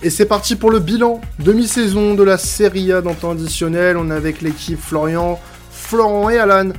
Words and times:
Et 0.00 0.10
c'est 0.10 0.26
parti 0.26 0.54
pour 0.54 0.70
le 0.70 0.78
bilan 0.78 1.20
demi-saison 1.40 2.14
de 2.14 2.22
la 2.22 2.38
Serie 2.38 2.92
A 2.92 3.00
dans 3.00 3.14
temps 3.14 3.32
additionnel. 3.32 3.96
On 3.96 4.12
est 4.12 4.14
avec 4.14 4.42
l'équipe 4.42 4.78
Florian, 4.78 5.40
Florent 5.72 6.30
et 6.30 6.38
Alan. 6.38 6.70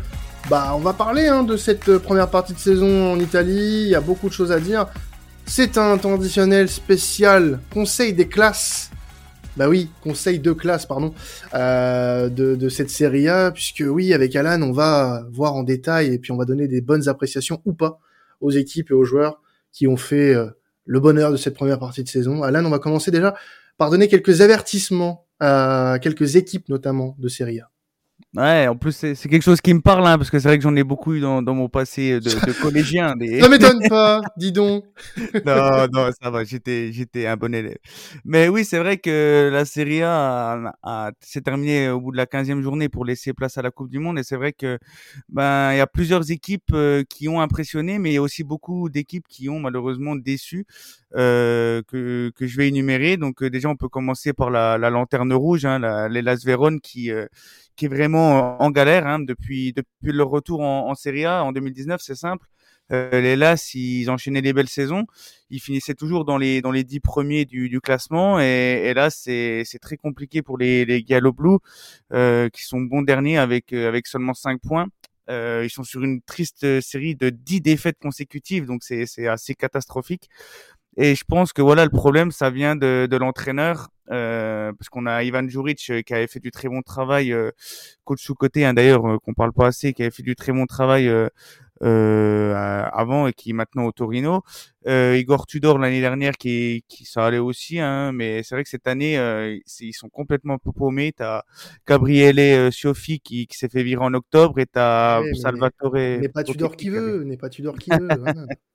Bah, 0.49 0.71
on 0.73 0.79
va 0.79 0.93
parler 0.93 1.27
hein, 1.27 1.43
de 1.43 1.57
cette 1.57 1.97
première 1.97 2.29
partie 2.29 2.53
de 2.53 2.59
saison 2.59 3.11
en 3.11 3.19
Italie. 3.19 3.83
Il 3.83 3.89
y 3.89 3.95
a 3.95 3.99
beaucoup 3.99 4.29
de 4.29 4.33
choses 4.33 4.53
à 4.53 4.61
dire. 4.61 4.87
C'est 5.45 5.77
un 5.77 5.97
temps 5.97 6.13
additionnel 6.13 6.69
spécial 6.69 7.59
conseil 7.73 8.13
des 8.13 8.29
classes. 8.29 8.89
Bah 9.57 9.67
oui, 9.67 9.89
conseil 10.01 10.39
de 10.39 10.53
classe, 10.53 10.85
pardon, 10.85 11.13
euh, 11.53 12.29
de, 12.29 12.55
de, 12.55 12.69
cette 12.69 12.89
série 12.89 13.27
A, 13.27 13.51
puisque 13.51 13.83
oui, 13.85 14.13
avec 14.13 14.33
Alan, 14.37 14.61
on 14.61 14.71
va 14.71 15.25
voir 15.33 15.55
en 15.55 15.63
détail 15.63 16.13
et 16.13 16.19
puis 16.19 16.31
on 16.31 16.37
va 16.37 16.45
donner 16.45 16.69
des 16.69 16.79
bonnes 16.79 17.09
appréciations 17.09 17.61
ou 17.65 17.73
pas 17.73 17.99
aux 18.39 18.51
équipes 18.51 18.91
et 18.91 18.93
aux 18.93 19.03
joueurs 19.03 19.41
qui 19.73 19.87
ont 19.87 19.97
fait 19.97 20.33
euh, 20.33 20.47
le 20.89 20.99
bonheur 20.99 21.31
de 21.31 21.37
cette 21.37 21.53
première 21.53 21.77
partie 21.77 22.03
de 22.03 22.09
saison. 22.09 22.41
Alan, 22.41 22.65
on 22.65 22.69
va 22.71 22.79
commencer 22.79 23.11
déjà 23.11 23.35
par 23.77 23.91
donner 23.91 24.07
quelques 24.07 24.41
avertissements 24.41 25.27
à 25.39 25.99
quelques 26.01 26.35
équipes 26.35 26.67
notamment 26.67 27.15
de 27.19 27.29
Serie 27.29 27.59
A. 27.59 27.69
Ouais, 28.35 28.67
en 28.67 28.75
plus 28.75 28.91
c'est 28.91 29.15
quelque 29.27 29.41
chose 29.41 29.59
qui 29.59 29.73
me 29.73 29.81
parle, 29.81 30.05
hein, 30.05 30.15
parce 30.19 30.29
que 30.29 30.37
c'est 30.37 30.47
vrai 30.47 30.57
que 30.59 30.63
j'en 30.63 30.75
ai 30.75 30.83
beaucoup 30.83 31.15
eu 31.15 31.19
dans, 31.19 31.41
dans 31.41 31.55
mon 31.55 31.67
passé 31.67 32.19
de, 32.19 32.29
de 32.29 32.51
collégien. 32.61 33.15
Des... 33.15 33.39
Ça 33.39 33.49
m'étonne 33.49 33.79
pas, 33.89 34.21
dis 34.37 34.51
donc. 34.51 34.85
non, 35.45 35.87
non, 35.91 36.11
ça 36.21 36.29
va, 36.29 36.43
j'étais, 36.43 36.91
j'étais 36.91 37.25
un 37.25 37.37
bon 37.37 37.55
élève. 37.55 37.79
Mais 38.25 38.47
oui, 38.47 38.65
c'est 38.65 38.77
vrai 38.77 38.97
que 38.97 39.49
la 39.51 39.65
Serie 39.65 40.03
A, 40.03 40.75
a, 40.83 41.11
s'est 41.21 41.41
terminée 41.41 41.89
au 41.89 41.99
bout 42.01 42.11
de 42.11 42.17
la 42.17 42.27
15e 42.27 42.61
journée 42.61 42.87
pour 42.87 43.03
laisser 43.03 43.33
place 43.33 43.57
à 43.57 43.63
la 43.63 43.71
Coupe 43.71 43.89
du 43.89 43.97
Monde, 43.97 44.19
et 44.19 44.23
c'est 44.23 44.37
vrai 44.37 44.53
que 44.53 44.77
ben 45.29 45.71
il 45.73 45.77
y 45.77 45.81
a 45.81 45.87
plusieurs 45.87 46.29
équipes 46.29 46.71
euh, 46.73 47.03
qui 47.09 47.27
ont 47.29 47.41
impressionné, 47.41 47.97
mais 47.97 48.11
il 48.11 48.13
y 48.13 48.17
a 48.17 48.21
aussi 48.21 48.43
beaucoup 48.43 48.89
d'équipes 48.89 49.25
qui 49.27 49.49
ont 49.49 49.59
malheureusement 49.59 50.15
déçu. 50.15 50.67
Euh, 51.15 51.81
que, 51.87 52.31
que 52.35 52.45
je 52.45 52.55
vais 52.55 52.67
énumérer. 52.67 53.17
Donc 53.17 53.41
euh, 53.41 53.49
déjà, 53.49 53.67
on 53.67 53.75
peut 53.75 53.89
commencer 53.89 54.31
par 54.31 54.51
la, 54.51 54.77
la 54.77 54.91
lanterne 54.91 55.33
rouge, 55.33 55.65
hein, 55.65 55.79
la, 55.79 56.07
les 56.07 56.21
Las 56.21 56.45
Véron 56.45 56.77
qui 56.77 57.09
euh, 57.11 57.25
qui 57.79 57.85
est 57.85 57.87
vraiment 57.87 58.61
en 58.61 58.71
galère 58.71 59.07
hein, 59.07 59.19
depuis 59.19 59.71
depuis 59.71 60.11
leur 60.11 60.27
retour 60.29 60.59
en, 60.59 60.89
en 60.89 60.95
Serie 60.95 61.25
A 61.25 61.45
en 61.45 61.53
2019. 61.53 62.01
C'est 62.03 62.15
simple. 62.15 62.45
Euh, 62.91 63.21
les 63.21 63.37
Las, 63.37 63.73
ils 63.73 64.09
enchaînaient 64.09 64.41
les 64.41 64.51
belles 64.51 64.67
saisons, 64.67 65.05
ils 65.49 65.61
finissaient 65.61 65.93
toujours 65.93 66.25
dans 66.25 66.37
les 66.37 66.83
dix 66.83 66.99
premiers 66.99 67.45
du, 67.45 67.79
classement 67.81 68.39
et, 68.39 68.93
là 68.95 69.09
c'est 69.11 69.63
très 69.81 69.95
compliqué 69.95 70.41
pour 70.41 70.57
les 70.57 70.85
les 70.85 71.03
Gallo 71.03 71.31
Blue 71.31 71.57
euh, 72.11 72.49
qui 72.49 72.63
sont 72.63 72.81
bons 72.81 73.03
derniers 73.03 73.37
avec 73.37 73.73
seulement 74.07 74.33
cinq 74.33 74.59
points. 74.61 74.87
Euh, 75.29 75.61
ils 75.63 75.69
sont 75.69 75.83
sur 75.83 76.03
une 76.03 76.21
triste 76.21 76.81
série 76.81 77.15
de 77.15 77.29
dix 77.29 77.61
défaites 77.61 77.99
consécutives, 77.99 78.65
donc 78.65 78.83
c'est 78.83 79.27
assez 79.27 79.55
catastrophique. 79.55 80.27
Et 81.01 81.15
je 81.15 81.23
pense 81.23 81.53
que 81.53 81.61
voilà 81.61 81.85
le 81.85 81.89
problème, 81.89 82.29
ça 82.29 82.49
vient 82.49 82.75
de, 82.75 83.07
de 83.09 83.15
l'entraîneur, 83.15 83.87
euh, 84.11 84.73
parce 84.77 84.89
qu'on 84.89 85.05
a 85.05 85.23
Ivan 85.23 85.47
Juric 85.47 85.89
euh, 85.91 86.01
qui 86.01 86.13
avait 86.13 86.27
fait 86.27 86.41
du 86.41 86.51
très 86.51 86.67
bon 86.67 86.81
travail, 86.81 87.31
euh, 87.31 87.51
coach 88.03 88.21
sous 88.21 88.35
côté, 88.35 88.65
hein, 88.65 88.73
d'ailleurs 88.73 89.07
euh, 89.07 89.17
qu'on 89.17 89.33
parle 89.33 89.53
pas 89.53 89.67
assez, 89.67 89.93
qui 89.93 90.01
avait 90.01 90.11
fait 90.11 90.23
du 90.23 90.35
très 90.35 90.51
bon 90.51 90.65
travail 90.65 91.07
euh, 91.07 91.29
euh, 91.83 92.53
avant 92.91 93.27
et 93.27 93.31
qui 93.31 93.51
est 93.51 93.53
maintenant 93.53 93.85
au 93.85 93.93
Torino. 93.93 94.43
Igor 94.85 95.45
Tudor 95.45 95.77
l'année 95.79 96.01
dernière 96.01 96.33
qui, 96.33 96.83
qui 96.89 97.05
ça 97.05 97.25
allait 97.25 97.37
aussi, 97.37 97.79
hein, 97.79 98.11
mais 98.11 98.43
c'est 98.43 98.55
vrai 98.55 98.65
que 98.65 98.69
cette 98.69 98.87
année 98.87 99.15
ils 99.79 99.93
sont 99.93 100.09
complètement 100.09 100.57
paumés. 100.57 101.13
T'as 101.15 101.43
Gabriele 101.87 102.73
Siofi 102.73 103.21
qui, 103.21 103.47
qui 103.47 103.57
s'est 103.57 103.69
fait 103.69 103.83
virer 103.83 104.03
en 104.03 104.13
octobre 104.13 104.59
et 104.59 104.65
t'as 104.65 105.21
Salvatore. 105.35 105.93
N'est 105.93 106.27
pas 106.27 106.43
Tudor 106.43 106.75
qui 106.75 106.89
veut, 106.89 107.23
n'est 107.23 107.37
pas 107.37 107.47
Tudor 107.47 107.77
qui 107.77 107.91
veut. 107.91 108.09
voilà. 108.17 108.45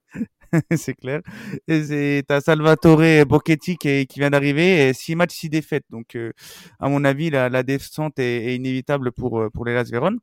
c'est 0.76 0.94
clair. 0.94 1.20
Et 1.68 2.22
t'as 2.26 2.40
Salvatore 2.40 3.26
Bocchetti 3.26 3.76
qui, 3.76 4.06
qui 4.06 4.18
vient 4.20 4.30
d'arriver, 4.30 4.88
et 4.88 4.92
six 4.94 5.14
matchs, 5.16 5.34
six 5.34 5.48
défaites. 5.50 5.84
Donc, 5.90 6.16
euh, 6.16 6.32
à 6.80 6.88
mon 6.88 7.04
avis, 7.04 7.30
la, 7.30 7.48
la 7.48 7.62
descente 7.62 8.18
est, 8.18 8.46
est 8.46 8.56
inévitable 8.56 9.12
pour 9.12 9.40
euh, 9.40 9.50
pour 9.50 9.64
les 9.64 9.74
Las 9.74 9.90
Véron. 9.90 10.16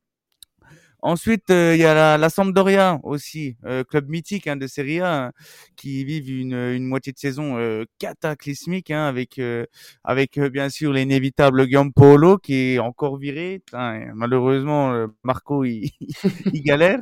Ensuite, 1.04 1.50
euh, 1.50 1.74
il 1.76 1.82
y 1.82 1.86
a 1.86 1.96
la, 1.96 2.18
la 2.20 2.30
Sampdoria 2.30 3.00
aussi, 3.04 3.58
euh, 3.66 3.84
club 3.84 4.08
mythique 4.08 4.46
hein, 4.48 4.56
de 4.56 4.68
Serie 4.68 5.00
A, 5.02 5.26
hein, 5.28 5.32
qui 5.76 6.06
vivent 6.06 6.30
une, 6.30 6.54
une 6.54 6.86
moitié 6.86 7.12
de 7.12 7.18
saison 7.18 7.58
euh, 7.58 7.86
cataclysmique, 7.98 8.92
hein, 8.92 9.06
avec 9.08 9.40
euh, 9.40 9.66
avec 10.04 10.38
euh, 10.38 10.50
bien 10.50 10.70
sûr 10.70 10.94
l'inévitable 10.94 11.68
Giampolo 11.68 12.38
qui 12.38 12.76
est 12.76 12.80
encore 12.80 13.18
viré. 13.18 13.60
Putain, 13.66 13.96
et 13.96 14.06
malheureusement, 14.14 15.08
Marco 15.24 15.64
il, 15.64 15.90
il 16.54 16.62
galère. 16.64 17.00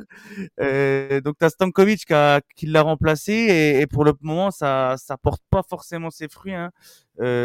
Donc 1.24 1.36
t'as 1.38 1.50
Stankovic 1.50 2.04
qui, 2.06 2.12
a- 2.14 2.40
qui 2.56 2.66
l'a 2.66 2.82
remplacé 2.82 3.32
et, 3.32 3.80
et 3.80 3.86
pour 3.86 4.04
le 4.04 4.12
moment 4.20 4.50
ça 4.50 4.96
ça 4.98 5.16
porte 5.16 5.42
pas 5.50 5.62
forcément 5.68 6.10
ses 6.10 6.28
fruits. 6.28 6.54
Hein. 6.54 6.70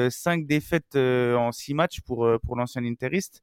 Cinq 0.10 0.46
défaites 0.48 0.96
en 0.96 1.52
six 1.52 1.74
matchs 1.74 2.02
pour 2.02 2.28
pour 2.44 2.56
l'ancien 2.56 2.84
interiste. 2.86 3.42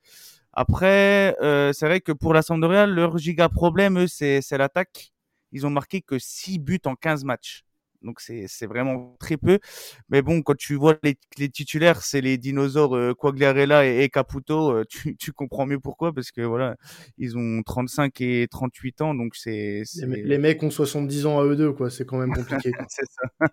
Après, 0.53 1.37
euh, 1.43 1.73
c'est 1.73 1.87
vrai 1.87 2.01
que 2.01 2.13
pour 2.13 2.35
la 2.35 2.43
Sampdoria, 2.43 2.87
leur 2.87 3.17
giga 3.19 3.49
problème, 3.49 3.99
eux, 3.99 4.07
c'est 4.07 4.43
l'attaque. 4.53 5.13
Ils 5.53 5.67
ont 5.67 5.71
marqué 5.71 6.03
que 6.03 6.19
6 6.19 6.59
buts 6.59 6.81
en 6.87 6.95
15 6.95 7.25
matchs. 7.25 7.65
Donc 8.03 8.21
c'est 8.21 8.67
vraiment 8.67 9.17
très 9.21 9.37
peu. 9.37 9.59
Mais 10.09 10.23
bon, 10.23 10.43
quand 10.43 10.57
tu 10.57 10.75
vois 10.75 10.97
les, 11.03 11.17
les 11.39 11.49
titulaires, 11.49 12.03
c'est 12.03 12.21
les 12.21 12.39
dinosaures 12.39 12.97
euh, 12.97 13.15
Quagliarella 13.15 13.87
et, 13.87 14.03
et 14.05 14.09
Caputo, 14.09 14.73
euh, 14.73 14.85
tu, 14.89 15.17
tu 15.17 15.33
comprends 15.33 15.67
mieux 15.67 15.81
pourquoi 15.81 16.12
parce 16.12 16.31
que 16.31 16.41
voilà, 16.43 16.77
ils 17.19 17.37
ont 17.39 17.62
35 17.65 18.21
et 18.21 18.47
38 18.51 19.01
ans, 19.03 19.15
donc 19.15 19.35
c'est 19.37 19.83
Les, 20.07 20.23
les 20.23 20.39
mecs 20.39 20.62
ont 20.62 20.71
70 20.71 21.27
ans 21.27 21.41
à 21.41 21.45
eux 21.45 21.57
deux, 21.57 21.73
quoi. 21.73 21.91
C'est 21.91 22.05
quand 22.05 22.19
même 22.19 22.33
compliqué. 22.35 22.73
c'est 22.89 23.07
ça. 23.07 23.49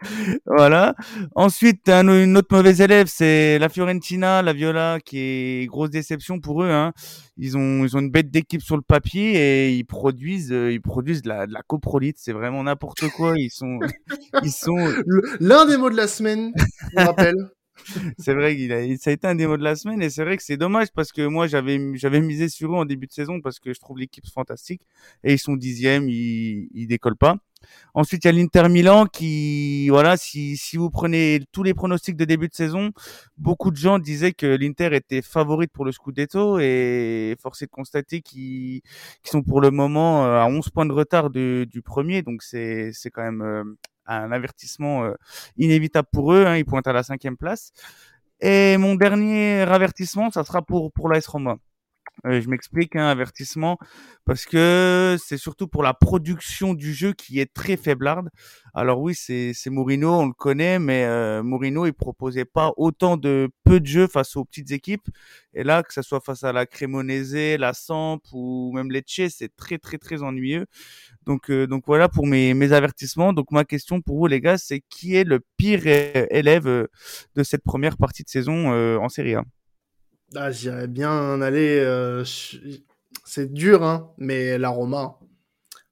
voilà. 0.46 0.94
Ensuite, 1.34 1.88
un- 1.88 2.06
une 2.24 2.36
autre 2.36 2.54
mauvaise 2.54 2.80
élève, 2.80 3.06
c'est 3.08 3.58
la 3.58 3.68
Fiorentina, 3.68 4.42
la 4.42 4.52
Viola, 4.52 4.98
qui 5.04 5.18
est 5.18 5.66
grosse 5.66 5.90
déception 5.90 6.40
pour 6.40 6.62
eux. 6.62 6.70
Hein. 6.70 6.92
Ils 7.36 7.56
ont 7.56 7.84
ils 7.84 7.96
ont 7.96 8.00
une 8.00 8.10
bête 8.10 8.30
d'équipe 8.30 8.62
sur 8.62 8.76
le 8.76 8.82
papier 8.82 9.34
et 9.36 9.72
ils 9.74 9.84
produisent 9.84 10.52
euh, 10.52 10.72
ils 10.72 10.80
produisent 10.80 11.22
de 11.22 11.28
la, 11.28 11.46
de 11.46 11.52
la 11.52 11.62
coprolite. 11.62 12.16
C'est 12.18 12.32
vraiment 12.32 12.62
n'importe 12.64 13.08
quoi. 13.16 13.34
Ils 13.36 13.50
sont 13.50 13.77
ils 14.42 14.52
sont. 14.52 14.76
L'un 15.40 15.66
des 15.66 15.76
mots 15.76 15.90
de 15.90 15.96
la 15.96 16.08
semaine, 16.08 16.52
on 16.96 17.04
rappelle. 17.04 17.36
C'est 18.18 18.34
vrai 18.34 18.56
qu'il 18.56 18.72
a 18.72 18.96
ça 18.98 19.10
a 19.10 19.12
été 19.12 19.26
un 19.26 19.34
des 19.34 19.46
de 19.46 19.56
la 19.56 19.76
semaine 19.76 20.02
et 20.02 20.10
c'est 20.10 20.24
vrai 20.24 20.36
que 20.36 20.42
c'est 20.42 20.56
dommage 20.56 20.88
parce 20.94 21.12
que 21.12 21.26
moi 21.26 21.46
j'avais 21.46 21.78
j'avais 21.94 22.20
misé 22.20 22.48
sur 22.48 22.72
eux 22.72 22.76
en 22.76 22.84
début 22.84 23.06
de 23.06 23.12
saison 23.12 23.40
parce 23.40 23.58
que 23.58 23.72
je 23.72 23.80
trouve 23.80 23.98
l'équipe 23.98 24.26
fantastique 24.28 24.82
et 25.24 25.34
ils 25.34 25.38
sont 25.38 25.56
dixièmes, 25.56 26.08
ils 26.08 26.68
ils 26.74 26.86
décollent 26.86 27.16
pas. 27.16 27.36
Ensuite, 27.94 28.24
il 28.24 28.28
y 28.28 28.30
a 28.30 28.32
l'Inter 28.32 28.68
Milan 28.68 29.06
qui, 29.06 29.88
voilà, 29.90 30.16
si, 30.16 30.56
si 30.56 30.76
vous 30.76 30.90
prenez 30.90 31.40
tous 31.52 31.62
les 31.62 31.74
pronostics 31.74 32.16
de 32.16 32.24
début 32.24 32.48
de 32.48 32.54
saison, 32.54 32.92
beaucoup 33.38 33.70
de 33.70 33.76
gens 33.76 33.98
disaient 33.98 34.32
que 34.32 34.46
l'Inter 34.46 34.90
était 34.94 35.22
favorite 35.22 35.72
pour 35.72 35.84
le 35.84 35.92
Scudetto 35.92 36.58
et 36.60 37.36
force 37.42 37.62
est 37.62 37.66
de 37.66 37.70
constater 37.70 38.22
qu'ils 38.22 38.82
sont 39.24 39.42
pour 39.42 39.60
le 39.60 39.70
moment 39.70 40.26
euh, 40.26 40.40
à 40.40 40.46
11 40.46 40.70
points 40.70 40.86
de 40.86 40.92
retard 40.92 41.30
de- 41.30 41.66
du 41.70 41.82
premier, 41.82 42.22
donc 42.22 42.42
c'est 42.42 42.92
c'est 42.92 43.10
quand 43.10 43.22
même 43.22 43.42
euh, 43.42 43.64
un 44.08 44.32
avertissement 44.32 45.04
euh, 45.04 45.14
inévitable 45.56 46.08
pour 46.12 46.32
eux, 46.32 46.46
hein, 46.46 46.56
ils 46.56 46.64
pointent 46.64 46.86
à 46.86 46.92
la 46.92 47.02
cinquième 47.02 47.36
place. 47.36 47.72
Et 48.40 48.76
mon 48.78 48.94
dernier 48.94 49.62
avertissement, 49.62 50.30
ça 50.30 50.44
sera 50.44 50.62
pour, 50.62 50.92
pour 50.92 51.08
l'AS 51.08 51.26
Roma. 51.26 51.56
Euh, 52.26 52.40
je 52.40 52.48
m'explique, 52.48 52.96
un 52.96 53.06
avertissement, 53.06 53.78
parce 54.24 54.44
que 54.44 55.16
c'est 55.24 55.36
surtout 55.36 55.68
pour 55.68 55.84
la 55.84 55.94
production 55.94 56.74
du 56.74 56.92
jeu 56.92 57.12
qui 57.12 57.38
est 57.38 57.52
très 57.54 57.76
faiblarde. 57.76 58.28
Alors 58.74 59.00
oui, 59.00 59.14
c'est 59.14 59.54
Mourinho, 59.66 60.10
on 60.10 60.26
le 60.26 60.32
connaît, 60.32 60.78
mais 60.80 61.04
euh, 61.04 61.42
Mourinho, 61.44 61.86
il 61.86 61.92
proposait 61.92 62.44
pas 62.44 62.72
autant 62.76 63.16
de 63.16 63.48
peu 63.64 63.78
de 63.78 63.86
jeux 63.86 64.08
face 64.08 64.36
aux 64.36 64.44
petites 64.44 64.72
équipes. 64.72 65.06
Et 65.54 65.62
là, 65.62 65.82
que 65.84 65.92
ça 65.92 66.02
soit 66.02 66.20
face 66.20 66.42
à 66.42 66.52
la 66.52 66.66
Cremonese, 66.66 67.56
la 67.58 67.72
Samp 67.72 68.20
ou 68.32 68.72
même 68.74 68.90
Lecce, 68.90 69.28
c'est 69.36 69.54
très 69.56 69.78
très 69.78 69.98
très 69.98 70.22
ennuyeux. 70.22 70.66
Donc 71.26 71.50
euh, 71.50 71.66
donc 71.66 71.84
voilà 71.86 72.08
pour 72.08 72.26
mes 72.26 72.54
mes 72.54 72.72
avertissements. 72.72 73.32
Donc 73.32 73.50
ma 73.52 73.64
question 73.64 74.00
pour 74.00 74.18
vous 74.18 74.26
les 74.26 74.40
gars, 74.40 74.58
c'est 74.58 74.82
qui 74.88 75.14
est 75.16 75.24
le 75.24 75.40
pire 75.56 75.86
é- 75.86 76.26
élève 76.30 76.66
euh, 76.68 76.86
de 77.36 77.42
cette 77.44 77.62
première 77.64 77.96
partie 77.96 78.24
de 78.24 78.28
saison 78.28 78.72
euh, 78.72 78.98
en 78.98 79.08
Serie 79.08 79.34
A? 79.36 79.44
Ah, 80.36 80.50
J'irais 80.50 80.88
bien 80.88 81.40
aller. 81.40 81.80
euh, 81.80 82.24
c'est 83.24 83.52
dur, 83.52 83.82
hein, 83.82 84.10
mais 84.18 84.58
la 84.58 84.68
Roma. 84.68 85.18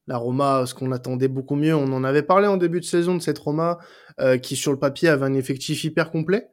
La 0.06 0.18
Roma, 0.18 0.64
ce 0.66 0.74
qu'on 0.74 0.92
attendait 0.92 1.28
beaucoup 1.28 1.56
mieux. 1.56 1.74
On 1.74 1.92
en 1.92 2.04
avait 2.04 2.22
parlé 2.22 2.46
en 2.48 2.56
début 2.56 2.80
de 2.80 2.84
saison 2.84 3.14
de 3.16 3.22
cette 3.22 3.38
Roma, 3.38 3.78
euh, 4.20 4.38
qui 4.38 4.56
sur 4.56 4.72
le 4.72 4.78
papier 4.78 5.08
avait 5.08 5.26
un 5.26 5.34
effectif 5.34 5.84
hyper 5.84 6.10
complet. 6.10 6.48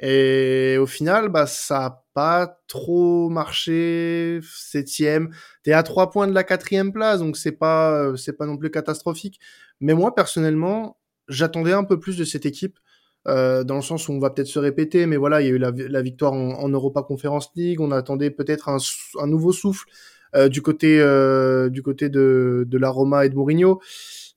Et 0.00 0.76
au 0.80 0.86
final, 0.86 1.28
bah, 1.30 1.46
ça 1.46 1.84
a 1.86 2.04
pas 2.14 2.60
trop 2.68 3.28
marché. 3.30 4.40
Septième, 4.44 5.30
t'es 5.64 5.72
à 5.72 5.82
trois 5.82 6.10
points 6.10 6.28
de 6.28 6.34
la 6.34 6.44
quatrième 6.44 6.92
place, 6.92 7.20
donc 7.20 7.36
c'est 7.36 7.52
pas, 7.52 8.16
c'est 8.16 8.34
pas 8.36 8.46
non 8.46 8.56
plus 8.58 8.70
catastrophique. 8.70 9.40
Mais 9.80 9.94
moi, 9.94 10.14
personnellement, 10.14 10.98
j'attendais 11.28 11.72
un 11.72 11.84
peu 11.84 11.98
plus 12.00 12.16
de 12.16 12.24
cette 12.24 12.46
équipe. 12.46 12.78
Euh, 13.28 13.62
dans 13.62 13.76
le 13.76 13.82
sens 13.82 14.08
où 14.08 14.12
on 14.12 14.18
va 14.18 14.30
peut-être 14.30 14.48
se 14.48 14.58
répéter, 14.58 15.06
mais 15.06 15.16
voilà, 15.16 15.42
il 15.42 15.46
y 15.46 15.50
a 15.50 15.52
eu 15.52 15.58
la, 15.58 16.02
victoire 16.02 16.32
en, 16.32 16.68
Europa 16.68 17.02
Conference 17.02 17.50
League, 17.56 17.80
on 17.80 17.90
attendait 17.90 18.30
peut-être 18.30 18.68
un, 18.70 19.26
nouveau 19.26 19.52
souffle 19.52 19.86
euh, 20.34 20.48
du 20.48 20.62
côté 20.62 20.98
euh, 21.00 21.68
du 21.68 21.82
côté 21.82 22.08
de, 22.08 22.64
de 22.66 22.78
la 22.78 22.88
Roma 22.88 23.26
et 23.26 23.28
de 23.28 23.34
Mourinho, 23.34 23.80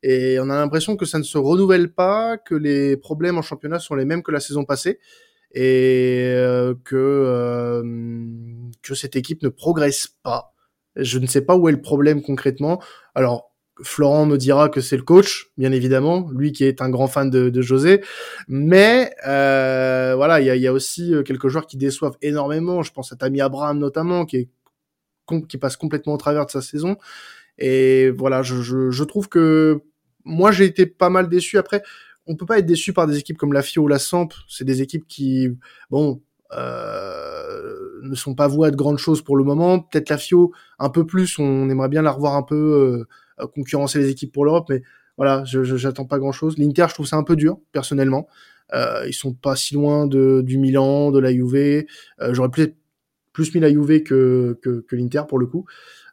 et 0.03 0.39
on 0.39 0.49
a 0.49 0.55
l'impression 0.55 0.97
que 0.97 1.05
ça 1.05 1.19
ne 1.19 1.23
se 1.23 1.37
renouvelle 1.37 1.93
pas, 1.93 2.37
que 2.37 2.55
les 2.55 2.97
problèmes 2.97 3.37
en 3.37 3.41
championnat 3.41 3.79
sont 3.79 3.95
les 3.95 4.05
mêmes 4.05 4.23
que 4.23 4.31
la 4.31 4.39
saison 4.39 4.65
passée, 4.65 4.99
et 5.53 6.33
euh, 6.35 6.73
que 6.83 6.95
euh, 6.95 7.83
que 8.81 8.95
cette 8.95 9.15
équipe 9.15 9.41
ne 9.43 9.49
progresse 9.49 10.15
pas. 10.23 10.53
Je 10.95 11.19
ne 11.19 11.27
sais 11.27 11.41
pas 11.41 11.55
où 11.55 11.69
est 11.69 11.73
le 11.73 11.81
problème 11.81 12.21
concrètement. 12.21 12.81
Alors 13.15 13.50
Florent 13.83 14.25
me 14.25 14.37
dira 14.37 14.69
que 14.69 14.81
c'est 14.81 14.97
le 14.97 15.03
coach, 15.03 15.51
bien 15.57 15.71
évidemment, 15.71 16.29
lui 16.33 16.51
qui 16.51 16.63
est 16.65 16.81
un 16.81 16.89
grand 16.89 17.07
fan 17.07 17.29
de, 17.29 17.49
de 17.49 17.61
José. 17.61 18.01
Mais 18.47 19.13
euh, 19.27 20.13
voilà, 20.15 20.41
il 20.41 20.47
y 20.47 20.49
a, 20.49 20.55
y 20.55 20.67
a, 20.67 20.73
aussi 20.73 21.13
euh, 21.13 21.23
quelques 21.23 21.47
joueurs 21.47 21.67
qui 21.67 21.77
déçoivent 21.77 22.17
énormément. 22.21 22.83
Je 22.83 22.91
pense 22.91 23.11
à 23.11 23.15
Tammy 23.15 23.41
Abraham 23.41 23.79
notamment, 23.79 24.25
qui 24.25 24.37
est 24.37 24.49
qui 25.47 25.57
passe 25.57 25.77
complètement 25.77 26.13
au 26.13 26.17
travers 26.17 26.45
de 26.45 26.51
sa 26.51 26.61
saison. 26.61 26.97
Et 27.57 28.09
voilà, 28.09 28.41
je, 28.43 28.61
je, 28.61 28.91
je 28.91 29.03
trouve 29.03 29.29
que 29.29 29.81
moi 30.25 30.51
j'ai 30.51 30.65
été 30.65 30.85
pas 30.85 31.09
mal 31.09 31.29
déçu. 31.29 31.57
Après, 31.57 31.83
on 32.27 32.35
peut 32.35 32.45
pas 32.45 32.59
être 32.59 32.65
déçu 32.65 32.93
par 32.93 33.07
des 33.07 33.17
équipes 33.17 33.37
comme 33.37 33.53
la 33.53 33.61
FIO 33.61 33.83
ou 33.83 33.87
la 33.87 33.99
Samp. 33.99 34.29
C'est 34.47 34.65
des 34.65 34.81
équipes 34.81 35.07
qui, 35.07 35.49
bon, 35.89 36.21
euh, 36.53 37.99
ne 38.03 38.15
sont 38.15 38.35
pas 38.35 38.47
vouées 38.47 38.67
à 38.67 38.71
de 38.71 38.75
grandes 38.75 38.97
choses 38.97 39.21
pour 39.21 39.37
le 39.37 39.43
moment. 39.43 39.79
Peut-être 39.79 40.09
la 40.09 40.17
FIO 40.17 40.51
un 40.79 40.89
peu 40.89 41.05
plus. 41.05 41.39
On 41.39 41.69
aimerait 41.69 41.89
bien 41.89 42.01
la 42.01 42.11
revoir 42.11 42.35
un 42.35 42.43
peu. 42.43 42.55
Euh, 42.55 43.07
concurrencer 43.53 43.99
les 43.99 44.09
équipes 44.09 44.31
pour 44.31 44.45
l'Europe, 44.45 44.67
mais 44.69 44.81
voilà, 45.17 45.43
je 45.45 45.63
j'attends 45.63 46.05
pas 46.05 46.19
grand 46.19 46.31
chose. 46.31 46.57
L'Inter, 46.57 46.85
je 46.89 46.93
trouve 46.93 47.05
ça 47.05 47.17
un 47.17 47.23
peu 47.23 47.35
dur 47.35 47.59
personnellement. 47.71 48.27
Euh, 48.73 49.03
ils 49.07 49.13
sont 49.13 49.33
pas 49.33 49.55
si 49.55 49.73
loin 49.73 50.07
de 50.07 50.41
du 50.41 50.57
Milan, 50.57 51.11
de 51.11 51.19
la 51.19 51.31
Juve. 51.31 51.85
Euh, 52.21 52.33
J'aurais 52.33 52.49
peut-être 52.49 52.75
plus 53.33 53.53
mis 53.53 53.61
la 53.61 53.69
Juve 53.69 54.03
que 54.03 54.59
que, 54.61 54.95
l'Inter 54.95 55.23
pour 55.27 55.39
le 55.39 55.45
coup. 55.45 55.65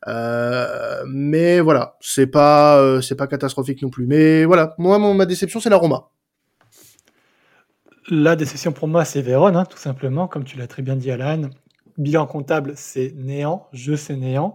Euh, 0.06 1.02
mais 1.06 1.60
voilà, 1.60 1.96
c'est 2.00 2.26
pas 2.26 2.78
euh, 2.78 3.00
c'est 3.00 3.16
pas 3.16 3.26
catastrophique 3.26 3.82
non 3.82 3.90
plus. 3.90 4.06
Mais 4.06 4.44
voilà, 4.44 4.74
moi 4.78 4.98
ma 4.98 5.26
déception 5.26 5.60
c'est 5.60 5.70
la 5.70 5.76
Roma. 5.76 6.10
La 8.10 8.36
déception 8.36 8.72
pour 8.72 8.88
moi 8.88 9.04
c'est 9.04 9.22
Vérone, 9.22 9.56
hein, 9.56 9.64
tout 9.64 9.78
simplement, 9.78 10.28
comme 10.28 10.44
tu 10.44 10.56
l'as 10.58 10.66
très 10.66 10.82
bien 10.82 10.96
dit 10.96 11.10
Alan. 11.10 11.50
Bilan 11.98 12.26
comptable 12.26 12.72
c'est 12.76 13.12
néant, 13.16 13.66
jeu 13.72 13.96
c'est 13.96 14.16
néant. 14.16 14.54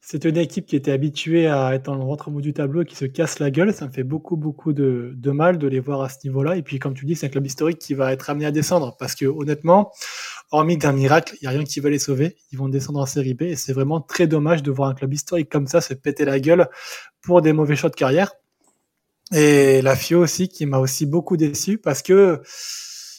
C'est 0.00 0.24
une 0.24 0.36
équipe 0.36 0.66
qui 0.66 0.76
était 0.76 0.92
habituée 0.92 1.48
à 1.48 1.74
être 1.74 1.84
dans 1.84 1.94
le 1.94 2.04
ventre 2.04 2.30
mot 2.30 2.40
du 2.40 2.52
tableau 2.52 2.82
et 2.82 2.84
qui 2.84 2.94
se 2.94 3.04
casse 3.06 3.38
la 3.38 3.50
gueule. 3.50 3.72
Ça 3.72 3.86
me 3.86 3.90
fait 3.90 4.02
beaucoup, 4.02 4.36
beaucoup 4.36 4.72
de, 4.72 5.16
mal 5.24 5.58
de 5.58 5.66
les 5.66 5.80
voir 5.80 6.02
à 6.02 6.08
ce 6.08 6.18
niveau-là. 6.24 6.56
Et 6.56 6.62
puis, 6.62 6.78
comme 6.78 6.94
tu 6.94 7.06
dis, 7.06 7.16
c'est 7.16 7.26
un 7.26 7.30
club 7.30 7.46
historique 7.46 7.78
qui 7.78 7.94
va 7.94 8.12
être 8.12 8.28
amené 8.28 8.44
à 8.44 8.50
descendre 8.50 8.96
parce 8.98 9.14
que, 9.14 9.24
honnêtement, 9.24 9.90
hormis 10.50 10.76
d'un 10.76 10.92
miracle, 10.92 11.34
il 11.40 11.44
n'y 11.44 11.48
a 11.48 11.56
rien 11.56 11.64
qui 11.64 11.80
va 11.80 11.88
les 11.88 11.98
sauver. 11.98 12.36
Ils 12.52 12.58
vont 12.58 12.68
descendre 12.68 13.00
en 13.00 13.06
série 13.06 13.32
B 13.32 13.42
et 13.42 13.56
c'est 13.56 13.72
vraiment 13.72 14.00
très 14.00 14.26
dommage 14.26 14.62
de 14.62 14.70
voir 14.70 14.90
un 14.90 14.94
club 14.94 15.14
historique 15.14 15.48
comme 15.48 15.66
ça 15.66 15.80
se 15.80 15.94
péter 15.94 16.26
la 16.26 16.38
gueule 16.38 16.68
pour 17.22 17.40
des 17.40 17.54
mauvais 17.54 17.74
choix 17.74 17.90
de 17.90 17.96
carrière. 17.96 18.34
Et 19.32 19.80
la 19.80 19.96
FIO 19.96 20.22
aussi, 20.22 20.48
qui 20.48 20.66
m'a 20.66 20.78
aussi 20.78 21.06
beaucoup 21.06 21.38
déçu 21.38 21.78
parce 21.78 22.02
que 22.02 22.42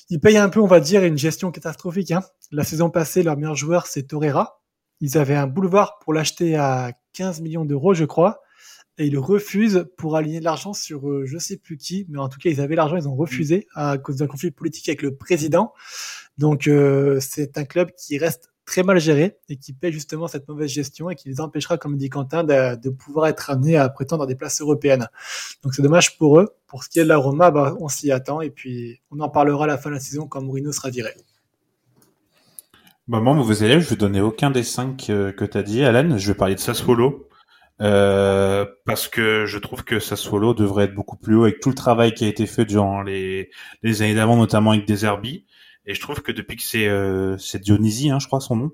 ils 0.10 0.20
payent 0.20 0.38
un 0.38 0.50
peu, 0.50 0.60
on 0.60 0.68
va 0.68 0.80
dire, 0.80 1.04
une 1.04 1.18
gestion 1.18 1.52
catastrophique. 1.52 2.12
Hein. 2.12 2.22
La 2.52 2.64
saison 2.64 2.90
passée, 2.90 3.24
leur 3.24 3.38
meilleur 3.38 3.56
joueur, 3.56 3.88
c'est 3.88 4.04
Torreira 4.04 4.62
ils 5.02 5.18
avaient 5.18 5.36
un 5.36 5.48
boulevard 5.48 6.00
pour 6.00 6.14
l'acheter 6.14 6.56
à 6.56 6.94
15 7.14 7.42
millions 7.42 7.66
d'euros, 7.66 7.94
je 7.94 8.06
crois, 8.06 8.42
et 8.98 9.08
ils 9.08 9.18
refusent 9.18 9.88
pour 9.98 10.16
aligner 10.16 10.40
de 10.40 10.46
l'argent 10.46 10.74
sur 10.74 11.10
euh, 11.10 11.26
je 11.26 11.38
sais 11.38 11.58
plus 11.58 11.78
qui, 11.78 12.06
mais 12.10 12.20
en 12.20 12.30
tout 12.30 12.40
cas 12.40 12.50
ils 12.50 12.62
avaient 12.62 12.76
l'argent, 12.76 12.96
ils 12.96 13.08
ont 13.08 13.16
refusé 13.16 13.68
à 13.76 13.98
cause 13.98 14.18
d'un 14.18 14.28
conflit 14.28 14.52
politique 14.52 14.88
avec 14.90 15.02
le 15.02 15.16
président. 15.16 15.74
Donc 16.38 16.68
euh, 16.68 17.20
c'est 17.20 17.58
un 17.58 17.66
club 17.66 17.92
qui 17.98 18.18
reste 18.18 18.52
très 18.66 18.84
mal 18.84 19.00
géré 19.00 19.38
et 19.48 19.58
qui 19.58 19.74
paie 19.74 19.92
justement 19.92 20.28
cette 20.28 20.48
mauvaise 20.48 20.70
gestion 20.70 21.10
et 21.10 21.16
qui 21.16 21.30
les 21.30 21.40
empêchera, 21.40 21.78
comme 21.78 21.98
dit 21.98 22.10
Quentin, 22.10 22.44
de, 22.44 22.90
pouvoir 22.90 23.28
être 23.28 23.50
amenés 23.50 23.78
à 23.78 23.88
prétendre 23.90 24.24
à 24.24 24.28
des 24.28 24.36
places 24.36 24.60
européennes. 24.62 25.08
Donc 25.64 25.74
c'est 25.74 25.82
dommage 25.82 26.18
pour 26.18 26.40
eux. 26.40 26.50
Pour 26.68 26.84
ce 26.84 26.90
qui 26.90 27.00
est 27.00 27.04
de 27.04 27.10
la 27.10 27.18
Roma, 27.18 27.52
bah, 27.52 27.76
on 27.80 27.88
s'y 27.88 28.12
attend 28.12 28.42
et 28.42 28.50
puis 28.50 29.00
on 29.12 29.20
en 29.20 29.30
parlera 29.30 29.66
à 29.66 29.68
la 29.68 29.78
fin 29.78 29.90
de 29.90 29.96
la 29.96 30.00
saison 30.00 30.28
quand 30.28 30.42
Mourinho 30.42 30.72
sera 30.72 30.90
viré. 30.90 31.12
Bah, 33.08 33.20
moi, 33.20 33.36
mauvais 33.36 33.64
élève, 33.64 33.82
je 33.82 33.90
vais 33.90 33.96
donner 33.96 34.20
aucun 34.20 34.50
des 34.50 34.64
cinq 34.64 35.10
euh, 35.10 35.32
que 35.32 35.46
tu 35.46 35.58
as 35.58 35.64
dit, 35.64 35.84
Alan. 35.84 36.18
Je 36.18 36.28
vais 36.28 36.38
parler 36.38 36.56
de 36.56 36.60
Sassuolo. 36.60 37.30
Euh, 37.82 38.66
parce 38.86 39.10
que 39.10 39.46
je 39.46 39.60
trouve 39.60 39.84
que 39.84 40.00
Sassuolo 40.00 40.54
devrait 40.54 40.86
être 40.86 40.96
beaucoup 40.96 41.18
plus 41.18 41.36
haut 41.36 41.44
avec 41.44 41.60
tout 41.60 41.68
le 41.68 41.76
travail 41.76 42.14
qui 42.14 42.24
a 42.24 42.28
été 42.30 42.46
fait 42.46 42.64
durant 42.64 43.02
les, 43.02 43.52
les 43.84 44.02
années 44.02 44.16
d'avant, 44.16 44.38
notamment 44.38 44.72
avec 44.72 44.88
Deserbi. 44.88 45.46
Et 45.86 45.94
je 45.94 46.02
trouve 46.02 46.22
que 46.22 46.32
depuis 46.32 46.58
que 46.58 46.64
c'est 46.64 46.88
euh, 46.88 47.38
Dionysie, 47.56 48.10
hein, 48.10 48.20
je 48.20 48.28
crois 48.28 48.40
son 48.40 48.56
nom, 48.56 48.72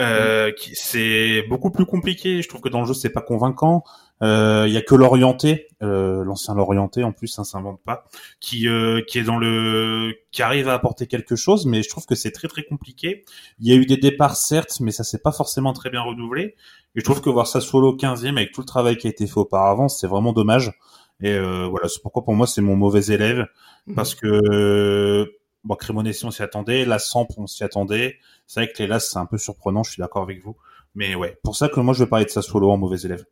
euh, 0.00 0.50
c'est 0.72 1.44
beaucoup 1.48 1.70
plus 1.70 1.86
compliqué. 1.86 2.42
Je 2.42 2.48
trouve 2.48 2.60
que 2.60 2.68
dans 2.68 2.80
le 2.80 2.86
jeu, 2.86 2.94
c'est 2.94 3.10
pas 3.10 3.22
convaincant. 3.22 3.84
Il 4.20 4.26
euh, 4.26 4.68
y 4.68 4.76
a 4.76 4.82
que 4.82 4.94
l'orienté, 4.94 5.68
euh, 5.82 6.24
l'ancien 6.24 6.54
l'orienté 6.54 7.02
en 7.02 7.12
plus, 7.12 7.26
ça 7.26 7.42
hein, 7.42 7.44
s'invente 7.44 7.80
pas, 7.84 8.04
qui 8.40 8.68
euh, 8.68 9.02
qui 9.06 9.18
est 9.18 9.24
dans 9.24 9.38
le, 9.38 10.14
qui 10.30 10.42
arrive 10.42 10.68
à 10.68 10.74
apporter 10.74 11.06
quelque 11.06 11.36
chose, 11.36 11.66
mais 11.66 11.82
je 11.82 11.88
trouve 11.88 12.06
que 12.06 12.14
c'est 12.14 12.30
très 12.30 12.48
très 12.48 12.62
compliqué. 12.62 13.24
Il 13.58 13.68
y 13.68 13.72
a 13.72 13.74
eu 13.74 13.86
des 13.86 13.96
départs 13.96 14.36
certes, 14.36 14.78
mais 14.80 14.92
ça 14.92 15.04
s'est 15.04 15.18
pas 15.18 15.32
forcément 15.32 15.72
très 15.72 15.90
bien 15.90 16.00
renouvelé. 16.00 16.54
Et 16.94 17.00
je 17.00 17.04
trouve 17.04 17.20
que 17.20 17.28
voir 17.28 17.46
ça 17.46 17.60
solo 17.60 17.96
15e 17.96 18.36
avec 18.36 18.52
tout 18.52 18.60
le 18.60 18.66
travail 18.66 18.96
qui 18.96 19.08
a 19.08 19.10
été 19.10 19.26
fait 19.26 19.38
auparavant, 19.38 19.88
c'est 19.88 20.06
vraiment 20.06 20.32
dommage. 20.32 20.72
Et 21.20 21.32
euh, 21.32 21.66
voilà, 21.68 21.88
c'est 21.88 22.00
pourquoi 22.00 22.24
pour 22.24 22.34
moi 22.34 22.46
c'est 22.46 22.62
mon 22.62 22.76
mauvais 22.76 23.12
élève, 23.12 23.46
mmh. 23.86 23.94
parce 23.94 24.14
que 24.14 25.28
bon, 25.64 25.74
Crémonesi 25.74 26.24
on 26.24 26.30
s'y 26.30 26.42
attendait, 26.42 26.84
la 26.84 26.98
Samp 26.98 27.28
on 27.36 27.46
s'y 27.46 27.64
attendait. 27.64 28.16
C'est 28.46 28.60
vrai 28.60 28.72
que 28.72 28.82
les 28.82 28.86
Las 28.86 29.10
c'est 29.10 29.18
un 29.18 29.26
peu 29.26 29.38
surprenant, 29.38 29.82
je 29.82 29.92
suis 29.92 30.00
d'accord 30.00 30.22
avec 30.22 30.42
vous. 30.42 30.56
Mais 30.94 31.14
ouais, 31.14 31.38
pour 31.42 31.56
ça 31.56 31.68
que 31.68 31.80
moi 31.80 31.94
je 31.94 32.04
veux 32.04 32.08
parler 32.08 32.24
de 32.24 32.30
Sassuolo 32.30 32.70
en 32.70 32.76
mauvais 32.76 32.98
élève. 32.98 33.24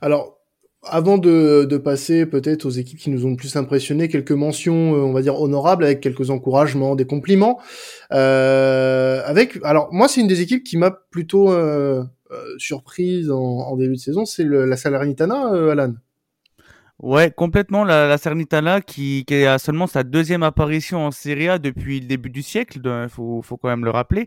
Alors, 0.00 0.36
avant 0.88 1.18
de, 1.18 1.66
de 1.68 1.76
passer 1.76 2.26
peut-être 2.26 2.64
aux 2.64 2.70
équipes 2.70 2.98
qui 2.98 3.10
nous 3.10 3.26
ont 3.26 3.30
le 3.30 3.36
plus 3.36 3.56
impressionné, 3.56 4.08
quelques 4.08 4.32
mentions, 4.32 4.94
euh, 4.94 4.98
on 4.98 5.12
va 5.12 5.22
dire 5.22 5.40
honorables, 5.40 5.84
avec 5.84 6.00
quelques 6.00 6.30
encouragements, 6.30 6.94
des 6.94 7.06
compliments. 7.06 7.60
Euh, 8.12 9.22
avec, 9.24 9.58
alors 9.64 9.88
moi, 9.92 10.08
c'est 10.08 10.20
une 10.20 10.28
des 10.28 10.40
équipes 10.40 10.64
qui 10.64 10.76
m'a 10.76 10.90
plutôt 10.90 11.52
euh, 11.52 12.04
euh 12.30 12.54
surprise 12.58 13.30
en, 13.30 13.40
en, 13.40 13.76
début 13.76 13.94
de 13.94 14.00
saison, 14.00 14.24
c'est 14.24 14.44
la 14.44 14.76
Salernitana, 14.76 15.52
euh, 15.52 15.70
Alan. 15.70 15.94
Ouais, 16.98 17.30
complètement. 17.30 17.84
La, 17.84 18.16
la 18.16 18.80
qui, 18.80 19.24
qui 19.26 19.44
a 19.44 19.58
seulement 19.58 19.86
sa 19.86 20.02
deuxième 20.02 20.42
apparition 20.42 21.06
en 21.06 21.10
Serie 21.10 21.48
A 21.50 21.58
depuis 21.58 22.00
le 22.00 22.06
début 22.06 22.30
du 22.30 22.42
siècle, 22.42 22.80
il 22.82 23.08
faut, 23.10 23.42
faut 23.42 23.58
quand 23.58 23.68
même 23.68 23.84
le 23.84 23.90
rappeler. 23.90 24.26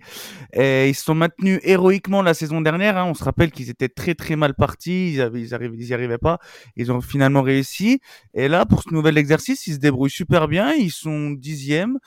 Et 0.53 0.89
ils 0.89 0.93
se 0.93 1.03
sont 1.03 1.15
maintenus 1.15 1.59
héroïquement 1.63 2.21
la 2.21 2.35
saison 2.35 2.61
dernière. 2.61 2.95
Hein. 2.95 3.05
On 3.05 3.15
se 3.15 3.23
rappelle 3.23 3.51
qu'ils 3.51 3.71
étaient 3.71 3.89
très 3.89 4.13
très 4.13 4.35
mal 4.35 4.53
partis, 4.53 5.13
ils, 5.13 5.21
avaient, 5.21 5.41
ils, 5.41 5.55
arrivaient, 5.55 5.77
ils 5.79 5.93
arrivaient 5.95 6.19
pas. 6.19 6.37
Ils 6.75 6.91
ont 6.91 7.01
finalement 7.01 7.41
réussi. 7.41 8.01
Et 8.35 8.47
là, 8.47 8.67
pour 8.67 8.83
ce 8.83 8.93
nouvel 8.93 9.17
exercice, 9.17 9.65
ils 9.65 9.73
se 9.73 9.79
débrouillent 9.79 10.11
super 10.11 10.47
bien. 10.47 10.73
Ils 10.73 10.91
sont 10.91 11.31
dixièmes. 11.31 11.97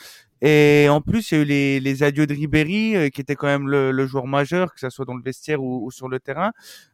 Et 0.43 0.89
en 0.91 1.01
plus, 1.01 1.31
il 1.31 1.35
y 1.35 1.39
a 1.39 1.43
eu 1.43 1.45
les, 1.45 1.81
les 1.81 2.03
adieux 2.03 2.27
de 2.27 2.35
Ribéry, 2.35 2.97
euh, 2.97 3.09
qui 3.11 3.21
était 3.21 3.37
quand 3.37 3.47
même 3.47 3.69
le, 3.69 3.93
le, 3.93 4.07
joueur 4.07 4.27
majeur, 4.27 4.75
que 4.75 4.81
ce 4.81 4.91
soit 4.91 5.05
dans 5.05 5.15
le 5.15 5.23
vestiaire 5.23 5.63
ou, 5.63 5.87
ou 5.87 5.93
sur 5.93 6.09
le 6.09 6.19
terrain. 6.19 6.51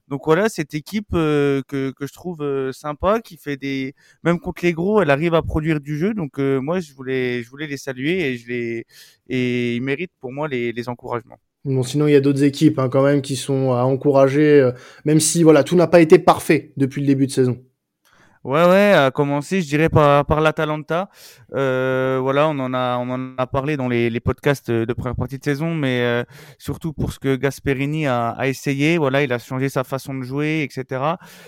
Donc 0.09 0.23
voilà, 0.25 0.49
cette 0.49 0.75
équipe 0.75 1.09
euh, 1.15 1.63
que, 1.69 1.93
que 1.93 2.07
je 2.07 2.13
trouve 2.13 2.43
euh, 2.43 2.73
sympa, 2.73 3.21
qui 3.21 3.37
fait 3.37 3.57
des, 3.57 3.95
même 4.25 4.41
contre 4.41 4.65
les 4.65 4.73
gros, 4.73 5.01
elle 5.03 5.11
arrive 5.11 5.35
à 5.35 5.43
produire 5.43 5.81
du 5.81 5.99
jeu. 5.99 6.15
Donc 6.15 6.39
moi, 6.39 6.81
je 6.81 6.93
voulais, 6.95 7.43
je 7.43 7.51
voulais 7.51 7.67
les 7.67 7.77
saluer 7.77 8.21
et 8.21 8.37
je 8.37 8.49
les, 8.49 8.87
et 9.29 9.77
ils 9.77 9.83
méritent 9.83 10.13
pour 10.21 10.33
moi 10.33 10.49
les, 10.49 10.73
les 10.73 10.89
encouragements. 10.89 11.39
Bon, 11.65 11.83
sinon 11.83 12.07
il 12.07 12.13
y 12.13 12.17
a 12.17 12.21
d'autres 12.21 12.45
équipes 12.45 12.79
hein, 12.79 12.89
quand 12.89 13.03
même 13.03 13.21
qui 13.21 13.37
sont 13.37 13.73
à 13.73 13.83
encourager, 13.83 14.71
même 15.05 15.21
si 15.21 15.43
voilà 15.43 15.65
tout 15.65 15.77
n'a 15.77 15.89
pas 15.89 16.01
été 16.01 16.19
parfait 16.19 16.73
depuis 16.77 17.01
le 17.01 17.07
début 17.07 17.27
de 17.27 17.33
saison. 17.33 17.59
Ouais, 18.45 18.65
ouais, 18.65 18.93
à 18.93 19.11
commencer, 19.11 19.61
je 19.63 19.67
dirais 19.67 19.89
par, 19.89 20.25
par 20.25 20.41
l'Atalanta. 20.41 21.11
Euh, 21.55 22.19
voilà, 22.23 22.49
on 22.49 22.59
en 22.61 22.73
a, 22.73 22.97
on 22.99 23.11
en 23.11 23.37
a 23.37 23.47
parlé 23.47 23.77
dans 23.77 23.89
les, 23.89 24.11
les 24.11 24.21
podcasts 24.21 24.71
de 24.71 24.93
première 24.93 25.17
partie 25.17 25.39
de 25.39 25.45
saison, 25.45 25.75
mais 25.75 26.03
euh, 26.03 26.25
surtout 26.59 26.93
pour 26.93 27.13
ce 27.13 27.19
que 27.19 27.35
Gasperini 27.37 28.07
a, 28.07 28.31
a, 28.31 28.47
essayé. 28.47 28.97
Voilà, 28.97 29.23
il 29.25 29.33
a 29.33 29.39
changé 29.39 29.69
sa 29.69 29.83
façon 29.83 30.15
de 30.15 30.23
jouer, 30.23 30.63
etc. 30.63 31.03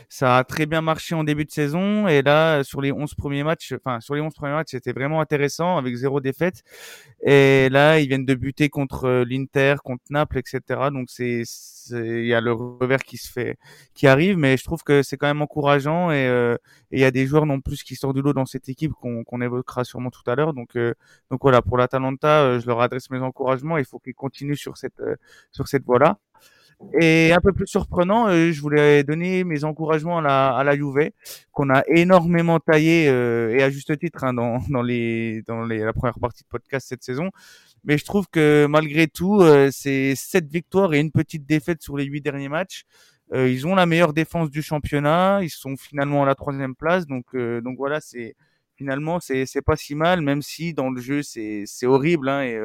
Ça 0.09 0.39
a 0.39 0.45
très 0.45 0.67
bien 0.67 0.81
marché 0.81 1.15
en 1.15 1.23
début 1.23 1.45
de 1.45 1.53
saison, 1.53 2.09
et 2.09 2.23
là, 2.23 2.65
sur 2.65 2.81
les 2.81 2.93
11 2.93 3.15
premiers 3.15 3.45
matchs, 3.45 3.73
enfin, 3.73 4.01
sur 4.01 4.15
les 4.15 4.21
11 4.21 4.35
premiers 4.35 4.55
matchs, 4.55 4.71
c'était 4.73 4.93
vraiment 4.93 5.21
intéressant 5.21 5.77
avec 5.79 5.95
zéro 5.95 6.21
défaite. 6.21 6.63
Et 7.23 7.69
là, 7.71 8.01
ils 8.01 8.09
viennent 8.09 8.25
de 8.25 8.35
buter 8.35 8.69
contre 8.69 9.05
euh, 9.05 9.25
l'Inter, 9.29 9.77
contre 9.85 10.05
Naples, 10.11 10.39
etc. 10.39 10.89
Donc 10.93 11.09
c'est, 11.11 11.43
il 11.91 12.27
y 12.27 12.35
a 12.35 12.41
le 12.41 12.53
revers 12.53 13.03
qui 13.03 13.19
se 13.19 13.31
fait, 13.31 13.59
qui 13.95 14.07
arrive, 14.07 14.37
mais 14.39 14.57
je 14.57 14.65
trouve 14.65 14.83
que 14.83 15.03
c'est 15.03 15.17
quand 15.17 15.27
même 15.27 15.43
encourageant 15.43 16.11
et, 16.11 16.27
euh, 16.27 16.57
et 16.93 16.99
il 16.99 17.01
y 17.01 17.05
a 17.05 17.11
des 17.11 17.27
joueurs 17.27 17.47
non 17.47 17.61
plus 17.61 17.83
qui 17.83 17.97
sortent 17.97 18.17
du 18.17 18.23
lot 18.23 18.33
dans 18.33 18.47
cette 18.47 18.69
équipe 18.69 18.93
qu'on 18.93 19.41
évoquera 19.41 19.85
sûrement 19.85 20.11
tout 20.11 20.29
à 20.31 20.35
l'heure. 20.35 20.55
Donc 20.55 20.77
donc 21.31 21.41
voilà 21.43 21.63
pour 21.63 21.77
l'Atalanta, 21.77 22.59
je 22.59 22.67
leur 22.67 22.81
adresse 22.81 23.11
mes 23.11 23.21
encouragements. 23.21 23.79
Il 23.79 23.85
faut 23.85 23.99
qu'ils 23.99 24.15
continuent 24.15 24.55
sur 24.55 24.77
cette 24.77 25.03
sur 25.53 25.69
cette 25.69 25.85
voie-là. 25.85 26.19
Et 27.01 27.33
un 27.33 27.41
peu 27.41 27.53
plus 27.53 27.67
surprenant, 27.67 28.29
euh, 28.29 28.53
je 28.53 28.61
voulais 28.61 29.05
donner 29.05 29.45
mes 29.45 29.65
encouragements 29.65 30.19
à 30.19 30.23
la, 30.23 30.57
à 30.57 30.65
la 30.65 30.75
Juve, 30.77 31.11
qu'on 31.53 31.69
a 31.69 31.83
énormément 31.87 32.59
taillé 32.59 33.07
euh, 33.09 33.55
et 33.55 33.63
à 33.63 33.69
juste 33.69 33.97
titre 33.99 34.25
hein, 34.25 34.33
dans, 34.33 34.61
dans, 34.71 34.81
les, 34.81 35.43
dans 35.43 35.63
les, 35.65 35.81
la 35.81 35.93
première 35.93 36.19
partie 36.19 36.43
de 36.43 36.49
podcast 36.49 36.89
cette 36.89 37.05
saison. 37.05 37.31
Mais 37.85 37.99
je 37.99 38.05
trouve 38.07 38.29
que 38.29 38.67
malgré 38.67 39.09
tout, 39.09 39.41
euh, 39.43 39.69
c'est 39.71 40.15
sept 40.15 40.47
victoires 40.51 40.95
et 40.95 41.01
une 41.01 41.13
petite 41.13 41.45
défaite 41.47 41.83
sur 41.83 41.99
les 41.99 42.05
huit 42.05 42.23
derniers 42.23 42.49
matchs. 42.49 42.85
Ils 43.33 43.67
ont 43.67 43.75
la 43.75 43.87
meilleure 43.87 44.13
défense 44.13 44.51
du 44.51 44.63
championnat. 44.63 45.41
Ils 45.43 45.51
sont 45.51 45.77
finalement 45.77 46.23
à 46.23 46.27
la 46.27 46.35
troisième 46.35 46.75
place. 46.75 47.07
Donc, 47.07 47.37
donc 47.37 47.77
voilà, 47.77 48.01
c'est 48.01 48.35
finalement 48.77 49.21
c'est 49.21 49.45
c'est 49.47 49.63
pas 49.63 49.77
si 49.77 49.95
mal, 49.95 50.23
même 50.23 50.43
si 50.43 50.73
dans 50.73 50.91
le 50.91 51.01
jeu 51.01 51.23
c'est 51.23 51.65
c'est 51.67 51.87
horrible. 51.87 52.29
Hein, 52.29 52.43
et, 52.43 52.59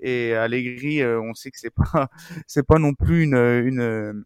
et 0.00 0.34
Allegri, 0.34 1.00
euh, 1.00 1.20
on 1.20 1.34
sait 1.34 1.50
que 1.50 1.58
c'est 1.58 1.74
pas 1.74 2.08
c'est 2.46 2.66
pas 2.66 2.78
non 2.78 2.94
plus 2.94 3.24
une, 3.24 3.34
une 3.34 4.24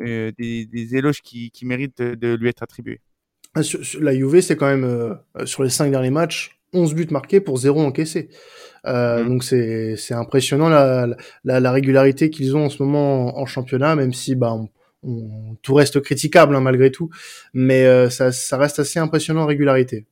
euh, 0.00 0.32
des, 0.38 0.66
des, 0.66 0.96
éloges 0.96 1.22
qui, 1.22 1.50
qui 1.50 1.66
méritent 1.66 2.00
de, 2.00 2.34
lui 2.34 2.48
être 2.48 2.62
attribués. 2.62 3.00
Ah, 3.54 3.62
la 4.00 4.14
Juve, 4.14 4.40
c'est 4.40 4.56
quand 4.56 4.68
même 4.68 4.84
euh, 4.84 5.14
sur 5.44 5.64
les 5.64 5.70
cinq 5.70 5.90
derniers 5.90 6.10
matchs, 6.10 6.60
11 6.72 6.94
buts 6.94 7.08
marqués 7.10 7.40
pour 7.40 7.56
0 7.56 7.80
encaissés. 7.80 8.28
Euh, 8.86 9.24
mmh. 9.24 9.28
Donc 9.28 9.42
c'est 9.42 10.14
impressionnant 10.14 10.68
la, 10.68 11.08
la, 11.42 11.58
la 11.58 11.72
régularité 11.72 12.30
qu'ils 12.30 12.56
ont 12.56 12.66
en 12.66 12.70
ce 12.70 12.80
moment 12.80 13.36
en, 13.36 13.46
championnat, 13.46 13.96
même 13.96 14.12
si 14.12 14.36
bah 14.36 14.52
on, 14.52 14.68
tout 15.62 15.74
reste 15.74 16.00
critiquable 16.00 16.56
hein, 16.56 16.60
malgré 16.60 16.90
tout, 16.90 17.10
mais 17.54 18.10
ça, 18.10 18.32
ça 18.32 18.56
reste 18.56 18.78
assez 18.78 18.98
impressionnant 18.98 19.42
en 19.42 19.46
régularité. 19.46 20.06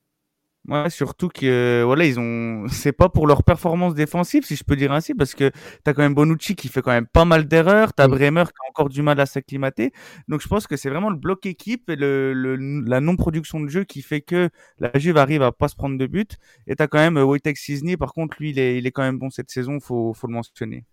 Ouais, 0.69 0.91
surtout 0.91 1.29
que 1.29 1.85
voilà, 1.85 2.07
ils 2.07 2.19
ont 2.19 2.67
c'est 2.69 2.93
pas 2.93 3.09
pour 3.09 3.27
leur 3.29 3.45
performance 3.45 3.95
défensive 3.95 4.45
si 4.45 4.57
je 4.57 4.65
peux 4.65 4.75
dire 4.75 4.91
ainsi 4.91 5.15
parce 5.15 5.35
que 5.35 5.51
tu 5.51 5.91
as 5.91 5.95
quand 5.95 6.03
même 6.03 6.15
Bonucci 6.15 6.57
qui 6.57 6.69
fait 6.69 6.83
quand 6.83 6.91
même 6.91 7.07
pas 7.07 7.25
mal 7.25 7.47
d'erreurs, 7.47 7.95
tu 7.95 8.03
as 8.03 8.09
Bremer 8.09 8.45
qui 8.47 8.67
a 8.67 8.69
encore 8.71 8.89
du 8.89 9.03
mal 9.03 9.21
à 9.21 9.27
s'acclimater. 9.27 9.93
Donc 10.27 10.41
je 10.41 10.49
pense 10.49 10.67
que 10.67 10.77
c'est 10.77 10.91
vraiment 10.91 11.11
le 11.11 11.17
bloc 11.17 11.47
équipe 11.47 11.89
et 11.89 11.95
le, 11.95 12.57
la 12.85 13.01
non 13.01 13.15
production 13.17 13.61
de 13.61 13.69
jeu 13.69 13.85
qui 13.85 14.03
fait 14.03 14.23
que 14.23 14.51
la 14.81 14.91
Juve 14.99 15.19
arrive 15.19 15.43
à 15.43 15.53
pas 15.53 15.69
se 15.69 15.77
prendre 15.77 15.99
de 15.99 16.07
but 16.07 16.37
et 16.67 16.75
tu 16.75 16.83
as 16.83 16.89
quand 16.89 16.99
même 16.99 17.17
Wojtek 17.17 17.57
Cisny 17.57 17.97
par 17.97 18.13
contre 18.13 18.37
lui 18.41 18.51
il 18.51 18.59
est 18.59 18.79
il 18.79 18.87
est 18.87 18.93
quand 18.93 19.03
même 19.03 19.19
bon 19.19 19.31
cette 19.31 19.51
saison, 19.51 19.79
faut 19.79 20.15
faut 20.15 20.27
le 20.27 20.33
mentionner. 20.33 20.85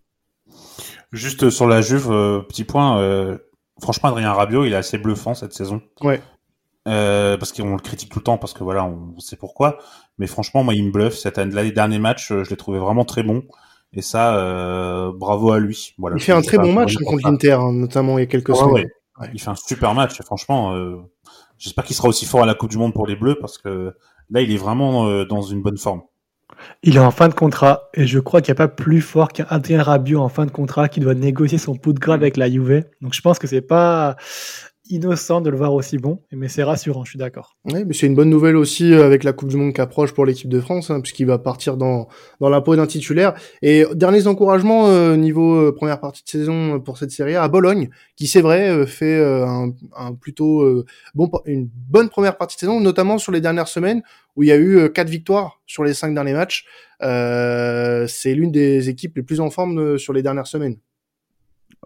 Juste 1.12 1.50
sur 1.50 1.66
la 1.66 1.80
Juve 1.80 2.12
euh, 2.12 2.40
petit 2.40 2.64
point 2.64 3.00
euh, 3.00 3.38
franchement 3.80 4.08
Adrien 4.10 4.32
Rabiot, 4.32 4.64
il 4.64 4.72
est 4.72 4.76
assez 4.76 4.98
bluffant 4.98 5.34
cette 5.34 5.52
saison. 5.52 5.82
Ouais. 6.02 6.20
Euh, 6.86 7.38
parce 7.38 7.52
qu'on 7.52 7.72
le 7.72 7.80
critique 7.80 8.10
tout 8.10 8.18
le 8.18 8.24
temps 8.24 8.36
parce 8.36 8.52
que 8.52 8.62
voilà, 8.62 8.84
on 8.84 9.18
sait 9.18 9.36
pourquoi. 9.36 9.78
Mais 10.18 10.26
franchement, 10.26 10.62
moi, 10.62 10.74
il 10.74 10.84
me 10.84 10.90
bluffe. 10.90 11.14
Cette 11.14 11.38
année, 11.38 11.62
les 11.62 11.72
derniers 11.72 11.98
matchs, 11.98 12.28
je 12.28 12.50
l'ai 12.50 12.56
trouvé 12.56 12.78
vraiment 12.78 13.04
très 13.04 13.22
bon. 13.22 13.42
Et 13.92 14.02
ça, 14.02 14.36
euh, 14.36 15.12
bravo 15.14 15.52
à 15.52 15.58
lui. 15.58 15.94
Voilà. 15.98 16.16
Il 16.16 16.22
fait 16.22 16.32
un 16.32 16.42
très 16.42 16.58
bon 16.58 16.72
match 16.72 16.96
contre 16.96 17.28
l'Inter, 17.28 17.52
hein, 17.52 17.72
notamment 17.72 18.18
il 18.18 18.22
y 18.22 18.24
a 18.24 18.26
quelques 18.26 18.54
semaines. 18.54 18.88
Ouais. 19.20 19.30
Il 19.32 19.40
fait 19.40 19.50
un 19.50 19.54
super 19.54 19.94
match. 19.94 20.20
Franchement, 20.22 20.74
euh, 20.74 20.96
j'espère 21.58 21.84
qu'il 21.84 21.94
sera 21.94 22.08
aussi 22.08 22.26
fort 22.26 22.42
à 22.42 22.46
la 22.46 22.54
Coupe 22.54 22.70
du 22.70 22.78
Monde 22.78 22.92
pour 22.92 23.06
les 23.06 23.14
Bleus 23.14 23.36
parce 23.40 23.58
que 23.58 23.94
là, 24.30 24.40
il 24.40 24.52
est 24.52 24.56
vraiment 24.56 25.06
euh, 25.06 25.24
dans 25.24 25.42
une 25.42 25.62
bonne 25.62 25.78
forme. 25.78 26.02
Il 26.82 26.96
est 26.96 27.00
en 27.00 27.10
fin 27.10 27.28
de 27.28 27.34
contrat 27.34 27.88
et 27.94 28.06
je 28.06 28.18
crois 28.18 28.40
qu'il 28.40 28.52
n'y 28.52 28.56
a 28.56 28.66
pas 28.66 28.68
plus 28.68 29.00
fort 29.00 29.28
qu'un 29.28 29.46
Adrien 29.48 29.82
Rabiot 29.82 30.20
en 30.20 30.28
fin 30.28 30.46
de 30.46 30.50
contrat 30.50 30.88
qui 30.88 31.00
doit 31.00 31.14
négocier 31.14 31.58
son 31.58 31.74
pot 31.76 31.92
de 31.92 31.98
grave 31.98 32.20
avec 32.20 32.36
la 32.36 32.50
Juve. 32.50 32.84
Donc 33.00 33.14
je 33.14 33.20
pense 33.20 33.38
que 33.38 33.46
c'est 33.46 33.62
pas 33.62 34.16
innocent 34.90 35.40
de 35.40 35.50
le 35.50 35.56
voir 35.56 35.72
aussi 35.72 35.96
bon, 35.96 36.20
mais 36.30 36.48
c'est 36.48 36.62
rassurant, 36.62 37.04
je 37.04 37.10
suis 37.10 37.18
d'accord. 37.18 37.56
Mais 37.64 37.84
c'est 37.92 38.06
une 38.06 38.14
bonne 38.14 38.28
nouvelle 38.28 38.56
aussi 38.56 38.92
euh, 38.92 39.04
avec 39.04 39.24
la 39.24 39.32
Coupe 39.32 39.48
du 39.48 39.56
Monde 39.56 39.72
qui 39.72 39.80
approche 39.80 40.12
pour 40.12 40.26
l'équipe 40.26 40.48
de 40.48 40.60
France, 40.60 40.90
hein, 40.90 41.00
puisqu'il 41.00 41.26
va 41.26 41.38
partir 41.38 41.76
dans, 41.76 42.08
dans 42.40 42.48
la 42.50 42.60
peau 42.60 42.76
d'un 42.76 42.86
titulaire. 42.86 43.34
Et 43.62 43.84
derniers 43.94 44.26
encouragements 44.26 44.88
euh, 44.88 45.16
niveau 45.16 45.54
euh, 45.54 45.74
première 45.74 46.00
partie 46.00 46.22
de 46.22 46.28
saison 46.28 46.80
pour 46.80 46.98
cette 46.98 47.10
série 47.10 47.34
à 47.34 47.48
Bologne, 47.48 47.88
qui 48.16 48.26
c'est 48.26 48.42
vrai 48.42 48.86
fait 48.86 49.22
un, 49.24 49.72
un, 49.96 50.14
plutôt 50.14 50.84
une 51.46 51.68
bonne 51.88 52.08
première 52.08 52.36
partie 52.36 52.56
de 52.56 52.60
saison, 52.60 52.80
notamment 52.80 53.18
sur 53.18 53.32
les 53.32 53.40
dernières 53.40 53.68
semaines 53.68 54.02
où 54.36 54.42
il 54.42 54.48
y 54.48 54.52
a 54.52 54.58
eu 54.58 54.90
quatre 54.92 55.08
victoires 55.08 55.60
sur 55.66 55.84
les 55.84 55.94
cinq 55.94 56.14
derniers 56.14 56.32
matchs. 56.32 56.66
c'est 57.00 58.34
l'une 58.34 58.52
des 58.52 58.88
équipes 58.88 59.16
les 59.16 59.22
plus 59.22 59.40
en 59.40 59.50
forme 59.50 59.98
sur 59.98 60.12
les 60.12 60.22
dernières 60.22 60.46
semaines. 60.46 60.76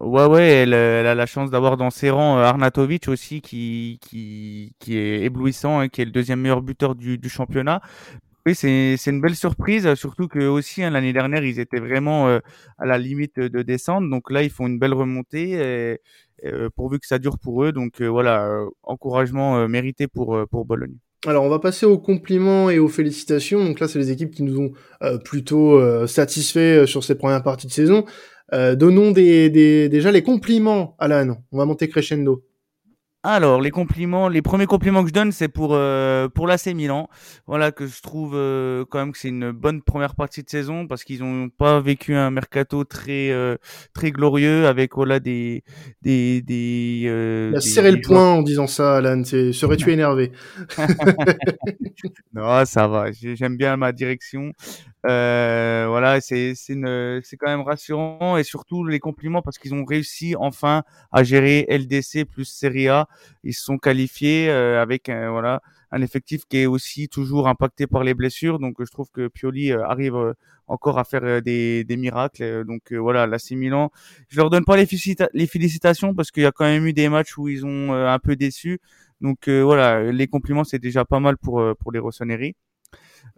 Ouais, 0.01 0.27
ouais, 0.27 0.49
elle, 0.49 0.75
elle, 0.75 1.07
a 1.07 1.15
la 1.15 1.27
chance 1.27 1.51
d'avoir 1.51 1.77
dans 1.77 1.91
ses 1.91 2.11
rangs 2.11 2.39
euh, 2.39 2.43
Arnatovic 2.43 3.09
aussi, 3.09 3.41
qui, 3.41 3.99
qui, 4.01 4.73
qui 4.79 4.97
est 4.97 5.23
éblouissant, 5.23 5.81
hein, 5.81 5.89
qui 5.89 6.03
est 6.03 6.05
le 6.05 6.13
deuxième 6.13 6.41
meilleur 6.41 6.63
buteur 6.63 6.95
du, 6.95 7.19
du 7.19 7.29
championnat. 7.29 7.81
Oui, 8.47 8.55
c'est 8.55 8.97
une 9.07 9.21
belle 9.21 9.35
surprise, 9.35 9.93
surtout 9.95 10.29
que 10.29 10.39
aussi 10.39 10.83
hein, 10.83 10.91
l'année 10.91 11.13
dernière 11.13 11.45
ils 11.45 11.59
étaient 11.59 11.81
vraiment 11.81 12.29
euh, 12.29 12.39
à 12.79 12.87
la 12.87 12.97
limite 12.97 13.39
de 13.41 13.63
descendre, 13.63 14.09
donc 14.09 14.31
là 14.31 14.43
ils 14.43 14.51
font 14.51 14.69
une 14.69 14.79
belle 14.79 14.95
remontée, 14.95 15.51
et, 15.51 15.99
euh, 16.45 16.71
pourvu 16.75 16.99
que 17.01 17.07
ça 17.07 17.19
dure 17.19 17.39
pour 17.39 17.65
eux. 17.65 17.73
Donc 17.73 18.01
voilà, 18.01 18.65
encouragement 18.85 19.69
mérité 19.69 20.07
pour 20.07 20.39
pour 20.51 20.65
Bologne. 20.65 20.95
Alors 21.27 21.45
on 21.45 21.49
va 21.49 21.59
passer 21.59 21.85
aux 21.85 21.99
compliments 21.99 22.71
et 22.71 22.79
aux 22.79 22.89
félicitations. 22.89 23.65
Donc 23.65 23.81
là 23.81 23.89
c'est 23.89 23.99
les 23.99 24.13
équipes 24.13 24.31
qui 24.31 24.45
nous 24.45 24.61
ont 24.61 24.73
plutôt 25.25 26.07
satisfaits 26.07 26.87
sur 26.87 27.05
ces 27.05 27.17
premières 27.17 27.43
parties 27.43 27.67
de 27.67 27.73
saison. 27.73 28.07
Euh, 28.55 28.75
donnons 28.75 29.11
des, 29.11 29.51
des, 29.51 29.89
déjà 29.89 30.11
les 30.11 30.23
compliments, 30.23 30.97
Alan. 30.99 31.37
On 31.53 31.59
va 31.59 31.65
monter 31.65 31.89
crescendo. 31.89 32.45
Alors, 33.25 33.61
les 33.61 33.73
compliments, 33.73 34.29
les 34.29 34.43
premiers 34.43 34.67
compliments 34.67 35.03
que 35.03 35.09
je 35.09 35.13
donne, 35.13 35.33
c'est 35.33 35.49
pour 35.49 35.71
euh, 35.73 36.29
pour 36.29 36.47
l'AC 36.47 36.67
Milan. 36.69 37.09
Voilà 37.49 37.73
que 37.73 37.85
je 37.85 38.01
trouve 38.01 38.33
euh, 38.37 38.85
quand 38.89 39.01
même 39.01 39.11
que 39.11 39.19
c'est 39.19 39.29
une 39.29 39.51
bonne 39.51 39.83
première 39.83 40.15
partie 40.15 40.45
de 40.45 40.49
saison 40.49 40.87
parce 40.87 41.03
qu'ils 41.03 41.25
ont 41.25 41.49
pas 41.49 41.81
vécu 41.81 42.15
un 42.15 42.31
mercato 42.31 42.85
très 42.85 43.31
euh, 43.31 43.57
très 43.93 44.13
glorieux 44.13 44.69
avec 44.69 44.95
voilà 44.95 45.19
des 45.19 45.65
des 46.01 46.43
des. 46.43 47.07
Euh, 47.09 47.51
Il 47.53 47.57
a 47.57 47.61
serré 47.61 47.91
le 47.91 48.01
point 48.01 48.35
en 48.35 48.43
disant 48.43 48.69
ça, 48.69 48.99
Alan. 48.99 49.25
Serais-tu 49.25 49.91
énervé? 49.93 50.31
Non, 52.33 52.65
ça 52.65 52.87
va. 52.87 53.07
J'aime 53.11 53.57
bien 53.57 53.77
ma 53.77 53.91
direction. 53.91 54.53
Euh, 55.07 55.87
voilà, 55.89 56.21
c'est 56.21 56.55
c'est 56.57 56.75
quand 56.75 57.47
même 57.47 57.61
rassurant 57.63 58.37
et 58.37 58.43
surtout 58.43 58.85
les 58.85 58.99
compliments 58.99 59.43
parce 59.43 59.59
qu'ils 59.59 59.73
ont 59.75 59.85
réussi 59.85 60.35
enfin 60.37 60.83
à 61.13 61.23
gérer 61.23 61.67
LDC 61.69 62.25
plus 62.25 62.45
Serie 62.45 62.89
A. 62.89 63.09
Ils 63.45 63.55
se 63.55 63.63
sont 63.63 63.79
qualifiés 63.79 64.49
euh, 64.51 64.83
avec 64.83 65.09
un, 65.09 65.31
voilà 65.31 65.63
un 65.93 66.03
effectif 66.03 66.43
qui 66.49 66.59
est 66.59 66.67
aussi 66.67 67.09
toujours 67.09 67.49
impacté 67.49 67.87
par 67.87 68.03
les 68.05 68.15
blessures. 68.15 68.59
Donc 68.59 68.77
je 68.85 68.91
trouve 68.91 69.09
que 69.13 69.29
Pioli 69.29 69.71
euh, 69.73 69.85
arrive 69.85 70.35
encore 70.67 70.99
à 70.99 71.05
faire 71.05 71.43
des, 71.43 71.85
des 71.85 71.97
miracles. 71.97 72.65
Donc 72.67 72.93
voilà, 72.93 73.27
la 73.27 73.39
Milan, 73.53 73.91
je 74.29 74.37
leur 74.37 74.51
donne 74.51 74.65
pas 74.65 74.77
les, 74.77 74.87
félicitations 75.47 76.15
parce 76.15 76.31
qu'il 76.31 76.43
y 76.43 76.47
a 76.47 76.53
quand 76.53 76.65
même 76.65 76.87
eu 76.87 76.93
des 76.93 77.09
matchs 77.09 77.39
où 77.39 77.49
ils 77.49 77.65
ont 77.65 77.93
un 77.93 78.19
peu 78.19 78.37
déçu. 78.37 78.81
Donc 79.21 79.49
voilà, 79.49 80.11
les 80.13 80.27
compliments 80.27 80.65
c'est 80.65 80.79
déjà 80.81 81.05
pas 81.05 81.21
mal 81.21 81.39
pour 81.39 81.63
pour 81.79 81.93
les 81.93 81.99
Rossoneri. 82.01 82.57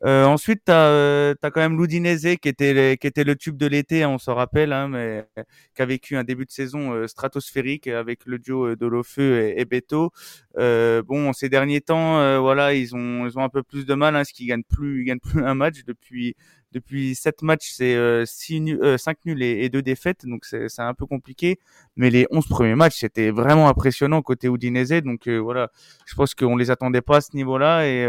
Euh, 0.05 0.25
ensuite, 0.25 0.63
tu 0.67 0.73
as, 0.73 0.87
euh, 0.87 1.35
quand 1.43 1.57
même 1.57 1.79
l'Udinese 1.79 2.37
qui 2.41 2.49
était, 2.49 2.97
qui 3.01 3.07
était 3.07 3.25
le 3.25 3.37
tube 3.37 3.57
de 3.57 3.67
l'été, 3.67 4.03
hein, 4.03 4.11
on 4.11 4.19
s'en 4.19 4.35
rappelle, 4.35 4.73
hein, 4.73 4.89
mais 4.89 5.27
qui 5.75 5.83
a 5.83 5.87
vécu 5.87 6.17
un 6.17 6.25
début 6.25 6.47
de 6.47 6.51
saison 6.51 6.93
euh, 6.93 7.07
stratosphérique 7.07 7.87
avec 7.87 8.27
le 8.27 8.39
duo 8.39 8.75
de 8.77 8.87
Lofeu 8.87 9.41
et, 9.41 9.61
et 9.61 9.65
Beto. 9.65 10.13
bon, 10.57 11.33
ces 11.33 11.49
derniers 11.49 11.81
temps, 11.81 12.41
voilà, 12.41 12.75
ils 12.75 12.95
ont, 12.95 13.27
ils 13.27 13.39
ont 13.39 13.43
un 13.43 13.49
peu 13.49 13.63
plus 13.63 13.87
de 13.87 13.95
mal, 13.95 14.15
hein, 14.15 14.21
parce 14.21 14.33
qu'ils 14.33 14.49
gagnent 14.49 14.63
plus, 14.63 15.03
ils 15.03 15.05
gagnent 15.05 15.21
plus 15.21 15.45
un 15.45 15.55
match 15.55 15.85
depuis 15.87 16.37
depuis 16.73 17.15
sept 17.15 17.43
matchs, 17.43 17.73
c'est 17.73 17.95
euh, 17.95 18.25
euh, 18.51 18.97
5 18.97 19.19
nuls 19.25 19.43
et, 19.43 19.69
2 19.69 19.83
défaites, 19.83 20.27
donc 20.27 20.45
c'est 20.45 20.79
un 20.79 20.95
peu 20.95 21.07
compliqué. 21.07 21.59
Mais 21.97 22.11
les 22.11 22.27
11 22.31 22.47
premiers 22.49 22.75
matchs, 22.75 22.99
c'était 23.01 23.31
vraiment 23.31 23.69
impressionnant 23.69 24.23
côté 24.23 24.49
Udinese. 24.49 25.03
Donc 25.03 25.29
voilà, 25.29 25.71
je 26.07 26.15
pense 26.15 26.35
qu'on 26.35 26.57
les 26.57 26.71
attendait 26.71 27.01
pas 27.03 27.17
à 27.17 27.21
ce 27.21 27.35
niveau-là. 27.35 27.87
Et, 27.87 28.07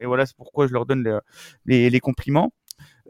et 0.00 0.06
voilà, 0.06 0.26
c'est 0.26 0.36
pourquoi 0.36 0.66
je 0.66 0.72
leur 0.72 0.86
donne 0.86 1.20
les, 1.66 1.90
les, 1.90 2.00
compliments. 2.00 2.52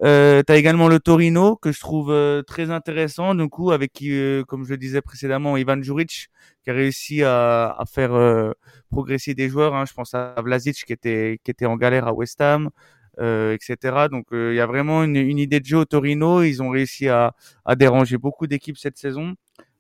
Euh, 0.03 0.43
tu 0.47 0.53
également 0.53 0.89
le 0.89 0.99
Torino 0.99 1.57
que 1.57 1.73
je 1.73 1.81
trouve 1.81 2.11
euh, 2.11 2.43
très 2.43 2.71
intéressant, 2.71 3.35
du 3.35 3.49
coup, 3.49 3.71
avec 3.71 3.93
qui, 3.93 4.11
euh, 4.13 4.45
comme 4.45 4.65
je 4.65 4.71
le 4.71 4.77
disais 4.77 5.01
précédemment, 5.01 5.57
Ivan 5.57 5.81
Juric 5.83 6.29
qui 6.65 6.71
a 6.71 6.73
réussi 6.73 7.23
à, 7.23 7.71
à 7.79 7.85
faire 7.87 8.15
euh, 8.15 8.53
progresser 8.91 9.35
des 9.35 9.49
joueurs. 9.49 9.75
Hein. 9.75 9.85
Je 9.87 9.95
pense 9.95 10.15
à 10.15 10.35
Vlasic 10.43 10.85
qui 10.85 10.93
était 10.93 11.39
qui 11.45 11.51
était 11.51 11.67
en 11.67 11.77
galère 11.77 12.07
à 12.09 12.13
West 12.13 12.41
Ham, 12.41 12.71
etc. 13.19 13.77
Donc 14.11 14.27
il 14.33 14.55
y 14.55 14.61
a 14.61 14.67
vraiment 14.67 15.05
une, 15.05 15.17
une, 15.17 15.39
idée 15.39 15.61
de 15.61 15.67
jeu 15.67 15.79
au 15.79 15.85
Torino. 15.85 16.43
Ils 16.43 16.63
ont 16.63 16.71
réussi 16.71 17.09
à, 17.09 17.35
à 17.65 17.77
déranger 17.77 18.19
beaucoup 18.19 18.47
d'équipes 18.47 18.79
cette 18.79 18.99
saison. 18.99 19.35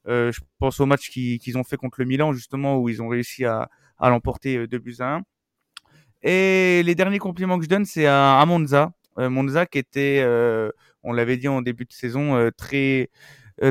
je 0.07 0.39
pense 0.59 0.81
au 0.81 0.87
match 0.87 1.11
qu'ils 1.11 1.59
ont 1.59 1.65
fait 1.65 1.77
contre 1.77 2.01
le 2.01 2.07
Milan 2.07 2.33
justement 2.33 2.79
où 2.79 2.89
ils 2.89 3.03
ont 3.03 3.09
réussi 3.09 3.45
à, 3.45 3.71
à 3.99 4.11
l'emporter 4.11 4.67
2 4.67 4.79
buts 4.79 4.97
à 5.01 5.17
1. 5.17 5.23
Et 6.25 6.83
les 6.85 6.95
derniers 6.95 7.19
compliments 7.19 7.59
que 7.59 7.65
je 7.65 7.69
donne, 7.69 7.85
c'est 7.85 8.07
à, 8.07 8.43
Monza. 8.47 8.93
Euh, 9.19 9.29
Monza 9.29 9.67
qui 9.67 9.79
était, 9.79 10.23
euh, 10.25 10.71
on 11.03 11.13
l'avait 11.13 11.37
dit 11.37 11.49
en 11.49 11.61
début 11.61 11.85
de 11.85 11.93
saison, 11.93 12.35
euh, 12.35 12.51
très 12.51 13.11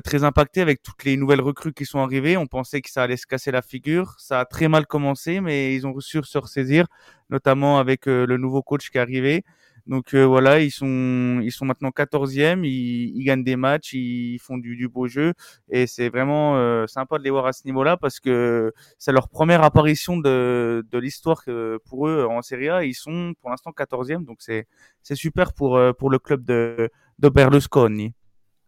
très 0.05 0.24
impacté 0.24 0.62
avec 0.62 0.81
toutes 0.81 1.03
les 1.03 1.17
nouvelles 1.17 1.41
recrues 1.41 1.74
qui 1.74 1.86
sont 1.86 2.00
arrivées. 2.00 2.38
On 2.38 2.48
pensait 2.48 2.79
que 2.81 2.89
ça 2.89 3.03
allait 3.03 3.17
se 3.17 3.27
casser 3.27 3.51
la 3.51 3.62
figure. 3.62 4.15
Ça 4.17 4.39
a 4.39 4.45
très 4.45 4.69
mal 4.69 4.88
commencé, 4.88 5.41
mais 5.41 5.75
ils 5.75 5.86
ont 5.86 6.00
su 6.00 6.22
se 6.24 6.38
ressaisir, 6.38 6.86
notamment 7.29 7.79
avec 7.79 8.05
le 8.05 8.38
nouveau 8.38 8.62
coach 8.62 8.89
qui 8.89 8.98
est 8.98 9.01
arrivé. 9.01 9.43
Donc 9.86 10.13
euh, 10.13 10.24
voilà, 10.24 10.62
ils 10.62 10.72
sont 10.72 11.42
ils 11.44 11.52
sont 11.52 11.66
maintenant 11.66 11.90
14e, 11.90 12.63
ils, 12.63 13.12
ils 13.18 13.24
gagnent 13.25 13.44
des 13.44 13.58
matchs, 13.58 13.94
ils 13.94 14.40
font 14.40 14.58
du, 14.58 14.78
du 14.78 14.88
beau 14.88 15.08
jeu 15.08 15.34
et 15.70 15.88
c'est 15.88 16.08
vraiment 16.08 16.56
euh, 16.56 16.88
sympa 16.88 17.18
de 17.18 17.24
les 17.24 17.30
voir 17.30 17.46
à 17.48 17.52
ce 17.54 17.63
niveau-là 17.66 17.98
parce 17.98 18.22
que 18.22 18.72
c'est 18.98 19.12
leur 19.12 19.28
première 19.28 19.62
apparition 19.62 20.16
de, 20.16 20.86
de 20.90 20.98
l'histoire 20.98 21.44
pour 21.86 22.08
eux 22.08 22.25
en 22.30 22.42
Serie 22.42 22.70
A. 22.70 22.86
Ils 22.86 22.94
sont 22.94 23.34
pour 23.42 23.50
l'instant 23.50 23.72
14e, 23.72 24.24
donc 24.25 24.38
c'est 24.40 24.68
c'est 25.02 25.16
super 25.16 25.52
pour 25.52 25.75
euh, 25.75 25.92
pour 25.92 26.10
le 26.10 26.20
club 26.20 26.46
de 26.46 26.90
de 27.20 27.30
Berlusconi. 27.30 28.13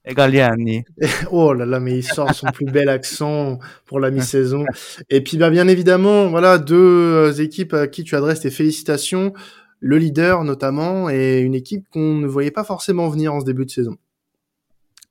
Et 0.07 0.13
Galliani. 0.13 0.83
Oh 1.31 1.53
là 1.53 1.65
là, 1.65 1.79
mais 1.79 1.97
il 1.97 2.03
sort 2.03 2.33
son 2.35 2.47
plus 2.47 2.67
bel 2.67 2.89
accent 2.89 3.57
pour 3.85 3.99
la 3.99 4.11
mi-saison. 4.11 4.63
Et 5.09 5.21
puis, 5.21 5.37
bah, 5.37 5.49
bien 5.49 5.67
évidemment, 5.67 6.27
voilà, 6.27 6.59
deux 6.59 7.41
équipes 7.41 7.73
à 7.73 7.87
qui 7.87 8.03
tu 8.03 8.15
adresses 8.15 8.41
tes 8.41 8.51
félicitations 8.51 9.33
le 9.79 9.97
leader 9.97 10.43
notamment, 10.43 11.09
et 11.09 11.39
une 11.39 11.55
équipe 11.55 11.87
qu'on 11.89 12.15
ne 12.15 12.27
voyait 12.27 12.51
pas 12.51 12.63
forcément 12.63 13.09
venir 13.09 13.33
en 13.33 13.39
ce 13.39 13.45
début 13.45 13.65
de 13.65 13.71
saison. 13.71 13.97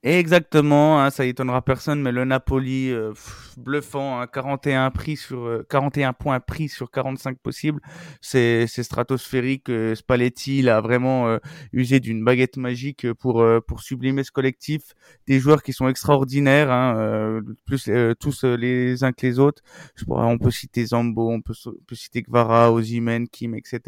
Exactement, 0.07 1.01
hein, 1.01 1.09
ça 1.09 1.25
étonnera 1.25 1.63
personne, 1.63 2.03
mais 2.03 2.13
le 2.13 2.27
Napoli 2.27 2.91
euh, 2.91 3.15
bluffant, 3.57 4.21
hein, 4.21 4.27
41 4.27 4.91
prix 4.91 5.17
sur 5.17 5.65
41 5.71 6.11
euh, 6.11 6.13
points 6.13 6.41
pris 6.41 6.69
sur 6.69 6.91
45 6.91 7.39
possibles, 7.39 7.81
c'est 8.21 8.67
stratosphérique. 8.67 9.71
Euh, 9.71 9.95
Spalletti 9.95 10.59
il 10.59 10.69
a 10.69 10.83
vraiment 10.83 11.39
usé 11.73 12.01
d'une 12.01 12.23
baguette 12.23 12.59
magique 12.59 13.11
pour 13.15 13.43
pour 13.67 13.81
sublimer 13.81 14.25
ce 14.25 14.31
collectif, 14.31 14.83
des 15.27 15.41
joueurs 15.41 15.63
qui 15.63 15.73
sont 15.73 15.89
extraordinaires, 15.89 16.71
hein, 16.71 17.41
plus 17.65 17.89
tous 18.21 18.45
les 18.45 19.05
uns 19.05 19.13
que 19.13 19.27
les 19.27 19.39
autres. 19.39 19.63
Je 19.97 20.05
pourrais, 20.05 20.27
on 20.27 20.37
peut 20.37 20.51
citer 20.51 20.85
Zambo, 20.85 21.31
on 21.31 21.41
peut, 21.41 21.55
citer 21.95 22.21
Gvara, 22.21 22.71
Ozymen, 22.73 23.27
Kim, 23.27 23.55
etc. 23.55 23.81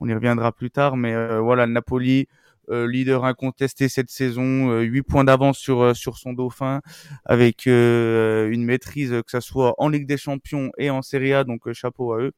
On 0.00 0.08
y 0.08 0.14
reviendra 0.14 0.50
plus 0.50 0.72
tard, 0.72 0.96
mais 0.96 1.14
voilà, 1.38 1.66
le 1.66 1.72
Napoli 1.74 2.22
euh, 2.22 2.43
leader 2.68 3.24
incontesté 3.24 3.88
cette 3.88 4.10
saison, 4.10 4.70
euh, 4.70 4.80
8 4.82 5.02
points 5.02 5.24
d'avance 5.24 5.58
sur 5.58 5.82
euh, 5.82 5.94
sur 5.94 6.18
son 6.18 6.32
dauphin, 6.32 6.80
avec 7.24 7.66
euh, 7.66 8.50
une 8.50 8.64
maîtrise 8.64 9.10
que 9.10 9.30
ça 9.30 9.40
soit 9.40 9.74
en 9.78 9.88
Ligue 9.88 10.06
des 10.06 10.16
Champions 10.16 10.70
et 10.78 10.90
en 10.90 11.02
Serie 11.02 11.34
A, 11.34 11.44
donc 11.44 11.72
chapeau 11.72 12.12
à 12.12 12.20
eux. 12.20 12.32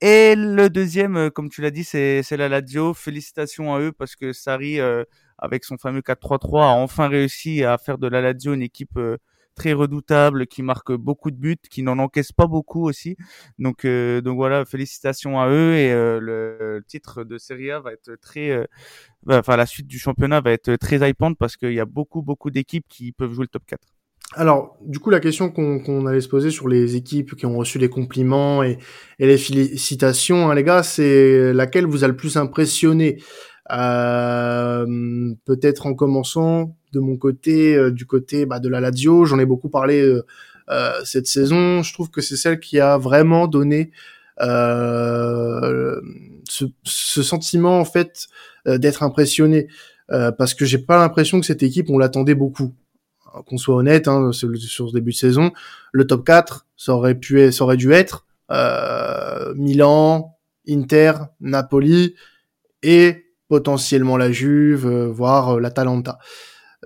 Et 0.00 0.34
le 0.36 0.68
deuxième, 0.68 1.30
comme 1.30 1.48
tu 1.48 1.62
l'as 1.62 1.70
dit, 1.70 1.84
c'est 1.84 2.30
la 2.32 2.48
Lazio. 2.48 2.92
Félicitations 2.94 3.74
à 3.74 3.80
eux 3.80 3.92
parce 3.92 4.16
que 4.16 4.32
Sarri, 4.32 4.78
avec 5.38 5.64
son 5.64 5.78
fameux 5.78 6.00
4-3-3, 6.02 6.62
a 6.62 6.66
enfin 6.66 7.08
réussi 7.08 7.64
à 7.64 7.78
faire 7.78 7.96
de 7.96 8.06
la 8.08 8.20
Lazio 8.20 8.52
une 8.52 8.62
équipe 8.62 8.98
très 9.54 9.72
redoutable, 9.72 10.46
qui 10.46 10.62
marque 10.62 10.92
beaucoup 10.92 11.30
de 11.30 11.36
buts, 11.36 11.56
qui 11.70 11.82
n'en 11.82 11.98
encaisse 11.98 12.32
pas 12.32 12.46
beaucoup 12.46 12.86
aussi. 12.86 13.16
Donc, 13.58 13.84
euh, 13.84 14.20
donc 14.20 14.36
voilà, 14.36 14.64
félicitations 14.64 15.40
à 15.40 15.48
eux 15.48 15.74
et 15.74 15.92
euh, 15.92 16.20
le, 16.20 16.82
titre 16.86 17.24
de 17.24 17.38
Serie 17.38 17.70
A 17.70 17.80
va 17.80 17.92
être 17.92 18.16
très, 18.20 18.50
euh, 18.50 18.64
enfin 19.28 19.56
la 19.56 19.66
suite 19.66 19.86
du 19.86 19.98
championnat 19.98 20.40
va 20.40 20.52
être 20.52 20.76
très 20.76 21.08
hypante 21.08 21.36
parce 21.38 21.56
qu'il 21.56 21.72
y 21.72 21.80
a 21.80 21.84
beaucoup 21.84 22.22
beaucoup 22.22 22.50
d'équipes 22.50 22.86
qui 22.88 23.12
peuvent 23.12 23.32
jouer 23.32 23.44
le 23.44 23.48
top 23.48 23.64
4. 23.66 23.80
Alors, 24.36 24.76
du 24.80 24.98
coup, 24.98 25.10
la 25.10 25.20
question 25.20 25.50
qu'on 25.50 26.06
allait 26.06 26.20
se 26.20 26.28
poser 26.28 26.50
sur 26.50 26.66
les 26.66 26.96
équipes 26.96 27.36
qui 27.36 27.46
ont 27.46 27.56
reçu 27.56 27.78
les 27.78 27.88
compliments 27.88 28.64
et, 28.64 28.78
et 29.20 29.26
les 29.26 29.38
félicitations, 29.38 30.50
hein, 30.50 30.54
les 30.54 30.64
gars, 30.64 30.82
c'est 30.82 31.52
laquelle 31.52 31.86
vous 31.86 32.02
a 32.02 32.08
le 32.08 32.16
plus 32.16 32.36
impressionné? 32.36 33.18
Euh, 33.72 35.34
Peut-être 35.44 35.86
en 35.86 35.94
commençant 35.94 36.76
de 36.94 37.00
mon 37.00 37.16
côté, 37.16 37.76
euh, 37.76 37.90
du 37.90 38.06
côté 38.06 38.46
bah, 38.46 38.60
de 38.60 38.68
la 38.68 38.80
Lazio, 38.80 39.24
j'en 39.24 39.38
ai 39.38 39.44
beaucoup 39.44 39.68
parlé 39.68 40.00
euh, 40.00 40.24
euh, 40.70 40.92
cette 41.04 41.26
saison. 41.26 41.82
Je 41.82 41.92
trouve 41.92 42.10
que 42.10 42.20
c'est 42.20 42.36
celle 42.36 42.60
qui 42.60 42.80
a 42.80 42.96
vraiment 42.96 43.46
donné 43.46 43.90
ce, 44.40 46.00
ce, 46.84 47.22
sentiment 47.22 47.78
en 47.78 47.84
fait 47.84 48.26
d'être 48.66 49.04
impressionné, 49.04 49.68
parce 50.08 50.54
que 50.54 50.64
j'ai 50.64 50.78
pas 50.78 50.98
l'impression 50.98 51.38
que 51.38 51.46
cette 51.46 51.62
équipe 51.62 51.88
on 51.88 51.98
l'attendait 51.98 52.34
beaucoup. 52.34 52.74
Qu'on 53.46 53.58
soit 53.58 53.76
honnête 53.76 54.08
hein, 54.08 54.30
sur 54.32 54.88
ce 54.88 54.92
début 54.92 55.10
de 55.12 55.16
saison, 55.16 55.52
le 55.92 56.06
top 56.06 56.24
4, 56.24 56.66
ça 56.76 56.94
aurait 56.94 57.14
pu, 57.16 57.50
ça 57.52 57.64
aurait 57.64 57.76
dû 57.76 57.92
être 57.92 58.26
euh, 58.50 59.54
Milan, 59.56 60.36
Inter, 60.68 61.12
Napoli 61.40 62.14
et 62.82 63.24
potentiellement 63.48 64.16
la 64.16 64.32
Juve, 64.32 64.86
voire 64.86 65.60
l'Atalanta 65.60 66.18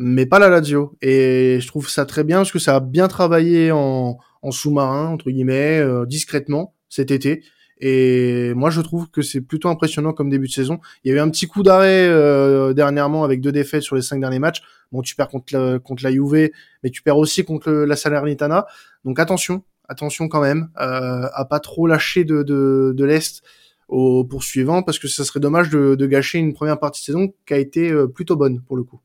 mais 0.01 0.27
pas 0.27 0.39
la 0.39 0.49
Lazio. 0.49 0.97
Et 1.03 1.59
je 1.61 1.67
trouve 1.67 1.89
ça 1.89 2.07
très 2.07 2.25
bien 2.25 2.39
parce 2.39 2.53
que 2.53 2.59
ça 2.59 2.77
a 2.77 2.81
bien 2.81 3.09
travaillé 3.09 3.73
en, 3.73 4.19
en 4.43 4.51
sous-marin, 4.51 5.07
entre 5.09 5.31
guillemets, 5.31 5.79
euh, 5.81 6.07
discrètement 6.07 6.75
cet 6.89 7.11
été. 7.11 7.43
Et 7.81 8.53
moi, 8.55 8.71
je 8.71 8.81
trouve 8.81 9.09
que 9.11 9.23
c'est 9.23 9.41
plutôt 9.41 9.69
impressionnant 9.69 10.13
comme 10.13 10.31
début 10.31 10.49
de 10.49 10.53
saison. 10.53 10.81
Il 11.05 11.11
y 11.11 11.15
a 11.15 11.17
eu 11.17 11.21
un 11.21 11.31
petit 11.31 11.47
coup 11.47 11.63
d'arrêt 11.63 12.09
euh, 12.09 12.73
dernièrement 12.73 13.23
avec 13.23 13.41
deux 13.41 13.53
défaites 13.53 13.83
sur 13.83 13.95
les 13.95 14.03
cinq 14.03 14.21
derniers 14.21 14.41
matchs. 14.41 14.63
Bon, 14.91 15.03
tu 15.03 15.15
perds 15.15 15.29
contre 15.29 15.57
la, 15.57 15.79
contre 15.79 16.03
la 16.03 16.11
Juve, 16.11 16.51
mais 16.83 16.91
tu 16.91 17.03
perds 17.03 17.19
aussi 17.19 17.45
contre 17.45 17.71
la 17.71 17.95
Salernitana. 17.95 18.67
Donc 19.05 19.21
attention, 19.21 19.63
attention 19.89 20.29
quand 20.29 20.41
même 20.41 20.71
euh, 20.81 21.29
à 21.33 21.45
pas 21.45 21.61
trop 21.61 21.87
lâcher 21.87 22.25
de, 22.25 22.43
de, 22.43 22.93
de 22.97 23.05
l'est 23.05 23.43
aux 23.89 24.25
poursuivants 24.25 24.83
parce 24.83 24.99
que 24.99 25.09
ça 25.09 25.25
serait 25.25 25.41
dommage 25.41 25.71
de, 25.71 25.95
de, 25.95 26.07
gâcher 26.07 26.39
une 26.39 26.53
première 26.53 26.79
partie 26.79 27.01
de 27.01 27.05
saison 27.07 27.33
qui 27.47 27.55
a 27.55 27.59
été 27.59 27.91
euh, 27.91 28.07
plutôt 28.07 28.37
bonne 28.37 28.61
pour 28.63 28.77
le 28.77 28.83
coup. 28.83 29.01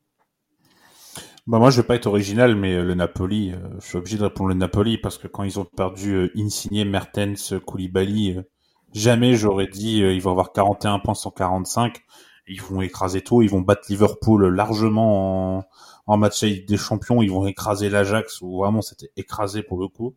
Bah 1.45 1.59
moi 1.59 1.71
je 1.71 1.81
vais 1.81 1.85
pas 1.85 1.95
être 1.95 2.05
original, 2.05 2.55
mais 2.55 2.73
euh, 2.75 2.83
le 2.83 2.93
Napoli, 2.93 3.51
euh, 3.51 3.57
je 3.81 3.85
suis 3.85 3.97
obligé 3.97 4.17
de 4.17 4.23
répondre 4.23 4.47
le 4.47 4.55
Napoli 4.55 4.97
parce 4.97 5.17
que 5.17 5.27
quand 5.27 5.43
ils 5.43 5.59
ont 5.59 5.65
perdu 5.65 6.13
euh, 6.13 6.31
Insigne, 6.37 6.85
Mertens, 6.89 7.53
Koulibaly, 7.65 8.39
jamais 8.93 9.35
j'aurais 9.35 9.67
dit 9.67 9.97
ils 9.97 10.21
vont 10.21 10.31
avoir 10.31 10.53
41 10.53 10.99
points 10.99 11.13
145. 11.13 12.01
Ils 12.47 12.61
vont 12.61 12.81
écraser 12.81 13.21
tout, 13.21 13.41
ils 13.41 13.49
vont 13.49 13.59
battre 13.59 13.83
Liverpool 13.89 14.47
largement 14.55 15.57
en, 15.57 15.65
en 16.07 16.17
match 16.17 16.43
des 16.43 16.77
champions, 16.77 17.21
ils 17.21 17.31
vont 17.31 17.45
écraser 17.45 17.89
l'Ajax 17.89 18.41
où 18.41 18.59
vraiment 18.59 18.81
c'était 18.81 19.11
écrasé 19.17 19.63
pour 19.63 19.79
le 19.79 19.89
coup. 19.89 20.15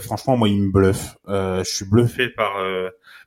franchement 0.00 0.36
moi 0.36 0.48
ils 0.48 0.60
me 0.60 0.72
bluffent. 0.72 1.16
je 1.28 1.62
suis 1.64 1.84
bluffé 1.84 2.28
par 2.30 2.52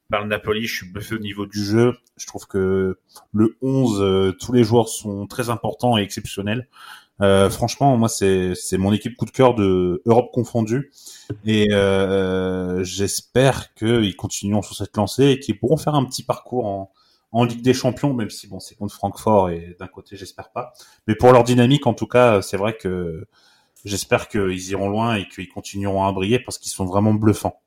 par 0.10 0.22
le 0.22 0.28
Napoli, 0.28 0.66
je 0.66 0.76
suis 0.78 0.92
bluffé 0.92 1.16
au 1.16 1.20
niveau 1.20 1.46
du 1.46 1.64
jeu. 1.64 1.94
Je 2.16 2.26
trouve 2.26 2.48
que 2.48 2.98
le 3.34 3.58
11, 3.62 4.36
tous 4.40 4.54
les 4.54 4.64
joueurs 4.64 4.88
sont 4.88 5.28
très 5.28 5.50
importants 5.50 5.98
et 5.98 6.02
exceptionnels. 6.02 6.68
Euh, 7.22 7.50
franchement, 7.50 7.98
moi, 7.98 8.10
c'est 8.10 8.78
mon 8.78 8.94
équipe 8.94 9.16
coup 9.16 9.26
de 9.26 9.32
cœur 9.32 9.56
de 9.56 10.02
Europe 10.06 10.30
confondue, 10.32 10.92
et 11.46 11.68
euh, 11.72 12.84
j'espère 12.84 13.74
qu'ils 13.74 14.16
continueront 14.16 14.62
sur 14.62 14.76
cette 14.76 14.96
lancée 14.96 15.30
et 15.32 15.40
qu'ils 15.40 15.60
pourront 15.60 15.78
faire 15.78 15.96
un 15.96 16.06
petit 16.06 16.24
parcours 16.24 16.92
en 17.32 17.44
Ligue 17.44 17.62
des 17.62 17.74
Champions, 17.74 18.14
même 18.14 18.30
si 18.30 18.48
bon, 18.48 18.60
c'est 18.60 18.76
contre 18.76 18.94
Francfort 18.94 19.50
et 19.50 19.76
d'un 19.80 19.88
côté, 19.88 20.16
j'espère 20.16 20.52
pas. 20.52 20.74
Mais 21.08 21.16
pour 21.16 21.32
leur 21.32 21.44
dynamique, 21.44 21.86
en 21.88 21.94
tout 21.94 22.08
cas, 22.08 22.42
c'est 22.42 22.58
vrai 22.58 22.76
que 22.78 23.28
j'espère 23.86 24.28
qu'ils 24.28 24.70
iront 24.70 24.90
loin 24.90 25.16
et 25.16 25.28
qu'ils 25.28 25.50
continueront 25.50 26.06
à 26.06 26.12
briller 26.12 26.40
parce 26.40 26.58
qu'ils 26.58 26.72
sont 26.72 26.86
vraiment 26.86 27.14
bluffants. 27.14 27.62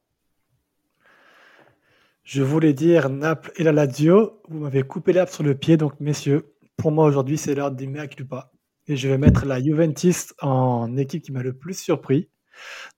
Je 2.24 2.42
voulais 2.42 2.72
dire 2.72 3.10
Naples 3.10 3.52
et 3.56 3.64
la 3.64 3.72
Lazio. 3.72 4.40
Vous 4.48 4.60
m'avez 4.60 4.82
coupé 4.82 5.12
l'herbe 5.12 5.28
sur 5.28 5.42
le 5.42 5.56
pied, 5.56 5.76
donc 5.76 5.98
messieurs, 6.00 6.54
pour 6.76 6.92
moi 6.92 7.04
aujourd'hui, 7.04 7.36
c'est 7.36 7.54
l'heure 7.54 7.70
des 7.70 7.86
mea 7.86 8.06
culpa. 8.06 8.49
Et 8.90 8.96
je 8.96 9.08
vais 9.08 9.18
mettre 9.18 9.46
la 9.46 9.62
Juventus 9.62 10.34
en 10.42 10.96
équipe 10.96 11.22
qui 11.22 11.30
m'a 11.30 11.44
le 11.44 11.52
plus 11.52 11.78
surpris. 11.78 12.28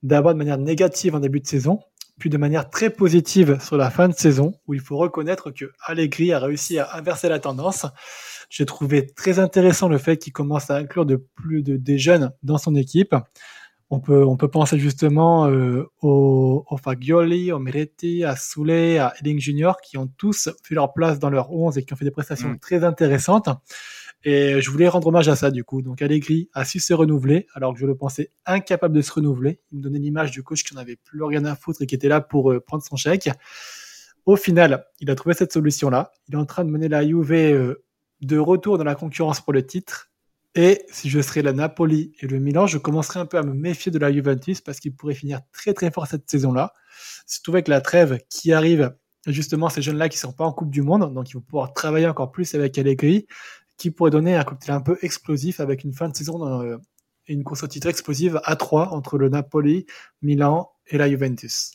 D'abord 0.02 0.33
de 0.33 0.38
manière 0.38 0.57
négative 0.57 1.14
en 1.14 1.20
début 1.20 1.40
de 1.40 1.46
saison, 1.46 1.81
puis 2.18 2.31
de 2.31 2.38
manière 2.38 2.70
très 2.70 2.88
positive 2.88 3.59
sur 3.61 3.76
la 3.76 3.90
fin 3.90 4.09
de 4.09 4.14
saison, 4.14 4.55
où 4.66 4.72
il 4.72 4.81
faut 4.81 4.96
reconnaître 4.96 5.50
que 5.50 5.70
Allegri 5.85 6.33
a 6.33 6.38
réussi 6.38 6.78
à 6.78 6.96
inverser 6.96 7.28
la 7.28 7.38
tendance. 7.40 7.85
J'ai 8.48 8.64
trouvé 8.64 9.05
très 9.05 9.38
intéressant 9.38 9.90
le 9.90 9.98
fait 9.98 10.16
qu'il 10.16 10.33
commence 10.33 10.70
à 10.70 10.76
inclure 10.76 11.05
de 11.05 11.16
plus 11.35 11.62
de 11.62 11.76
des 11.76 11.98
jeunes 11.98 12.33
dans 12.42 12.57
son 12.57 12.74
équipe. 12.74 13.14
On 13.90 14.00
peut, 14.00 14.24
on 14.24 14.38
peut 14.38 14.48
penser 14.48 14.78
justement 14.78 15.50
euh, 15.50 15.85
aux, 16.00 16.64
Fagioli, 16.83 17.52
aux 17.52 17.59
Meretti, 17.59 18.24
à 18.24 18.35
Souley, 18.37 18.96
à 18.96 19.12
Edding 19.20 19.38
Junior, 19.38 19.76
qui 19.83 19.98
ont 19.98 20.07
tous 20.16 20.48
fait 20.64 20.74
leur 20.74 20.94
place 20.94 21.18
dans 21.18 21.28
leur 21.28 21.52
11 21.52 21.76
et 21.76 21.85
qui 21.85 21.92
ont 21.92 21.96
fait 21.96 22.07
des 22.07 22.11
prestations 22.11 22.48
mm. 22.48 22.61
très 22.61 22.83
intéressantes. 22.83 23.50
Et 24.24 24.61
je 24.61 24.70
voulais 24.70 24.88
rendre 24.88 25.08
hommage 25.08 25.28
à 25.28 25.37
ça, 25.37 25.50
du 25.50 25.64
coup. 25.64 25.82
Donc, 25.82 26.00
Allegri 26.00 26.48
a 26.54 26.64
su 26.64 26.78
se 26.78 26.94
renouveler, 26.94 27.46
alors 27.54 27.74
que 27.74 27.80
je 27.80 27.87
le 27.87 27.96
pensais 27.96 28.30
incapable 28.46 28.94
de 28.94 29.02
se 29.02 29.12
renouveler. 29.12 29.61
Il 29.72 29.78
me 29.78 29.82
donnait 29.82 29.98
l'image 29.98 30.30
du 30.30 30.42
coach 30.42 30.62
qui 30.62 30.74
n'en 30.74 30.80
avait 30.80 30.96
plus 30.96 31.22
rien 31.22 31.44
à 31.44 31.56
foutre 31.56 31.82
et 31.82 31.87
qui 31.87 31.94
était 31.94 32.08
là 32.08 32.20
pour 32.20 32.52
euh, 32.52 32.61
prendre 32.61 32.85
son 32.85 32.96
chèque. 32.96 33.30
Au 34.24 34.37
final, 34.37 34.87
il 35.00 35.11
a 35.11 35.14
trouvé 35.16 35.35
cette 35.35 35.52
solution-là. 35.52 36.12
Il 36.28 36.35
est 36.35 36.38
en 36.38 36.46
train 36.46 36.64
de 36.64 36.70
mener 36.70 36.88
la 36.88 37.04
Juve 37.04 37.32
euh, 37.32 37.85
de 38.20 38.38
retour 38.38 38.78
dans 38.78 38.85
la 38.85 38.94
concurrence 38.94 39.40
pour 39.40 39.52
le 39.52 39.66
titre. 39.66 40.11
Et 40.54 40.85
si 40.90 41.08
je 41.08 41.20
serais 41.20 41.42
la 41.42 41.52
Napoli 41.52 42.12
et 42.20 42.26
le 42.26 42.38
Milan, 42.38 42.66
je 42.66 42.78
commencerai 42.78 43.18
un 43.18 43.26
peu 43.26 43.38
à 43.38 43.42
me 43.42 43.54
méfier 43.54 43.90
de 43.90 43.98
la 43.98 44.12
Juventus 44.12 44.61
parce 44.61 44.80
qu'il 44.80 44.94
pourrait 44.94 45.14
finir 45.14 45.40
très 45.50 45.72
très 45.72 45.90
fort 45.90 46.06
cette 46.06 46.30
saison-là. 46.30 46.74
Surtout 47.26 47.52
avec 47.52 47.68
la 47.68 47.80
trêve 47.80 48.18
qui 48.28 48.52
arrive, 48.52 48.94
justement 49.26 49.70
ces 49.70 49.80
jeunes-là 49.80 50.08
qui 50.11 50.18
sont 50.18 50.32
pas 50.32 50.44
en 50.44 50.52
Coupe 50.52 50.70
du 50.70 50.82
Monde, 50.82 51.12
donc 51.14 51.30
ils 51.30 51.35
vont 51.35 51.40
pouvoir 51.40 51.72
travailler 51.72 52.06
encore 52.06 52.30
plus 52.32 52.54
avec 52.54 52.76
Allegri 52.76 53.26
qui 53.83 53.90
pourrait 53.90 54.12
donner 54.12 54.37
un 54.37 54.45
cocktail 54.45 54.77
un 54.77 54.81
peu 54.81 54.97
explosif 55.03 55.59
avec 55.59 55.83
une 55.83 55.92
fin 55.92 56.09
de 56.09 56.14
saison 56.14 56.62
euh, 56.62 56.77
et 57.27 57.33
une 57.33 57.42
course 57.42 57.64
au 57.64 57.66
titre 57.66 57.88
explosive 57.88 58.40
à 58.45 58.55
3 58.55 58.90
entre 58.90 59.18
le 59.18 59.29
Napoli, 59.29 59.87
Milan 60.23 60.71
et 60.87 60.99
la 60.99 61.09
Juventus. 61.09 61.73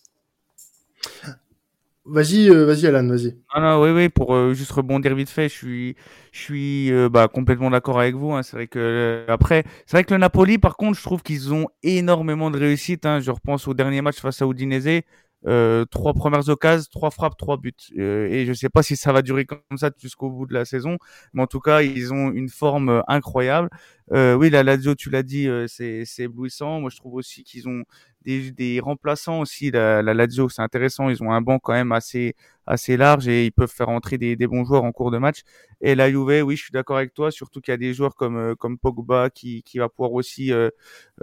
Vas-y, 2.06 2.50
euh, 2.50 2.66
vas-y 2.66 2.88
Alan, 2.88 3.06
vas-y. 3.06 3.36
Ah 3.50 3.60
non, 3.60 3.84
oui, 3.84 3.90
oui, 3.90 4.08
pour 4.08 4.34
euh, 4.34 4.54
juste 4.54 4.72
rebondir 4.72 5.14
vite 5.16 5.30
fait, 5.30 5.50
je 5.50 5.54
suis, 5.54 5.96
je 6.32 6.40
suis 6.40 6.94
euh, 6.94 7.10
bah, 7.10 7.28
complètement 7.28 7.70
d'accord 7.70 8.00
avec 8.00 8.16
vous. 8.16 8.32
Hein. 8.32 8.44
C'est 8.44 8.56
vrai 8.56 8.68
que 8.68 9.26
après, 9.28 9.66
c'est 9.86 9.98
vrai 9.98 10.06
que 10.06 10.14
le 10.14 10.20
Napoli, 10.22 10.58
par 10.58 10.78
contre, 10.78 10.98
je 10.98 11.04
trouve 11.04 11.22
qu'ils 11.22 11.54
ont 11.54 11.68
énormément 11.84 12.50
de 12.50 12.58
réussite. 12.58 13.06
Hein. 13.06 13.20
Je 13.20 13.32
repense 13.32 13.68
au 13.68 13.74
dernier 13.74 14.02
match 14.02 14.22
face 14.22 14.42
à 14.42 14.46
Udinese. 14.46 15.02
Euh, 15.46 15.86
trois 15.86 16.14
premières 16.14 16.50
occasions, 16.50 16.88
trois 16.92 17.12
frappes, 17.12 17.38
trois 17.38 17.58
buts. 17.58 17.74
Euh, 17.98 18.28
et 18.28 18.46
je 18.46 18.54
sais 18.54 18.70
pas 18.70 18.84
si 18.84 18.96
ça 18.96 19.14
va 19.14 19.22
durer 19.22 19.46
comme 19.46 19.60
ça 19.78 19.92
jusqu'au 19.98 20.30
bout 20.30 20.46
de 20.46 20.54
la 20.54 20.66
saison, 20.66 20.98
mais 21.34 21.44
en 21.44 21.48
tout 21.48 21.60
cas, 21.60 21.82
ils 21.82 22.14
ont 22.14 22.32
une 22.32 22.50
forme 22.50 22.90
euh, 22.90 23.02
incroyable. 23.08 23.70
Oui, 24.12 24.50
la 24.50 24.64
Lazio, 24.64 24.96
tu 24.96 25.10
l'as 25.10 25.24
dit, 25.24 25.50
c'est 25.68 26.06
éblouissant. 26.20 26.80
Moi, 26.80 26.90
je 26.90 26.96
trouve 26.96 27.16
aussi 27.16 27.44
qu'ils 27.44 27.68
ont 27.68 27.84
des, 28.26 28.80
remplaçants 28.82 29.40
aussi. 29.40 29.72
La, 29.72 30.02
la 30.02 30.14
Lazio, 30.14 30.50
c'est 30.50 30.62
intéressant. 30.62 31.10
Ils 31.10 31.24
ont 31.24 31.32
un 31.32 31.42
banc 31.42 31.60
quand 31.60 31.74
même 31.74 31.92
assez 31.92 32.36
assez 32.68 32.98
large 32.98 33.28
et 33.28 33.46
ils 33.46 33.52
peuvent 33.52 33.72
faire 33.72 33.90
entrer 33.90 34.18
des, 34.18 34.36
des 34.36 34.46
bons 34.46 34.66
joueurs 34.66 34.84
en 34.84 34.92
cours 34.92 35.10
de 35.10 35.18
match. 35.18 35.42
Et 35.80 35.96
la 35.96 36.10
Juve, 36.10 36.44
oui, 36.44 36.56
je 36.56 36.64
suis 36.64 36.72
d'accord 36.72 36.98
avec 36.98 37.14
toi, 37.14 37.32
surtout 37.32 37.62
qu'il 37.62 37.72
y 37.72 37.74
a 37.74 37.78
des 37.78 37.94
joueurs 37.94 38.16
comme 38.16 38.36
euh, 38.36 38.56
comme 38.56 38.78
Pogba 38.78 39.30
qui 39.30 39.64
qui 39.64 39.80
va 39.80 39.90
pouvoir 39.90 40.12
aussi 40.14 40.52
euh, 40.52 40.70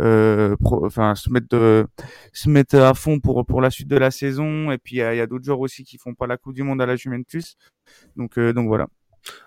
euh, 0.00 0.56
enfin 0.62 1.14
se 1.14 1.30
mettre 1.30 1.86
se 2.32 2.48
mettre 2.48 2.76
à 2.78 2.94
fond 2.94 3.20
pour 3.20 3.44
pour 3.44 3.60
la 3.60 3.70
suite 3.70 3.88
de 3.88 3.96
la 3.96 4.10
saison. 4.10 4.72
Et 4.72 4.78
puis 4.78 4.96
il 4.96 4.98
y 4.98 5.02
a, 5.02 5.26
d'autres 5.26 5.44
joueurs 5.44 5.60
aussi 5.60 5.84
qui 5.84 5.98
font 5.98 6.14
pas 6.14 6.26
la 6.26 6.36
Coupe 6.36 6.54
du 6.54 6.62
Monde 6.62 6.80
à 6.80 6.86
la 6.86 6.96
Juventus. 6.96 7.56
Donc 8.16 8.38
donc 8.38 8.66
voilà. 8.66 8.88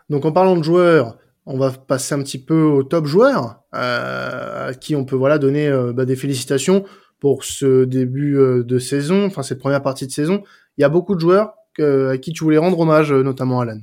Donc 0.10 0.26
en 0.26 0.32
parlant 0.32 0.56
de 0.56 0.64
joueurs, 0.64 1.18
on 1.46 1.58
va 1.58 1.72
passer 1.72 2.14
un 2.14 2.22
petit 2.22 2.44
peu 2.44 2.62
aux 2.62 2.84
top 2.84 3.06
joueurs 3.06 3.62
à 3.72 4.72
qui 4.80 4.96
on 4.96 5.06
peut 5.06 5.16
voilà 5.16 5.40
donner 5.40 5.72
bah, 5.94 6.06
des 6.06 6.16
félicitations 6.16 6.86
pour 7.20 7.44
ce 7.44 7.86
début 7.86 8.38
de 8.38 8.80
saison, 8.80 9.26
enfin 9.26 9.44
cette 9.44 9.60
première 9.60 9.82
partie 9.82 10.06
de 10.06 10.12
saison. 10.12 10.44
Il 10.78 10.82
y 10.82 10.86
a 10.86 10.90
beaucoup 10.90 11.16
de 11.16 11.20
joueurs 11.20 11.54
à 11.80 12.18
qui 12.18 12.34
tu 12.34 12.44
voulais 12.44 12.58
rendre 12.58 12.80
hommage, 12.80 13.12
euh, 13.12 13.24
notamment 13.24 13.62
Alan. 13.62 13.80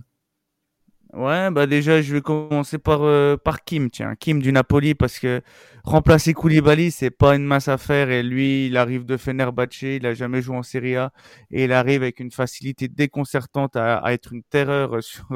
Ouais, 1.17 1.49
bah 1.53 1.67
déjà, 1.67 2.03
je 2.03 2.13
vais 2.13 2.21
commencer 2.23 2.77
par, 2.79 3.03
euh, 3.03 3.37
par 3.37 3.63
Kim, 3.63 3.89
tiens, 3.89 4.17
Kim 4.17 4.43
du 4.43 4.51
Napoli, 4.51 4.97
parce 4.97 5.21
que 5.21 5.43
remplacer 5.85 6.33
Koulibaly, 6.35 6.91
c'est 6.91 7.11
pas 7.11 7.37
une 7.37 7.45
masse 7.45 7.69
à 7.69 7.79
faire, 7.79 8.11
et 8.11 8.25
lui, 8.25 8.67
il 8.67 8.77
arrive 8.77 9.05
de 9.05 9.17
Fenerbahce, 9.17 9.83
il 9.83 10.05
a 10.07 10.15
jamais 10.15 10.43
joué 10.43 10.57
en 10.57 10.65
Serie 10.65 10.97
A, 10.97 11.13
et 11.53 11.65
il 11.65 11.73
arrive 11.73 12.03
avec 12.03 12.19
une 12.19 12.33
facilité 12.33 12.89
déconcertante 12.89 13.77
à, 13.77 13.99
à 13.99 14.13
être 14.13 14.33
une 14.33 14.43
terreur 14.43 15.01
sur, 15.05 15.27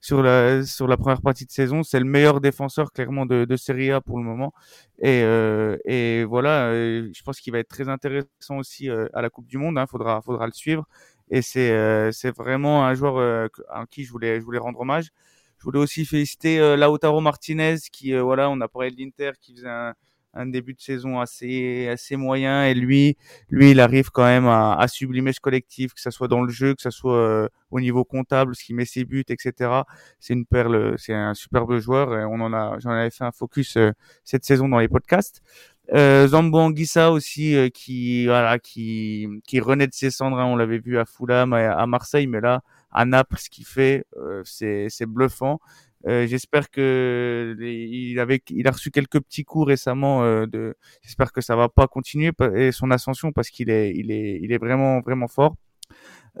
sur, 0.00 0.22
la, 0.22 0.62
sur 0.64 0.86
la 0.86 0.96
première 0.96 1.22
partie 1.22 1.44
de 1.44 1.50
saison. 1.50 1.82
C'est 1.82 1.98
le 1.98 2.04
meilleur 2.06 2.40
défenseur, 2.40 2.92
clairement, 2.92 3.26
de, 3.26 3.44
de 3.46 3.56
Serie 3.56 3.90
A 3.90 4.00
pour 4.00 4.18
le 4.18 4.24
moment. 4.24 4.52
Et, 5.02 5.22
euh, 5.24 5.76
et 5.86 6.22
voilà, 6.24 6.72
je 6.72 7.22
pense 7.24 7.40
qu'il 7.40 7.52
va 7.52 7.58
être 7.58 7.68
très 7.68 7.88
intéressant 7.88 8.58
aussi 8.58 8.88
à 8.90 9.22
la 9.22 9.28
Coupe 9.30 9.48
du 9.48 9.58
Monde, 9.58 9.76
hein, 9.76 9.86
faudra, 9.90 10.22
faudra 10.22 10.46
le 10.46 10.52
suivre 10.52 10.86
et 11.30 11.42
c'est 11.42 11.70
euh, 11.70 12.12
c'est 12.12 12.34
vraiment 12.34 12.86
un 12.86 12.94
joueur 12.94 13.18
euh, 13.18 13.48
à 13.70 13.86
qui 13.86 14.04
je 14.04 14.12
voulais 14.12 14.40
je 14.40 14.44
voulais 14.44 14.58
rendre 14.58 14.80
hommage. 14.80 15.10
Je 15.58 15.64
voulais 15.64 15.78
aussi 15.78 16.04
féliciter 16.04 16.60
euh, 16.60 16.76
Lautaro 16.76 17.20
Martinez 17.20 17.76
qui 17.92 18.12
voilà, 18.14 18.50
on 18.50 18.60
a 18.60 18.68
parlé 18.68 18.90
de 18.90 18.96
l'Inter 18.98 19.32
qui 19.40 19.54
faisait 19.56 19.68
un, 19.68 19.94
un 20.34 20.46
début 20.46 20.74
de 20.74 20.80
saison 20.80 21.18
assez 21.18 21.88
assez 21.88 22.16
moyen. 22.16 22.64
Et 22.66 22.74
lui 22.74 23.16
lui 23.48 23.72
il 23.72 23.80
arrive 23.80 24.10
quand 24.10 24.24
même 24.24 24.46
à, 24.46 24.74
à 24.74 24.86
sublimer 24.88 25.32
ce 25.32 25.40
collectif 25.40 25.94
que 25.94 26.00
ça 26.00 26.10
soit 26.12 26.28
dans 26.28 26.42
le 26.42 26.50
jeu 26.52 26.74
que 26.74 26.82
ça 26.82 26.90
soit 26.92 27.48
au 27.70 27.80
niveau 27.80 28.04
comptable 28.04 28.54
ce 28.54 28.64
qui 28.64 28.74
met 28.74 28.84
ses 28.84 29.04
buts 29.04 29.24
etc 29.28 29.70
c'est 30.20 30.34
une 30.34 30.46
perle 30.46 30.94
c'est 30.98 31.14
un 31.14 31.34
superbe 31.34 31.78
joueur 31.78 32.16
et 32.16 32.24
on 32.24 32.40
en 32.40 32.52
a 32.52 32.78
j'en 32.78 32.90
avais 32.90 33.10
fait 33.10 33.24
un 33.24 33.32
focus 33.32 33.76
cette 34.24 34.44
saison 34.44 34.68
dans 34.68 34.78
les 34.78 34.88
podcasts 34.88 35.42
euh, 35.94 36.26
Zambo 36.26 36.58
Anguissa 36.58 37.12
aussi 37.12 37.54
euh, 37.54 37.68
qui 37.68 38.26
voilà 38.26 38.58
qui 38.58 39.28
qui 39.46 39.60
renaît 39.60 39.86
de 39.86 39.94
ses 39.94 40.10
cendres. 40.10 40.38
Hein. 40.38 40.46
on 40.46 40.56
l'avait 40.56 40.78
vu 40.78 40.98
à 40.98 41.04
Fulham, 41.04 41.52
à, 41.52 41.86
Marseille, 41.86 42.26
mais 42.26 42.40
là 42.40 42.62
à 42.90 43.04
Naples, 43.04 43.36
ce 43.38 43.50
qu'il 43.50 43.66
fait, 43.66 44.04
euh, 44.16 44.42
c'est 44.44 44.86
c'est 44.88 45.06
bluffant. 45.06 45.60
Euh, 46.06 46.26
j'espère 46.26 46.70
que 46.70 47.56
il 47.60 48.18
avait 48.20 48.42
il 48.50 48.66
a 48.68 48.70
reçu 48.70 48.90
quelques 48.90 49.20
petits 49.20 49.44
coups 49.44 49.66
récemment. 49.68 50.22
de 50.46 50.76
j'espère 51.02 51.32
que 51.32 51.40
ça 51.40 51.56
va 51.56 51.68
pas 51.68 51.86
continuer 51.88 52.32
et 52.56 52.72
son 52.72 52.90
ascension 52.90 53.32
parce 53.32 53.50
qu'il 53.50 53.70
est 53.70 53.92
il 53.94 54.10
est 54.10 54.40
il 54.42 54.52
est 54.52 54.58
vraiment 54.58 55.00
vraiment 55.00 55.28
fort. 55.28 55.56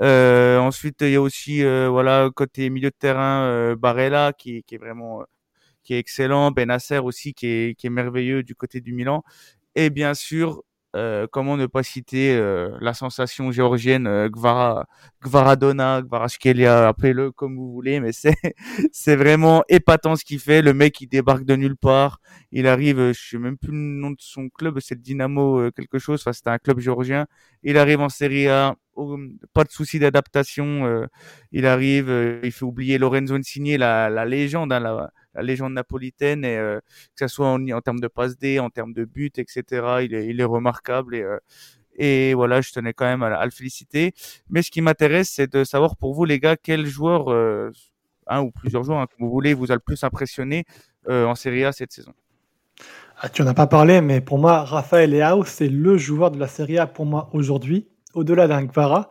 ensuite, 0.00 1.02
il 1.02 1.10
y 1.10 1.16
a 1.16 1.22
aussi 1.22 1.62
voilà 1.62 2.30
côté 2.34 2.70
milieu 2.70 2.90
de 2.90 2.96
terrain 2.98 3.74
Barella 3.76 4.32
qui 4.32 4.62
qui 4.64 4.74
est 4.76 4.78
vraiment 4.78 5.24
qui 5.86 5.94
est 5.94 5.98
excellent, 5.98 6.50
Benasser 6.50 6.98
aussi 6.98 7.32
qui 7.32 7.46
est, 7.46 7.78
qui 7.78 7.86
est 7.86 7.90
merveilleux 7.90 8.42
du 8.42 8.54
côté 8.54 8.80
du 8.80 8.92
Milan, 8.92 9.22
et 9.76 9.90
bien 9.90 10.14
sûr, 10.14 10.62
euh, 10.96 11.26
comment 11.30 11.58
ne 11.58 11.66
pas 11.66 11.82
citer 11.82 12.34
euh, 12.34 12.70
la 12.80 12.94
sensation 12.94 13.50
géorgienne 13.52 14.06
euh, 14.06 14.30
Gvara, 14.30 14.86
Gvaradona, 15.22 15.96
appelez-le 16.88 17.32
comme 17.32 17.54
vous 17.56 17.70
voulez, 17.70 18.00
mais 18.00 18.12
c'est 18.12 18.34
c'est 18.92 19.14
vraiment 19.16 19.62
épatant 19.68 20.16
ce 20.16 20.24
qu'il 20.24 20.40
fait. 20.40 20.62
Le 20.62 20.72
mec 20.72 20.98
il 21.02 21.08
débarque 21.08 21.44
de 21.44 21.54
nulle 21.54 21.76
part, 21.76 22.20
il 22.50 22.66
arrive, 22.66 23.12
je 23.12 23.28
sais 23.30 23.38
même 23.38 23.58
plus 23.58 23.72
le 23.72 23.76
nom 23.76 24.10
de 24.12 24.16
son 24.20 24.48
club, 24.48 24.78
c'est 24.80 24.98
Dynamo 24.98 25.70
quelque 25.72 25.98
chose, 25.98 26.20
enfin 26.22 26.32
c'était 26.32 26.50
un 26.50 26.58
club 26.58 26.78
géorgien. 26.78 27.26
Il 27.62 27.76
arrive 27.76 28.00
en 28.00 28.08
Serie 28.08 28.48
A, 28.48 28.76
pas 29.52 29.64
de 29.64 29.70
souci 29.70 29.98
d'adaptation, 29.98 31.06
il 31.52 31.66
arrive, 31.66 32.40
il 32.42 32.52
fait 32.52 32.64
oublier 32.64 32.96
Lorenzo 32.96 33.34
Insigne, 33.34 33.76
la, 33.76 34.24
légende, 34.24 34.72
hein, 34.72 35.08
la 35.36 35.42
légende 35.42 35.74
napolitaine 35.74 36.44
et 36.44 36.56
euh, 36.56 36.80
que 37.14 37.26
ce 37.26 37.28
soit 37.28 37.48
en, 37.48 37.80
termes 37.80 38.00
de 38.00 38.08
passe 38.08 38.38
D, 38.38 38.58
en 38.58 38.70
termes 38.70 38.92
de 38.92 39.04
but, 39.04 39.38
etc. 39.38 39.62
Il 40.02 40.40
est, 40.40 40.44
remarquable 40.44 41.14
et 41.14 41.22
euh, 41.22 41.38
et 41.98 42.34
voilà, 42.34 42.60
je 42.60 42.72
tenais 42.72 42.92
quand 42.92 43.06
même 43.06 43.22
à, 43.22 43.42
le 43.42 43.50
féliciter. 43.50 44.12
Mais 44.50 44.60
ce 44.60 44.70
qui 44.70 44.82
m'intéresse, 44.82 45.30
c'est 45.30 45.50
de 45.50 45.64
savoir 45.64 45.96
pour 45.96 46.12
vous, 46.12 46.26
les 46.26 46.38
gars, 46.38 46.54
quel 46.54 46.84
joueur, 46.84 47.32
euh, 47.32 47.70
un 48.26 48.42
ou 48.42 48.50
plusieurs 48.50 48.82
joueurs, 48.82 48.98
hein, 48.98 49.06
vous 49.18 49.30
voulez, 49.30 49.54
vous 49.54 49.72
a 49.72 49.74
le 49.74 49.80
plus 49.80 50.04
impressionné 50.04 50.66
en 51.08 51.34
Serie 51.34 51.64
A 51.64 51.72
cette 51.72 51.92
saison. 51.92 52.12
Ah, 53.18 53.30
tu 53.30 53.40
n'en 53.40 53.48
as 53.48 53.54
pas 53.54 53.66
parlé, 53.66 54.02
mais 54.02 54.20
pour 54.20 54.38
moi, 54.38 54.62
Raphaël 54.62 55.10
Leao, 55.10 55.42
c'est 55.44 55.68
le 55.68 55.96
joueur 55.96 56.30
de 56.30 56.38
la 56.38 56.48
Serie 56.48 56.76
A 56.76 56.86
pour 56.86 57.06
moi 57.06 57.30
aujourd'hui, 57.32 57.88
au-delà 58.12 58.46
d'un 58.46 58.64
Gvara, 58.64 59.08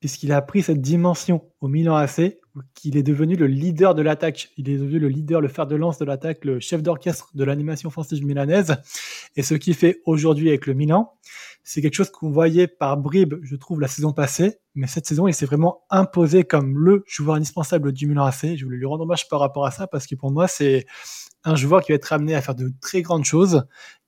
puisqu'il 0.00 0.32
a 0.32 0.42
pris 0.42 0.62
cette 0.62 0.80
dimension 0.80 1.44
au 1.60 1.68
Milan 1.68 1.94
AC 1.94 2.36
qu'il 2.74 2.96
est 2.96 3.02
devenu 3.02 3.36
le 3.36 3.46
leader 3.46 3.94
de 3.94 4.02
l'attaque. 4.02 4.50
Il 4.56 4.68
est 4.68 4.76
devenu 4.76 4.98
le 4.98 5.08
leader, 5.08 5.40
le 5.40 5.48
fer 5.48 5.66
de 5.66 5.76
lance 5.76 5.98
de 5.98 6.04
l'attaque, 6.04 6.44
le 6.44 6.60
chef 6.60 6.82
d'orchestre 6.82 7.30
de 7.34 7.44
l'animation 7.44 7.88
offensive 7.88 8.24
milanaise. 8.24 8.76
Et 9.36 9.42
ce 9.42 9.54
qu'il 9.54 9.74
fait 9.74 10.00
aujourd'hui 10.04 10.48
avec 10.48 10.66
le 10.66 10.74
Milan, 10.74 11.14
c'est 11.62 11.80
quelque 11.82 11.94
chose 11.94 12.10
qu'on 12.10 12.30
voyait 12.30 12.68
par 12.68 12.96
bribes, 12.96 13.34
je 13.42 13.56
trouve, 13.56 13.80
la 13.80 13.88
saison 13.88 14.12
passée. 14.12 14.58
Mais 14.74 14.86
cette 14.86 15.06
saison, 15.06 15.26
il 15.26 15.34
s'est 15.34 15.46
vraiment 15.46 15.84
imposé 15.90 16.44
comme 16.44 16.78
le 16.78 17.04
joueur 17.06 17.36
indispensable 17.36 17.92
du 17.92 18.06
Milan 18.06 18.24
AC. 18.26 18.56
Je 18.56 18.64
voulais 18.64 18.76
lui 18.76 18.86
rendre 18.86 19.02
hommage 19.02 19.28
par 19.28 19.40
rapport 19.40 19.66
à 19.66 19.70
ça 19.70 19.86
parce 19.86 20.06
que 20.06 20.14
pour 20.14 20.30
moi, 20.30 20.46
c'est 20.46 20.86
un 21.42 21.56
joueur 21.56 21.82
qui 21.82 21.92
va 21.92 21.96
être 21.96 22.12
amené 22.12 22.34
à 22.34 22.42
faire 22.42 22.54
de 22.54 22.72
très 22.80 23.02
grandes 23.02 23.24
choses, 23.24 23.64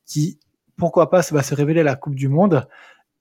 qui, 0.06 0.38
pourquoi 0.76 1.11
pas, 1.11 1.22
va 1.30 1.42
se 1.42 1.54
révéler 1.54 1.80
à 1.80 1.85
la 1.85 1.96
Coupe 1.96 2.14
du 2.14 2.28
Monde 2.28 2.66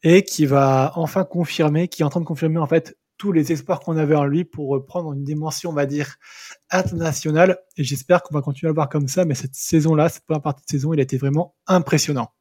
et 0.03 0.23
qui 0.23 0.45
va 0.45 0.91
enfin 0.95 1.23
confirmer, 1.23 1.87
qui 1.87 2.01
est 2.01 2.05
en 2.05 2.09
train 2.09 2.19
de 2.19 2.25
confirmer 2.25 2.59
en 2.59 2.67
fait 2.67 2.95
tous 3.17 3.31
les 3.31 3.51
espoirs 3.51 3.79
qu'on 3.79 3.97
avait 3.97 4.15
en 4.15 4.25
lui 4.25 4.43
pour 4.43 4.85
prendre 4.85 5.13
une 5.13 5.23
dimension, 5.23 5.69
on 5.71 5.73
va 5.73 5.85
dire, 5.85 6.15
internationale. 6.69 7.57
Et 7.77 7.83
j'espère 7.83 8.21
qu'on 8.23 8.35
va 8.35 8.41
continuer 8.41 8.69
à 8.69 8.71
le 8.71 8.75
voir 8.75 8.89
comme 8.89 9.07
ça. 9.07 9.25
Mais 9.25 9.35
cette 9.35 9.55
saison-là, 9.55 10.09
cette 10.09 10.25
première 10.25 10.41
partie 10.41 10.63
de 10.65 10.69
saison, 10.69 10.93
il 10.93 10.99
a 10.99 11.03
été 11.03 11.17
vraiment 11.17 11.55
impressionnant. 11.67 12.31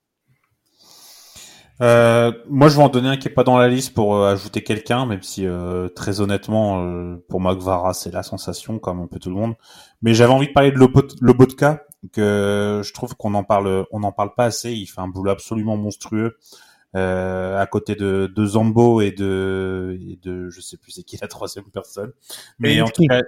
Euh, 1.80 2.32
moi, 2.48 2.68
je 2.68 2.76
vais 2.76 2.82
en 2.82 2.88
donner 2.88 3.08
un 3.08 3.16
qui 3.16 3.28
est 3.28 3.32
pas 3.32 3.44
dans 3.44 3.58
la 3.58 3.68
liste 3.68 3.94
pour 3.94 4.16
euh, 4.16 4.32
ajouter 4.32 4.62
quelqu'un, 4.62 5.06
même 5.06 5.22
si 5.22 5.46
euh, 5.46 5.88
très 5.88 6.20
honnêtement, 6.20 7.16
pour 7.28 7.40
moi, 7.40 7.56
c'est 7.94 8.12
la 8.12 8.22
sensation, 8.22 8.78
comme 8.78 9.00
un 9.00 9.06
peu 9.06 9.18
tout 9.18 9.30
le 9.30 9.37
monde. 9.37 9.54
Mais 10.02 10.14
j'avais 10.14 10.32
envie 10.32 10.48
de 10.48 10.52
parler 10.52 10.70
de 10.70 10.78
Lobotka, 11.20 11.84
que 12.12 12.82
je 12.84 12.92
trouve 12.92 13.16
qu'on 13.16 13.42
parle, 13.44 13.87
n'en 13.92 14.12
parle 14.12 14.34
pas 14.37 14.44
assez. 14.44 14.72
Il 14.72 14.87
fait 14.87 15.00
un 15.00 15.08
boulot 15.08 15.30
absolument 15.30 15.76
monstrueux. 15.76 16.37
Euh, 16.96 17.59
à 17.59 17.66
côté 17.66 17.96
de, 17.96 18.33
de 18.33 18.46
Zambo 18.46 19.00
et 19.00 19.11
de, 19.11 19.98
et 20.09 20.16
de 20.22 20.48
je 20.48 20.61
sais 20.61 20.76
plus 20.76 20.92
c'est 20.92 21.02
qui 21.02 21.16
la 21.20 21.26
troisième 21.26 21.64
personne. 21.64 22.12
Mais 22.59 22.80
en 22.80 22.88
tout 22.88 23.04
cas, 23.09 23.20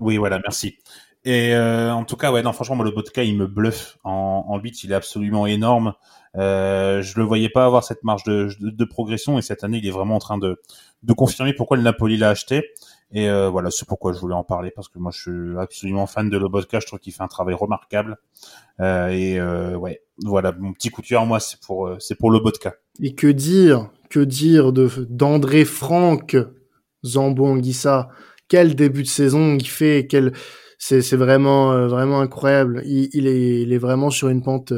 oui 0.00 0.16
voilà, 0.16 0.38
merci. 0.40 0.78
Et 1.24 1.54
euh, 1.56 1.92
en 1.92 2.04
tout 2.04 2.16
cas, 2.16 2.30
ouais, 2.30 2.42
non, 2.42 2.52
franchement, 2.52 2.76
moi, 2.76 2.84
le 2.84 2.92
vodka, 2.92 3.24
il 3.24 3.36
me 3.36 3.48
bluffe 3.48 3.98
en, 4.04 4.44
en 4.46 4.58
8, 4.58 4.84
il 4.84 4.92
est 4.92 4.94
absolument 4.94 5.44
énorme. 5.46 5.94
Euh, 6.36 7.02
je 7.02 7.18
le 7.18 7.24
voyais 7.24 7.48
pas 7.48 7.64
avoir 7.64 7.82
cette 7.82 8.04
marge 8.04 8.22
de, 8.22 8.48
de, 8.60 8.70
de, 8.70 8.84
progression 8.84 9.36
et 9.36 9.42
cette 9.42 9.64
année, 9.64 9.78
il 9.78 9.86
est 9.88 9.90
vraiment 9.90 10.14
en 10.14 10.20
train 10.20 10.38
de, 10.38 10.62
de 11.02 11.12
confirmer 11.12 11.52
pourquoi 11.52 11.78
le 11.78 11.82
Napoli 11.82 12.16
l'a 12.16 12.28
acheté. 12.30 12.70
Et 13.12 13.28
euh, 13.28 13.48
voilà, 13.48 13.70
c'est 13.70 13.86
pourquoi 13.86 14.12
je 14.12 14.18
voulais 14.18 14.34
en 14.34 14.44
parler 14.44 14.70
parce 14.70 14.88
que 14.88 14.98
moi, 14.98 15.10
je 15.12 15.20
suis 15.20 15.58
absolument 15.58 16.06
fan 16.06 16.28
de 16.28 16.36
Lobotka. 16.36 16.80
Je 16.80 16.86
trouve 16.86 16.98
qu'il 16.98 17.12
fait 17.12 17.22
un 17.22 17.28
travail 17.28 17.54
remarquable. 17.54 18.18
Euh, 18.80 19.08
et 19.08 19.38
euh, 19.38 19.76
ouais, 19.76 20.02
voilà, 20.24 20.52
mon 20.52 20.72
petit 20.72 20.90
coup 20.90 21.02
de 21.02 21.06
cœur, 21.06 21.24
moi, 21.26 21.40
c'est 21.40 21.60
pour 21.60 21.86
euh, 21.86 21.96
c'est 22.00 22.16
pour 22.16 22.30
Lobotka. 22.30 22.74
Et 23.00 23.14
que 23.14 23.26
dire, 23.26 23.90
que 24.10 24.20
dire 24.20 24.72
de 24.72 24.88
d'André 25.08 25.64
Franck, 25.64 26.36
Zambo 27.04 27.46
Anguissa 27.46 28.08
Quel 28.48 28.74
début 28.74 29.02
de 29.02 29.08
saison 29.08 29.56
il 29.56 29.68
fait 29.68 30.06
Quel 30.08 30.32
c'est 30.78 31.00
vraiment 31.16 31.72
euh, 31.72 31.88
vraiment 31.88 32.20
incroyable. 32.20 32.82
Il, 32.84 33.26
est 33.26 33.78
vraiment 33.78 34.10
sur 34.10 34.28
une 34.28 34.42
pente 34.42 34.72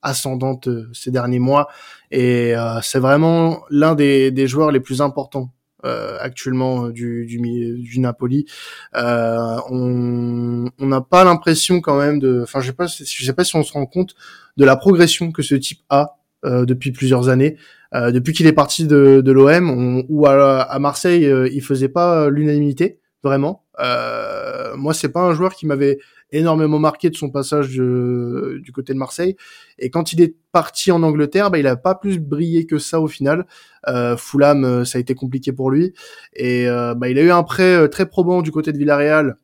ascendante 0.00 0.68
ces 0.92 1.10
derniers 1.10 1.38
mois 1.38 1.68
et 2.10 2.54
c'est 2.82 2.98
vraiment 2.98 3.62
l'un 3.70 3.94
des, 3.94 4.46
joueurs 4.46 4.72
les 4.72 4.80
plus 4.80 5.00
importants 5.00 5.52
euh, 5.84 6.16
actuellement 6.20 6.90
du, 6.90 7.26
du, 7.26 7.40
du 7.82 7.98
Napoli. 7.98 8.46
Euh, 8.94 9.58
on 9.68 10.70
n'a 10.78 11.00
pas 11.00 11.24
l'impression 11.24 11.80
quand 11.80 11.98
même 11.98 12.20
de, 12.20 12.42
enfin 12.44 12.60
je 12.60 12.68
sais 12.68 12.72
pas, 12.72 12.86
je 12.86 13.24
sais 13.24 13.32
pas 13.32 13.42
si 13.42 13.56
on 13.56 13.64
se 13.64 13.72
rend 13.72 13.86
compte 13.86 14.14
de 14.56 14.64
la 14.64 14.76
progression 14.76 15.32
que 15.32 15.42
ce 15.42 15.56
type 15.56 15.80
a 15.88 16.00
euh, 16.02 16.21
depuis 16.44 16.92
plusieurs 16.92 17.28
années. 17.28 17.56
Euh, 17.94 18.10
depuis 18.10 18.32
qu'il 18.32 18.46
est 18.46 18.52
parti 18.52 18.86
de, 18.86 19.20
de 19.20 19.32
l'OM, 19.32 20.04
ou 20.08 20.26
à, 20.26 20.62
à 20.62 20.78
Marseille, 20.78 21.26
euh, 21.26 21.48
il 21.52 21.62
faisait 21.62 21.88
pas 21.88 22.30
l'unanimité 22.30 23.00
vraiment. 23.22 23.64
Euh, 23.80 24.76
moi, 24.76 24.94
c'est 24.94 25.10
pas 25.10 25.20
un 25.20 25.34
joueur 25.34 25.54
qui 25.54 25.66
m'avait 25.66 25.98
énormément 26.32 26.78
marqué 26.78 27.10
de 27.10 27.16
son 27.16 27.30
passage 27.30 27.68
du 27.68 28.72
côté 28.72 28.94
de 28.94 28.98
Marseille. 28.98 29.36
Et 29.78 29.90
quand 29.90 30.12
il 30.12 30.20
est 30.22 30.34
parti 30.50 30.90
en 30.90 31.02
Angleterre, 31.02 31.50
bah, 31.50 31.58
il 31.58 31.66
a 31.66 31.76
pas 31.76 31.94
plus 31.94 32.18
brillé 32.18 32.66
que 32.66 32.78
ça 32.78 33.00
au 33.00 33.08
final. 33.08 33.46
Euh, 33.88 34.16
Fulham, 34.16 34.64
euh, 34.64 34.84
ça 34.84 34.98
a 34.98 35.00
été 35.00 35.14
compliqué 35.14 35.52
pour 35.52 35.70
lui. 35.70 35.92
Et 36.34 36.68
euh, 36.68 36.94
bah, 36.94 37.08
il 37.08 37.18
a 37.18 37.22
eu 37.22 37.30
un 37.30 37.42
prêt 37.42 37.74
euh, 37.76 37.88
très 37.88 38.06
probant 38.06 38.40
du 38.40 38.50
côté 38.50 38.72
de 38.72 38.78
Villarreal 38.78 39.36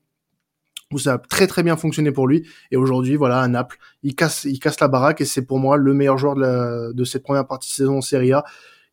où 0.93 0.99
ça 0.99 1.15
a 1.15 1.19
très 1.19 1.47
très 1.47 1.63
bien 1.63 1.77
fonctionné 1.77 2.13
pour 2.13 2.27
lui. 2.27 2.47
Et 2.71 2.77
aujourd'hui, 2.77 3.17
voilà, 3.17 3.41
à 3.41 3.49
Naples, 3.49 3.79
il 4.03 4.15
casse, 4.15 4.45
il 4.45 4.59
casse 4.59 4.81
la 4.81 4.89
baraque 4.89 5.21
et 5.21 5.25
c'est 5.25 5.43
pour 5.43 5.59
moi 5.59 5.77
le 5.77 5.95
meilleur 5.95 6.19
joueur 6.19 6.35
de, 6.35 6.93
de 6.93 7.05
cette 7.05 7.23
première 7.23 7.47
partie 7.47 7.71
de 7.71 7.75
saison 7.75 7.99
en 7.99 8.01
Serie 8.01 8.33
A. 8.33 8.45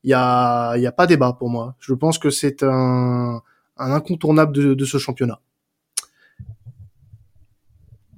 Il 0.03 0.09
y 0.09 0.13
a, 0.13 0.75
il 0.75 0.83
y 0.83 0.87
a 0.87 0.91
pas 0.91 1.07
débat 1.07 1.33
pour 1.33 1.49
moi. 1.49 1.75
Je 1.79 1.93
pense 1.93 2.19
que 2.19 2.29
c'est 2.29 2.63
un, 2.63 3.41
un 3.77 3.91
incontournable 3.91 4.53
de, 4.53 4.73
de 4.73 4.85
ce 4.85 4.97
championnat. 4.97 5.39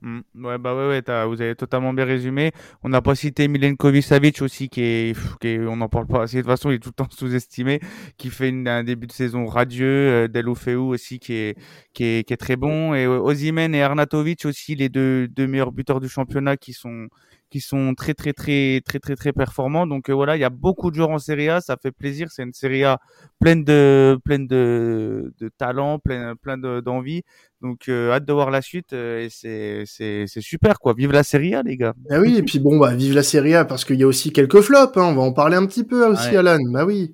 Mmh. 0.08 0.46
Ouais, 0.46 0.58
bah 0.58 0.74
ouais, 0.74 0.88
ouais 0.88 1.26
vous 1.26 1.42
avez 1.42 1.54
totalement 1.56 1.94
bien 1.94 2.06
résumé. 2.06 2.54
On 2.82 2.88
n'a 2.88 3.02
pas 3.02 3.14
cité 3.14 3.50
Milenkovic 3.50 4.04
Savic 4.04 4.42
aussi, 4.42 4.70
qui 4.70 4.82
est, 4.82 5.18
qui 5.42 5.50
est, 5.50 5.60
on 5.60 5.76
n'en 5.76 5.90
parle 5.90 6.08
pas 6.08 6.24
assez. 6.24 6.38
De 6.38 6.42
toute 6.44 6.52
façon, 6.52 6.70
il 6.72 6.76
est 6.76 6.80
tout 6.80 6.90
le 6.90 6.94
temps 6.94 7.10
sous-estimé, 7.10 7.82
qui 8.18 8.30
fait 8.30 8.48
une, 8.48 8.70
un 8.70 8.84
début 8.86 9.08
de 9.08 9.12
saison 9.12 9.46
radieux. 9.46 9.86
Euh, 9.88 10.78
aussi, 10.78 11.20
qui 11.20 11.34
est, 11.34 11.58
qui 11.94 12.04
est, 12.06 12.24
qui 12.26 12.34
est 12.34 12.38
très 12.38 12.56
bon. 12.56 12.94
Et 12.94 13.06
Ozimen 13.06 13.76
et 13.76 13.84
Arnatovic 13.84 14.46
aussi, 14.46 14.76
les 14.76 14.88
deux, 14.88 15.28
deux 15.28 15.46
meilleurs 15.46 15.74
buteurs 15.74 16.00
du 16.00 16.08
championnat, 16.08 16.56
qui 16.56 16.72
sont, 16.72 17.08
qui 17.50 17.62
sont 17.62 17.94
très 17.96 18.14
très 18.14 18.34
très 18.34 18.82
très 18.86 19.00
très 19.00 19.16
très 19.16 19.34
performants. 19.34 19.88
Donc 19.88 20.10
euh, 20.10 20.14
voilà, 20.14 20.36
il 20.36 20.40
y 20.40 20.44
a 20.44 20.50
beaucoup 20.50 20.92
de 20.92 20.96
joueurs 20.96 21.12
en 21.12 21.20
Serie 21.20 21.50
A, 21.50 21.62
ça 21.62 21.78
fait 21.82 21.92
plaisir. 21.92 22.28
C'est 22.32 22.44
une 22.44 22.54
Serie 22.54 22.84
A 22.84 23.00
pleine 23.40 23.64
de 23.64 24.18
pleine 24.24 24.48
de, 24.48 25.34
de 25.40 25.50
talent, 25.58 26.00
plein 26.00 26.36
plein 26.36 26.58
d'envie. 26.58 27.24
Donc 27.62 27.90
euh, 27.90 28.12
hâte 28.12 28.26
de 28.26 28.34
voir 28.34 28.52
la 28.52 28.62
suite 28.62 28.94
euh, 28.94 29.26
et 29.26 29.30
c'est 29.30 29.84
c'est 29.86 30.26
c'est 30.28 30.42
super 30.42 30.80
quoi. 30.80 30.94
Vive 30.98 31.12
la 31.12 31.24
Serie 31.24 31.56
A 31.56 31.64
les 31.64 31.78
gars. 31.78 31.94
Ah 32.10 32.20
oui 32.20 32.38
et 32.38 32.44
puis 32.44 32.60
bon 32.60 32.78
bah 32.78 32.94
vive 32.94 33.14
la 33.16 33.24
Serie 33.24 33.56
A 33.56 33.66
parce 33.66 33.86
qu'il 33.86 34.00
y 34.00 34.04
a 34.04 34.08
aussi 34.08 34.32
quelques 34.32 34.62
flops. 34.62 34.98
Hein. 34.98 35.04
On 35.04 35.16
va 35.16 35.22
en 35.22 35.34
parler 35.34 35.58
un 35.58 35.66
petit 35.66 35.84
peu 35.84 36.06
aussi 36.06 36.36
Alan. 36.36 36.60
Bah 36.72 36.86
oui. 36.86 37.14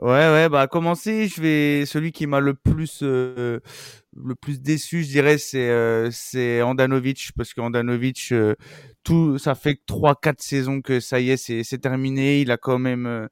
Ouais, 0.00 0.08
ouais, 0.08 0.48
bah 0.48 0.62
à 0.62 0.66
commencer, 0.66 1.28
je 1.28 1.42
vais 1.42 1.84
celui 1.84 2.10
qui 2.10 2.26
m'a 2.26 2.40
le 2.40 2.54
plus 2.54 3.00
euh, 3.02 3.60
le 4.16 4.34
plus 4.34 4.60
déçu, 4.60 5.02
je 5.04 5.08
dirais, 5.08 5.38
c'est 5.38 5.70
euh, 5.70 6.10
c'est 6.10 6.62
Andanovic 6.62 7.30
parce 7.36 7.54
qu'Andanovic 7.54 8.28
euh, 8.32 8.54
tout 9.04 9.38
ça 9.38 9.54
fait 9.54 9.80
trois 9.86 10.14
quatre 10.16 10.42
saisons 10.42 10.80
que 10.82 11.00
ça 11.00 11.20
y 11.20 11.30
est, 11.30 11.36
c'est 11.36 11.62
c'est 11.64 11.78
terminé, 11.78 12.40
il 12.40 12.50
a 12.50 12.56
quand 12.56 12.78
même 12.78 13.06
euh, 13.06 13.28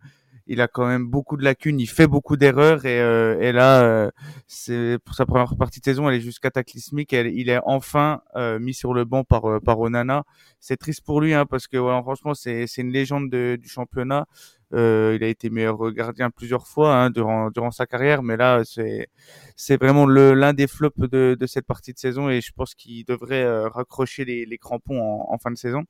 il 0.46 0.60
a 0.62 0.68
quand 0.68 0.86
même 0.86 1.06
beaucoup 1.06 1.36
de 1.36 1.44
lacunes, 1.44 1.78
il 1.78 1.86
fait 1.88 2.06
beaucoup 2.06 2.36
d'erreurs 2.38 2.86
et, 2.86 3.00
euh, 3.00 3.38
et 3.40 3.52
là, 3.52 3.82
euh, 3.84 4.10
c'est 4.46 4.98
pour 5.04 5.14
sa 5.14 5.26
première 5.26 5.54
partie 5.56 5.80
de 5.80 5.84
saison, 5.84 6.08
elle 6.08 6.16
est 6.16 6.20
juste 6.20 6.40
cataclysmique. 6.40 7.12
Elle, 7.12 7.26
il 7.28 7.50
est 7.50 7.60
enfin 7.66 8.22
euh, 8.34 8.58
mis 8.58 8.72
sur 8.72 8.94
le 8.94 9.04
banc 9.04 9.24
par 9.24 9.60
par 9.62 9.78
Onana. 9.78 10.24
C'est 10.58 10.78
triste 10.78 11.04
pour 11.04 11.20
lui 11.20 11.34
hein, 11.34 11.44
parce 11.44 11.66
que 11.66 11.76
voilà, 11.76 12.00
franchement, 12.02 12.34
c'est 12.34 12.66
c'est 12.66 12.80
une 12.82 12.92
légende 12.92 13.30
de, 13.30 13.58
du 13.60 13.68
championnat. 13.68 14.26
Euh, 14.74 15.16
il 15.18 15.24
a 15.24 15.28
été 15.28 15.48
meilleur 15.48 15.92
gardien 15.92 16.31
plusieurs 16.31 16.66
fois 16.66 16.94
hein, 16.94 17.11
durant 17.11 17.50
durant 17.50 17.70
sa 17.70 17.87
carrière, 17.87 18.22
mais 18.22 18.37
là 18.37 18.62
c'est 18.64 19.76
vraiment 19.76 20.07
l'un 20.07 20.52
des 20.52 20.66
flops 20.66 21.09
de, 21.09 21.37
de 21.38 21.46
cette 21.46 21.66
partie 21.66 21.94
de 21.94 21.98
saison 21.98 22.28
et 22.28 22.40
je 22.40 22.52
pense 22.52 22.74
qu'il 22.74 23.04
devrait 23.07 23.66
raccrocher 23.68 24.24
les, 24.24 24.44
les 24.44 24.59
crampons 24.59 25.00
en, 25.00 25.33
en, 25.33 25.38
fin 25.38 25.50
de 25.50 25.57
saison. 25.57 25.85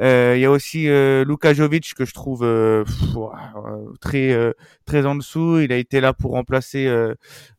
Euh, 0.00 0.34
il 0.36 0.40
y 0.40 0.44
a 0.44 0.50
aussi 0.50 0.88
euh, 0.88 1.24
Luka 1.24 1.52
Jovic 1.54 1.94
que 1.94 2.04
je 2.04 2.12
trouve 2.12 2.44
euh, 2.44 2.84
très 4.00 4.54
très 4.84 5.06
en 5.06 5.14
dessous. 5.16 5.58
Il 5.60 5.72
a 5.72 5.76
été 5.76 6.00
là 6.00 6.12
pour 6.12 6.32
remplacer 6.32 6.88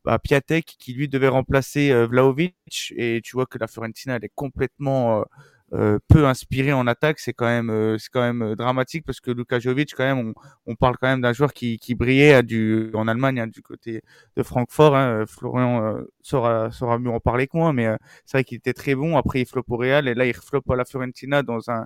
bah, 0.06 0.20
Piatek, 0.20 0.66
qui 0.66 0.94
lui 0.94 1.10
devait 1.10 1.28
remplacer 1.28 1.94
Vlaovic. 2.06 2.94
Et 2.96 3.22
tu 3.24 3.34
vois 3.34 3.46
que 3.46 3.58
la 3.58 3.68
Fiorentina 3.68 4.16
elle 4.16 4.26
est 4.26 4.32
complètement 4.34 5.26
euh, 5.74 6.00
peu 6.08 6.26
inspiré 6.26 6.74
en 6.74 6.88
attaque, 6.88 7.20
c'est 7.20 7.34
quand 7.34 7.46
même 7.46 7.98
c'est 8.00 8.10
quand 8.12 8.22
même 8.22 8.56
dramatique 8.56 9.06
parce 9.06 9.20
que 9.20 9.32
Luka 9.32 9.60
Jovic 9.60 9.94
quand 9.96 10.04
même 10.04 10.34
on, 10.66 10.72
on 10.72 10.76
parle 10.76 10.98
quand 10.98 11.08
même 11.08 11.22
d'un 11.22 11.34
joueur 11.34 11.54
qui, 11.54 11.78
qui 11.78 11.96
brillait 11.96 12.34
à 12.34 12.42
du 12.42 12.92
en 12.94 13.08
Allemagne 13.08 13.40
hein, 13.42 13.48
du 13.48 13.62
côté 13.62 14.02
de 14.36 14.44
Francfort 14.44 14.96
hein, 14.96 15.26
Florian 15.28 16.00
saura 16.22 16.72
saura 16.72 17.00
mieux 17.00 17.12
en 17.12 17.20
parler 17.20 17.48
que 17.48 17.58
moi 17.58 17.74
mais 17.74 17.88
c'est 18.26 18.38
vrai 18.38 18.44
qu'il 18.44 18.58
était 18.58 18.74
très 18.74 18.96
bon 18.96 19.18
après 19.18 19.42
il 19.42 19.46
floppe 19.46 19.70
au 19.70 19.78
Real 19.78 20.08
et 20.08 20.16
là 20.16 20.26
il 20.26 20.34
floppe 20.34 20.70
à 20.72 20.76
la 20.76 20.86
Fiorentina 20.86 21.44
dans 21.44 21.70
un 21.70 21.86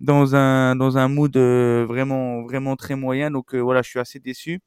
dans 0.00 0.36
un 0.36 0.76
dans 0.76 0.98
un 0.98 1.08
mood 1.08 1.36
euh, 1.36 1.84
vraiment 1.86 2.42
vraiment 2.42 2.76
très 2.76 2.96
moyen. 2.96 3.30
Donc 3.30 3.54
euh, 3.54 3.60
voilà, 3.60 3.82
je 3.82 3.88
suis 3.90 3.98
assez 4.00 4.18
déçu. 4.18 4.60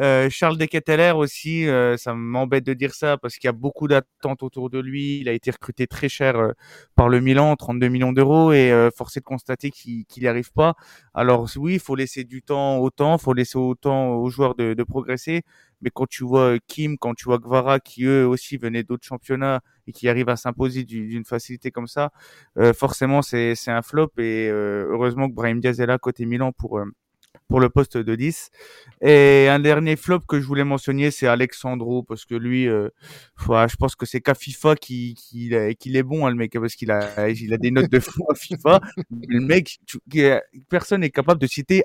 Euh, 0.00 0.30
Charles 0.30 0.56
Deketeler 0.56 1.12
aussi, 1.14 1.68
euh, 1.68 1.98
ça 1.98 2.14
m'embête 2.14 2.64
de 2.64 2.72
dire 2.72 2.94
ça 2.94 3.18
parce 3.18 3.36
qu'il 3.36 3.46
y 3.46 3.50
a 3.50 3.52
beaucoup 3.52 3.88
d'attentes 3.88 4.42
autour 4.42 4.70
de 4.70 4.78
lui. 4.78 5.18
Il 5.20 5.28
a 5.28 5.32
été 5.32 5.50
recruté 5.50 5.86
très 5.86 6.08
cher 6.08 6.36
euh, 6.36 6.52
par 6.96 7.08
le 7.10 7.20
Milan, 7.20 7.54
32 7.56 7.88
millions 7.88 8.12
d'euros, 8.12 8.52
et 8.52 8.72
forcé 8.96 9.20
de 9.20 9.24
constater 9.24 9.70
qu'il 9.70 10.04
n'y 10.18 10.26
arrive 10.26 10.52
pas. 10.52 10.74
Alors 11.14 11.46
oui, 11.56 11.74
il 11.74 11.80
faut 11.80 11.94
laisser 11.94 12.24
du 12.24 12.42
temps 12.42 12.78
au 12.78 12.90
temps, 12.90 13.18
faut 13.18 13.34
laisser 13.34 13.58
autant 13.58 14.14
aux 14.16 14.30
joueurs 14.30 14.54
de, 14.54 14.74
de, 14.74 14.82
progresser. 14.82 15.42
Mais 15.82 15.90
quand 15.90 16.06
tu 16.08 16.24
vois 16.24 16.58
Kim, 16.68 16.96
quand 16.96 17.14
tu 17.14 17.24
vois 17.24 17.38
Gvara, 17.38 17.80
qui 17.80 18.04
eux 18.04 18.26
aussi 18.26 18.56
venaient 18.56 18.84
d'autres 18.84 19.06
championnats 19.06 19.60
et 19.86 19.92
qui 19.92 20.08
arrivent 20.08 20.28
à 20.28 20.36
s'imposer 20.36 20.84
d'une 20.84 21.24
facilité 21.24 21.70
comme 21.70 21.88
ça, 21.88 22.10
forcément 22.74 23.20
c'est 23.22 23.54
un 23.66 23.82
flop. 23.82 24.12
Et 24.18 24.48
heureusement 24.50 25.28
que 25.28 25.34
Brahim 25.34 25.60
Diaz 25.60 25.80
est 25.80 25.86
là 25.86 25.98
côté 25.98 26.24
Milan 26.24 26.52
pour 26.52 26.80
pour 27.48 27.60
le 27.60 27.68
poste 27.68 27.96
de 27.96 28.14
10. 28.14 28.50
Et 29.02 29.48
un 29.48 29.58
dernier 29.60 29.96
flop 29.96 30.20
que 30.20 30.40
je 30.40 30.46
voulais 30.46 30.64
mentionner, 30.64 31.10
c'est 31.10 31.26
Alexandro, 31.26 32.02
parce 32.02 32.24
que 32.24 32.34
lui, 32.34 32.68
euh, 32.68 32.88
je 33.38 33.76
pense 33.76 33.94
que 33.96 34.06
c'est 34.06 34.20
qu'à 34.20 34.34
FIFA 34.34 34.76
qu'il 34.76 35.14
qui, 35.14 35.52
est 35.52 36.02
bon, 36.02 36.26
hein, 36.26 36.30
le 36.30 36.36
mec, 36.36 36.52
parce 36.52 36.74
qu'il 36.74 36.90
a, 36.90 37.28
il 37.28 37.52
a 37.52 37.58
des 37.58 37.70
notes 37.70 37.90
de 37.90 38.00
fou 38.00 38.24
à 38.30 38.34
FIFA. 38.34 38.80
le 39.28 39.40
mec, 39.40 39.80
personne 40.68 41.00
n'est 41.02 41.10
capable 41.10 41.40
de 41.40 41.46
citer 41.46 41.84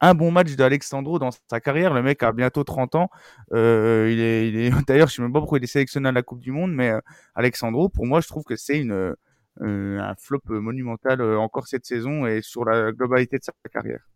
un 0.00 0.14
bon 0.14 0.30
match 0.30 0.54
d'Alexandro 0.54 1.18
dans 1.18 1.30
sa 1.48 1.60
carrière. 1.60 1.92
Le 1.94 2.02
mec 2.02 2.22
a 2.22 2.32
bientôt 2.32 2.64
30 2.64 2.94
ans. 2.94 3.10
Euh, 3.52 4.08
il 4.12 4.20
est, 4.20 4.48
il 4.48 4.56
est... 4.56 4.70
D'ailleurs, 4.86 5.08
je 5.08 5.14
sais 5.14 5.22
même 5.22 5.32
pas 5.32 5.40
pourquoi 5.40 5.58
il 5.58 5.64
est 5.64 5.66
sélectionné 5.66 6.08
à 6.08 6.12
la 6.12 6.22
Coupe 6.22 6.40
du 6.40 6.52
Monde, 6.52 6.72
mais 6.72 6.90
euh, 6.90 7.00
Alexandro, 7.34 7.88
pour 7.88 8.06
moi, 8.06 8.20
je 8.20 8.28
trouve 8.28 8.44
que 8.44 8.56
c'est 8.56 8.78
une 8.78 9.14
euh, 9.62 9.98
un 10.00 10.14
flop 10.14 10.42
monumental 10.48 11.20
encore 11.36 11.66
cette 11.66 11.84
saison 11.84 12.24
et 12.26 12.40
sur 12.40 12.64
la 12.64 12.92
globalité 12.92 13.38
de 13.38 13.44
sa 13.44 13.52
carrière. 13.70 14.09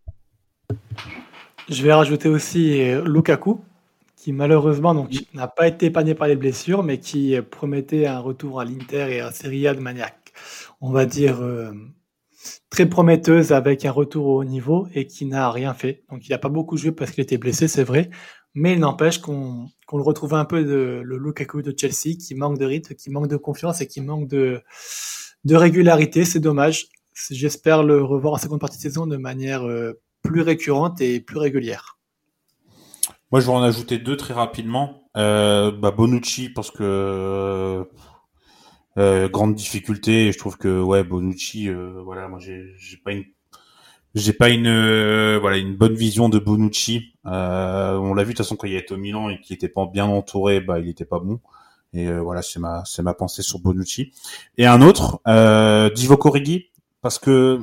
Je 1.68 1.82
vais 1.82 1.92
rajouter 1.92 2.28
aussi 2.28 2.82
euh, 2.82 3.04
Lukaku, 3.04 3.60
qui 4.16 4.32
malheureusement 4.32 4.94
donc 4.94 5.10
n'a 5.32 5.48
pas 5.48 5.68
été 5.68 5.86
épargné 5.86 6.14
par 6.14 6.28
les 6.28 6.36
blessures, 6.36 6.82
mais 6.82 6.98
qui 6.98 7.36
promettait 7.50 8.06
un 8.06 8.20
retour 8.20 8.60
à 8.60 8.64
l'Inter 8.64 9.06
et 9.10 9.20
à 9.20 9.32
Serie 9.32 9.66
A 9.66 9.74
de 9.74 9.80
manière, 9.80 10.10
on 10.80 10.90
va 10.90 11.06
dire, 11.06 11.40
euh, 11.42 11.72
très 12.70 12.86
prometteuse 12.86 13.52
avec 13.52 13.84
un 13.84 13.90
retour 13.90 14.26
au 14.26 14.40
haut 14.40 14.44
niveau 14.44 14.88
et 14.94 15.06
qui 15.06 15.26
n'a 15.26 15.50
rien 15.50 15.74
fait. 15.74 16.04
Donc 16.10 16.26
il 16.26 16.30
n'a 16.30 16.38
pas 16.38 16.48
beaucoup 16.48 16.76
joué 16.76 16.92
parce 16.92 17.10
qu'il 17.10 17.22
était 17.22 17.38
blessé, 17.38 17.68
c'est 17.68 17.84
vrai, 17.84 18.10
mais 18.54 18.74
il 18.74 18.80
n'empêche 18.80 19.18
qu'on 19.18 19.68
le 19.92 20.02
retrouve 20.02 20.34
un 20.34 20.44
peu 20.44 20.64
de 20.64 21.00
le 21.04 21.18
Lukaku 21.18 21.62
de 21.62 21.74
Chelsea, 21.76 22.16
qui 22.18 22.34
manque 22.34 22.58
de 22.58 22.64
rythme, 22.64 22.94
qui 22.94 23.10
manque 23.10 23.28
de 23.28 23.36
confiance 23.36 23.80
et 23.80 23.86
qui 23.86 24.00
manque 24.00 24.28
de, 24.28 24.62
de 25.44 25.56
régularité. 25.56 26.24
C'est 26.24 26.40
dommage. 26.40 26.86
J'espère 27.30 27.82
le 27.82 28.02
revoir 28.02 28.34
en 28.34 28.38
seconde 28.38 28.60
partie 28.60 28.76
de 28.78 28.82
saison 28.82 29.06
de 29.06 29.16
manière 29.16 29.64
euh, 29.64 30.00
plus 30.24 30.40
récurrente 30.40 31.00
et 31.00 31.20
plus 31.20 31.38
régulière. 31.38 31.98
Moi, 33.30 33.40
je 33.40 33.46
vais 33.46 33.52
en 33.52 33.62
ajouter 33.62 33.98
deux 33.98 34.16
très 34.16 34.34
rapidement. 34.34 35.08
Euh, 35.16 35.70
bah, 35.70 35.92
Bonucci, 35.92 36.48
parce 36.48 36.72
que 36.72 37.86
euh, 38.96 39.28
grande 39.28 39.54
difficulté. 39.54 40.32
je 40.32 40.38
trouve 40.38 40.56
que 40.56 40.80
ouais, 40.82 41.04
Bonucci, 41.04 41.68
euh, 41.68 42.00
voilà, 42.04 42.28
moi 42.28 42.38
j'ai 42.38 42.96
pas 43.04 43.12
une 43.12 43.24
j'ai 44.14 44.32
pas 44.32 44.50
une 44.50 44.68
euh, 44.68 45.38
voilà 45.40 45.56
une 45.56 45.74
bonne 45.76 45.94
vision 45.94 46.28
de 46.28 46.38
Bonucci. 46.38 47.14
Euh, 47.26 47.96
on 47.96 48.14
l'a 48.14 48.22
vu 48.22 48.32
de 48.32 48.36
toute 48.36 48.44
façon 48.44 48.56
quand 48.56 48.68
il 48.68 48.76
était 48.76 48.94
au 48.94 48.96
Milan 48.96 49.28
et 49.28 49.40
qu'il 49.40 49.54
était 49.54 49.68
pas 49.68 49.86
bien 49.86 50.06
entouré, 50.06 50.60
bah 50.60 50.78
il 50.78 50.88
était 50.88 51.04
pas 51.04 51.18
bon. 51.18 51.40
Et 51.92 52.10
voilà, 52.12 52.42
c'est 52.42 52.58
ma 52.58 52.82
c'est 52.84 53.02
ma 53.02 53.14
pensée 53.14 53.42
sur 53.42 53.60
Bonucci. 53.60 54.12
Et 54.58 54.66
un 54.66 54.82
autre, 54.82 55.20
Divock 55.94 56.26
Origi, 56.26 56.70
parce 57.02 57.18
que 57.18 57.60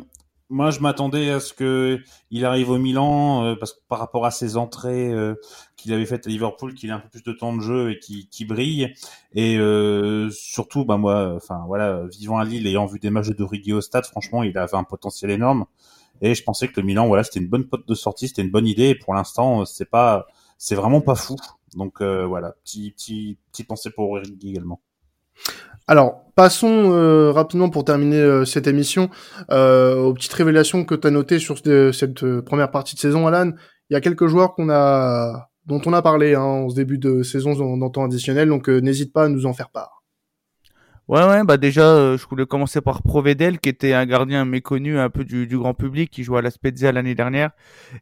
moi, 0.52 0.70
je 0.70 0.82
m'attendais 0.82 1.30
à 1.30 1.40
ce 1.40 1.54
que 1.54 2.00
il 2.30 2.46
arrive 2.46 2.70
au 2.70 2.78
Milan 2.78 3.46
euh, 3.46 3.56
parce 3.56 3.74
que 3.74 3.80
par 3.88 4.00
rapport 4.00 4.26
à 4.26 4.32
ses 4.32 4.58
entrées 4.58 5.12
euh, 5.12 5.36
qu'il 5.78 5.94
avait 5.94 6.06
faites 6.06 6.28
à 6.28 6.30
Liverpool, 6.30 6.74
qu'il 6.74 6.90
ait 6.90 6.94
un 6.94 7.00
peu 7.00 7.08
plus 7.10 7.24
de 7.24 7.32
temps 7.32 7.56
de 7.56 7.62
jeu 7.62 7.92
et 7.92 8.00
qui 8.00 8.46
brille. 8.46 8.94
Et 9.34 9.58
euh, 9.58 10.30
surtout, 10.32 10.84
bah 10.86 10.98
moi, 10.98 11.34
enfin 11.36 11.64
voilà, 11.68 12.06
vivant 12.08 12.38
à 12.38 12.44
Lille, 12.44 12.68
ayant 12.68 12.86
vu 12.86 13.00
des 13.00 13.10
matchs 13.10 13.30
de 13.30 13.44
Origi 13.44 13.74
au 13.74 13.82
stade, 13.82 14.06
franchement, 14.06 14.44
il 14.44 14.58
avait 14.58 14.76
un 14.76 14.84
potentiel 14.84 15.32
énorme. 15.32 15.66
Et 16.22 16.36
je 16.36 16.44
pensais 16.44 16.68
que 16.68 16.80
le 16.80 16.86
Milan, 16.86 17.08
voilà, 17.08 17.24
c'était 17.24 17.40
une 17.40 17.50
bonne 17.50 17.68
pote 17.68 17.88
de 17.88 17.96
sortie, 17.96 18.28
c'était 18.28 18.44
une 18.44 18.52
bonne 18.52 18.68
idée. 18.68 18.90
Et 18.90 18.96
pour 18.96 19.14
l'instant, 19.14 19.66
c'est 19.66 19.90
pas, 19.90 20.28
c'est 20.58 20.76
vraiment 20.76 21.02
pas 21.02 21.16
fou. 21.16 21.38
Donc 21.76 22.02
voilà, 22.02 22.52
petit 22.64 22.92
petit 22.92 23.38
petit 23.52 23.64
pensée 23.64 23.90
pour 23.90 24.12
Origi 24.12 24.50
également. 24.50 24.82
Alors, 25.88 26.24
passons 26.36 26.94
euh, 26.94 27.32
rapidement 27.32 27.70
pour 27.70 27.84
terminer 27.84 28.18
euh, 28.18 28.46
cette 28.46 28.68
émission 28.68 29.10
euh, 29.52 29.98
aux 29.98 30.14
petites 30.14 30.34
révélations 30.34 30.86
que 30.86 30.96
tu 30.96 31.08
as 31.08 31.12
notées 31.12 31.40
sur 31.40 31.58
cette 31.58 32.42
première 32.42 32.72
partie 32.72 32.96
de 32.96 33.00
saison, 33.00 33.28
Alan. 33.28 33.52
Il 33.90 33.94
y 33.94 33.98
a 33.98 34.02
quelques 34.02 34.28
joueurs 34.28 34.56
dont 34.58 35.82
on 35.86 35.94
a 35.94 36.02
parlé 36.02 36.36
hein, 36.36 36.42
en 36.42 36.70
ce 36.70 36.76
début 36.76 36.98
de 36.98 37.24
saison 37.24 37.76
dans, 37.76 37.90
temps 37.90 38.06
additionnel, 38.06 38.48
donc 38.48 38.70
n'hésite 38.70 39.12
pas 39.12 39.26
à 39.26 39.28
nous 39.28 39.46
en 39.46 39.54
faire 39.54 39.70
part. 39.70 40.01
Ouais, 41.08 41.26
ouais, 41.26 41.44
bah 41.44 41.58
déjà, 41.58 41.82
euh, 41.84 42.18
je 42.18 42.26
voulais 42.28 42.46
commencer 42.46 42.80
par 42.80 43.02
Provedel, 43.02 43.60
qui 43.60 43.68
était 43.68 43.92
un 43.92 44.06
gardien 44.06 44.46
méconnu 44.46 44.98
un 44.98 45.10
peu 45.10 45.26
du, 45.26 45.46
du 45.46 45.58
grand 45.58 45.74
public, 45.74 46.10
qui 46.10 46.24
jouait 46.24 46.40
à 46.40 46.42
la 46.42 46.52
Spezia 46.52 46.92
l'année 46.94 47.16
dernière 47.16 47.52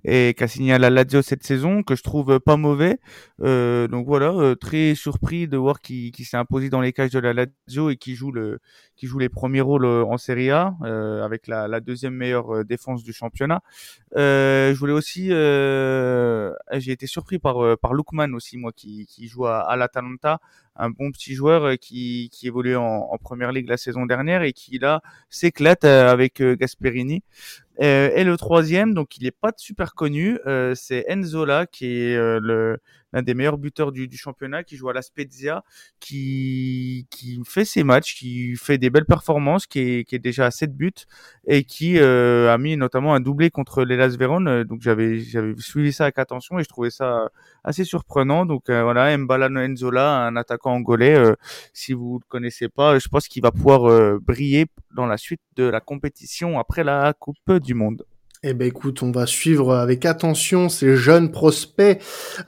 et 0.03 0.35
qui 0.37 0.43
a 0.43 0.47
signé 0.47 0.73
à 0.73 0.77
la 0.79 0.91
Lazio 0.91 1.23
cette 1.23 1.43
saison, 1.43 1.81
que 1.81 1.95
je 1.95 2.03
trouve 2.03 2.39
pas 2.39 2.55
mauvais. 2.55 2.99
Euh, 3.41 3.87
donc 3.87 4.05
voilà, 4.05 4.27
euh, 4.31 4.53
très 4.53 4.93
surpris 4.93 5.47
de 5.47 5.57
voir 5.57 5.79
qu'il 5.81 6.13
s'est 6.23 6.37
imposé 6.37 6.69
dans 6.69 6.81
les 6.81 6.93
cages 6.93 7.09
de 7.11 7.19
la 7.19 7.33
Lazio 7.33 7.89
et 7.89 7.95
qui 7.97 8.13
joue 8.13 8.31
le, 8.31 8.59
qui 8.95 9.07
joue 9.07 9.17
les 9.17 9.29
premiers 9.29 9.61
rôles 9.61 9.85
en 9.85 10.17
Serie 10.17 10.51
A, 10.51 10.75
avec 11.23 11.47
la, 11.47 11.67
la, 11.67 11.79
deuxième 11.79 12.13
meilleure 12.13 12.63
défense 12.65 13.01
du 13.01 13.13
championnat. 13.13 13.61
je 14.15 14.77
voulais 14.77 14.93
aussi, 14.93 15.29
j'ai 15.29 16.91
été 16.91 17.07
surpris 17.07 17.39
par 17.39 17.77
par 17.79 17.93
Lukman 17.95 18.35
aussi, 18.35 18.57
moi, 18.57 18.71
qui, 18.71 19.07
qui 19.07 19.27
joue 19.27 19.47
à, 19.47 19.61
à 19.61 19.75
l'Atalanta 19.77 20.39
un 20.79 20.89
bon 20.89 21.11
petit 21.11 21.33
joueur 21.35 21.63
euh, 21.65 21.75
qui, 21.75 22.29
qui 22.31 22.47
évoluait 22.47 22.75
en, 22.75 23.17
première 23.21 23.51
ligue 23.51 23.67
la 23.67 23.77
saison 23.77 24.05
dernière 24.05 24.41
et 24.43 24.53
qui 24.53 24.79
là 24.79 25.01
s'éclate 25.29 25.83
euh, 25.83 26.09
avec 26.09 26.41
euh, 26.41 26.55
Gasperini. 26.55 27.21
Et 27.79 28.23
le 28.23 28.35
troisième, 28.37 28.93
donc 28.93 29.17
il 29.17 29.23
n'est 29.23 29.31
pas 29.31 29.51
super 29.57 29.93
connu, 29.93 30.37
c'est 30.75 31.05
Enzola 31.09 31.65
qui 31.65 31.85
est 31.85 32.17
le 32.17 32.79
l'un 33.13 33.21
des 33.21 33.33
meilleurs 33.33 33.57
buteurs 33.57 33.91
du, 33.91 34.07
du, 34.07 34.17
championnat, 34.17 34.63
qui 34.63 34.75
joue 34.75 34.89
à 34.89 34.93
la 34.93 35.01
Spezia, 35.01 35.63
qui, 35.99 37.07
qui 37.09 37.41
fait 37.45 37.65
ses 37.65 37.83
matchs, 37.83 38.15
qui 38.15 38.55
fait 38.55 38.77
des 38.77 38.89
belles 38.89 39.05
performances, 39.05 39.65
qui 39.67 39.79
est, 39.79 40.03
qui 40.03 40.15
est 40.15 40.19
déjà 40.19 40.45
à 40.47 40.51
7 40.51 40.75
buts 40.75 40.91
et 41.47 41.63
qui 41.63 41.97
euh, 41.97 42.53
a 42.53 42.57
mis 42.57 42.77
notamment 42.77 43.13
un 43.15 43.19
doublé 43.19 43.49
contre 43.49 43.83
l'Elas 43.83 44.15
Vérone. 44.17 44.63
Donc 44.63 44.81
j'avais 44.81 45.19
j'avais 45.19 45.53
suivi 45.57 45.91
ça 45.91 46.05
avec 46.05 46.19
attention 46.19 46.59
et 46.59 46.63
je 46.63 46.69
trouvais 46.69 46.91
ça 46.91 47.29
assez 47.63 47.83
surprenant. 47.83 48.45
Donc 48.45 48.69
euh, 48.69 48.83
voilà, 48.83 49.15
Mbala 49.17 49.49
Enzola, 49.49 50.25
un 50.25 50.35
attaquant 50.35 50.73
angolais. 50.73 51.15
Euh, 51.15 51.35
si 51.73 51.93
vous 51.93 52.19
le 52.19 52.25
connaissez 52.27 52.69
pas, 52.69 52.99
je 52.99 53.07
pense 53.07 53.27
qu'il 53.27 53.41
va 53.41 53.51
pouvoir 53.51 53.89
euh, 53.89 54.19
briller 54.21 54.67
dans 54.95 55.05
la 55.05 55.17
suite 55.17 55.41
de 55.55 55.63
la 55.63 55.79
compétition 55.79 56.59
après 56.59 56.83
la 56.83 57.13
Coupe 57.13 57.37
du 57.69 57.75
Monde. 57.75 58.03
Eh 58.41 58.53
ben 58.53 58.67
écoute, 58.67 59.03
on 59.03 59.11
va 59.11 59.27
suivre 59.27 59.75
avec 59.75 60.05
attention 60.05 60.69
ces 60.69 60.95
jeunes 60.95 61.29
prospects 61.29 62.01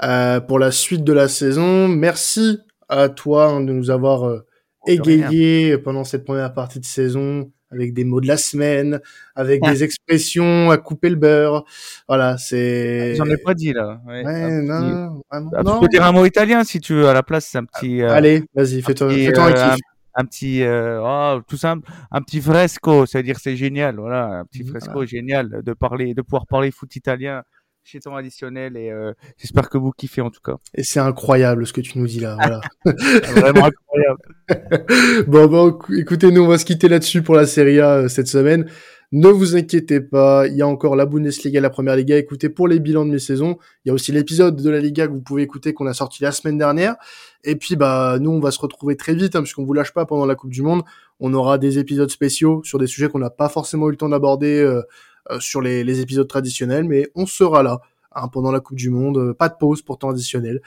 euh, 0.04 0.40
pour 0.40 0.58
la 0.58 0.72
suite 0.72 1.04
de 1.04 1.14
la 1.14 1.28
saison. 1.28 1.88
Merci 1.88 2.60
à 2.90 3.08
toi 3.10 3.50
hein, 3.50 3.62
de 3.62 3.72
nous 3.72 3.92
avoir 3.92 4.28
euh, 4.28 4.46
égayé 4.88 5.78
pendant 5.78 6.04
cette 6.04 6.26
première 6.26 6.54
partie 6.54 6.80
de 6.80 6.86
saison 6.86 7.52
avec 7.72 7.94
des 7.94 8.04
mots 8.04 8.20
de 8.20 8.28
la 8.28 8.38
semaine, 8.38 9.00
avec 9.36 9.62
des 9.62 9.84
expressions 9.84 10.72
à 10.72 10.78
couper 10.78 11.10
le 11.10 11.16
beurre. 11.16 11.66
Voilà, 12.08 12.38
c'est. 12.38 13.16
J'en 13.16 13.26
ai 13.26 13.38
pas 13.38 13.54
dit 13.54 13.74
là. 13.74 14.02
Ouais, 14.08 14.24
non, 14.62 15.22
ah, 15.30 15.40
Tu 15.60 15.80
peux 15.82 15.88
dire 15.88 16.04
un 16.04 16.12
mot 16.12 16.26
italien 16.26 16.64
si 16.64 16.80
tu 16.82 16.94
veux 16.94 17.08
à 17.08 17.14
la 17.14 17.24
place, 17.24 17.46
c'est 17.46 17.60
un 17.60 17.66
petit. 17.66 18.02
Euh, 18.02 18.12
Allez, 18.12 18.44
vas-y, 18.56 18.82
fais-toi 18.82 19.10
fais 19.14 19.38
un, 19.38 19.76
un 20.15 20.26
petit 20.26 20.63
euh, 20.63 21.02
oh, 21.02 21.41
tout 21.47 21.58
simple 21.58 21.89
un 22.12 22.21
petit 22.21 22.41
fresco 22.41 23.06
c'est 23.06 23.19
à 23.19 23.24
dire 23.24 23.39
c'est 23.39 23.56
génial 23.56 23.95
voilà 23.97 24.39
un 24.39 24.45
petit 24.45 24.65
fresco 24.65 25.06
génial 25.06 25.62
de 25.63 25.74
parler 25.74 26.13
de 26.13 26.21
pouvoir 26.21 26.47
parler 26.47 26.71
foot 26.71 26.95
italien 26.95 27.43
chez 27.84 28.00
ton 28.00 28.15
additionnel 28.15 28.78
et 28.78 28.91
euh, 28.91 29.13
j'espère 29.38 29.69
que 29.69 29.78
vous 29.78 29.91
kiffez 29.91 30.21
en 30.21 30.30
tout 30.30 30.41
cas. 30.41 30.58
Et 30.76 30.84
c'est 30.84 31.00
incroyable 31.00 31.65
ce 31.65 31.74
que 31.74 31.82
tu 31.82 31.97
nous 31.97 32.08
dis 32.08 32.19
là 32.19 32.36
voilà. 32.36 32.62
Vraiment 32.86 33.65
incroyable. 33.65 35.28
Bon 35.28 35.47
bon 35.47 35.80
écoutez 35.97 36.32
nous 36.32 36.43
on 36.43 36.47
va 36.47 36.58
se 36.58 36.65
quitter 36.65 36.89
là-dessus 36.89 37.21
pour 37.21 37.36
la 37.36 37.45
Serie 37.45 37.80
A 37.80 37.89
euh, 37.91 38.08
cette 38.08 38.28
semaine 38.28 38.69
ne 39.13 39.28
vous 39.28 39.58
inquiétez 39.58 40.00
pas, 40.00 40.47
il 40.47 40.56
y 40.56 40.62
a 40.62 40.67
encore 40.67 40.95
la 40.95 41.06
Bundesliga, 41.06 41.60
la 41.60 41.69
Première 41.69 41.97
Liga. 41.97 42.17
Écoutez 42.17 42.47
pour 42.47 42.69
les 42.69 42.80
bilans 42.80 43.06
de 43.06 43.12
mes 43.12 43.19
saisons. 43.19 43.58
Il 43.84 43.89
y 43.89 43.91
a 43.91 43.93
aussi 43.93 44.13
l'épisode 44.13 44.56
de 44.56 44.69
la 44.69 44.80
Liga 44.80 45.06
que 45.08 45.12
vous 45.12 45.19
pouvez 45.21 45.41
écouter 45.41 45.74
qu'on 45.74 45.86
a 45.86 45.93
sorti 45.93 46.24
la 46.24 46.32
semaine 46.32 46.58
dernière. 46.58 46.95
Et 47.43 47.58
puis 47.58 47.76
bah 47.76 48.17
nous 48.21 48.32
on 48.32 48.39
va 48.39 48.52
se 48.52 48.60
retrouver 48.60 48.95
très 48.95 49.13
vite 49.13 49.36
hein, 49.36 49.41
puisqu'on 49.41 49.65
vous 49.65 49.74
lâche 49.74 49.91
pas 49.93 50.06
pendant 50.06 50.26
la 50.26 50.36
Coupe 50.36 50.52
du 50.52 50.62
Monde. 50.62 50.84
On 51.19 51.34
aura 51.34 51.58
des 51.58 51.78
épisodes 51.78 52.10
spéciaux 52.10 52.62
sur 52.63 52.80
des 52.80 52.88
sujets 52.88 53.10
qu'on 53.10 53.19
n'a 53.19 53.30
pas 53.30 53.50
forcément 53.50 53.89
eu 53.89 53.91
le 53.91 53.97
temps 53.97 54.08
d'aborder 54.08 54.62
euh, 54.62 54.82
euh, 55.30 55.39
sur 55.41 55.60
les, 55.62 56.00
épisodes 56.00 56.28
traditionnels, 56.28 56.86
mais 56.86 57.10
on 57.13 57.26
sera 57.26 57.63
là 57.63 57.82
hein, 58.13 58.30
pendant 58.30 58.52
la 58.52 58.62
Coupe 58.62 58.78
du 58.78 58.91
Monde. 58.91 59.34
Pas 59.34 59.50
de 59.50 59.56
pause 59.60 59.82
pour 59.82 59.97
temps 59.97 60.12
additionnel. 60.12 60.62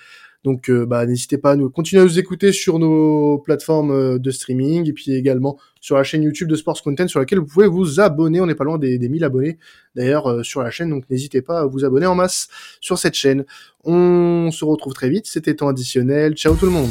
Donc 0.44 0.68
euh, 0.68 0.84
bah, 0.84 1.06
n'hésitez 1.06 1.38
pas 1.38 1.52
à 1.52 1.56
nous 1.56 1.70
continuer 1.70 2.02
à 2.02 2.04
nous 2.04 2.18
écouter 2.18 2.52
sur 2.52 2.78
nos 2.78 3.38
plateformes 3.38 3.90
euh, 3.90 4.18
de 4.18 4.30
streaming 4.30 4.88
et 4.88 4.92
puis 4.92 5.12
également 5.14 5.58
sur 5.80 5.96
la 5.96 6.04
chaîne 6.04 6.22
YouTube 6.22 6.48
de 6.48 6.54
Sports 6.54 6.82
Content 6.82 7.08
sur 7.08 7.18
laquelle 7.18 7.38
vous 7.38 7.46
pouvez 7.46 7.66
vous 7.66 7.98
abonner. 7.98 8.40
On 8.42 8.46
n'est 8.46 8.54
pas 8.54 8.64
loin 8.64 8.78
des, 8.78 8.98
des 8.98 9.08
1000 9.08 9.24
abonnés 9.24 9.58
d'ailleurs 9.96 10.26
euh, 10.26 10.42
sur 10.42 10.62
la 10.62 10.70
chaîne, 10.70 10.90
donc 10.90 11.08
n'hésitez 11.08 11.40
pas 11.40 11.60
à 11.60 11.66
vous 11.66 11.84
abonner 11.84 12.06
en 12.06 12.14
masse 12.14 12.48
sur 12.80 12.98
cette 12.98 13.14
chaîne. 13.14 13.44
On 13.84 14.50
se 14.52 14.64
retrouve 14.64 14.92
très 14.92 15.08
vite, 15.08 15.26
c'était 15.26 15.54
temps 15.54 15.68
additionnel. 15.68 16.34
Ciao 16.34 16.54
tout 16.54 16.66
le 16.66 16.72
monde 16.72 16.90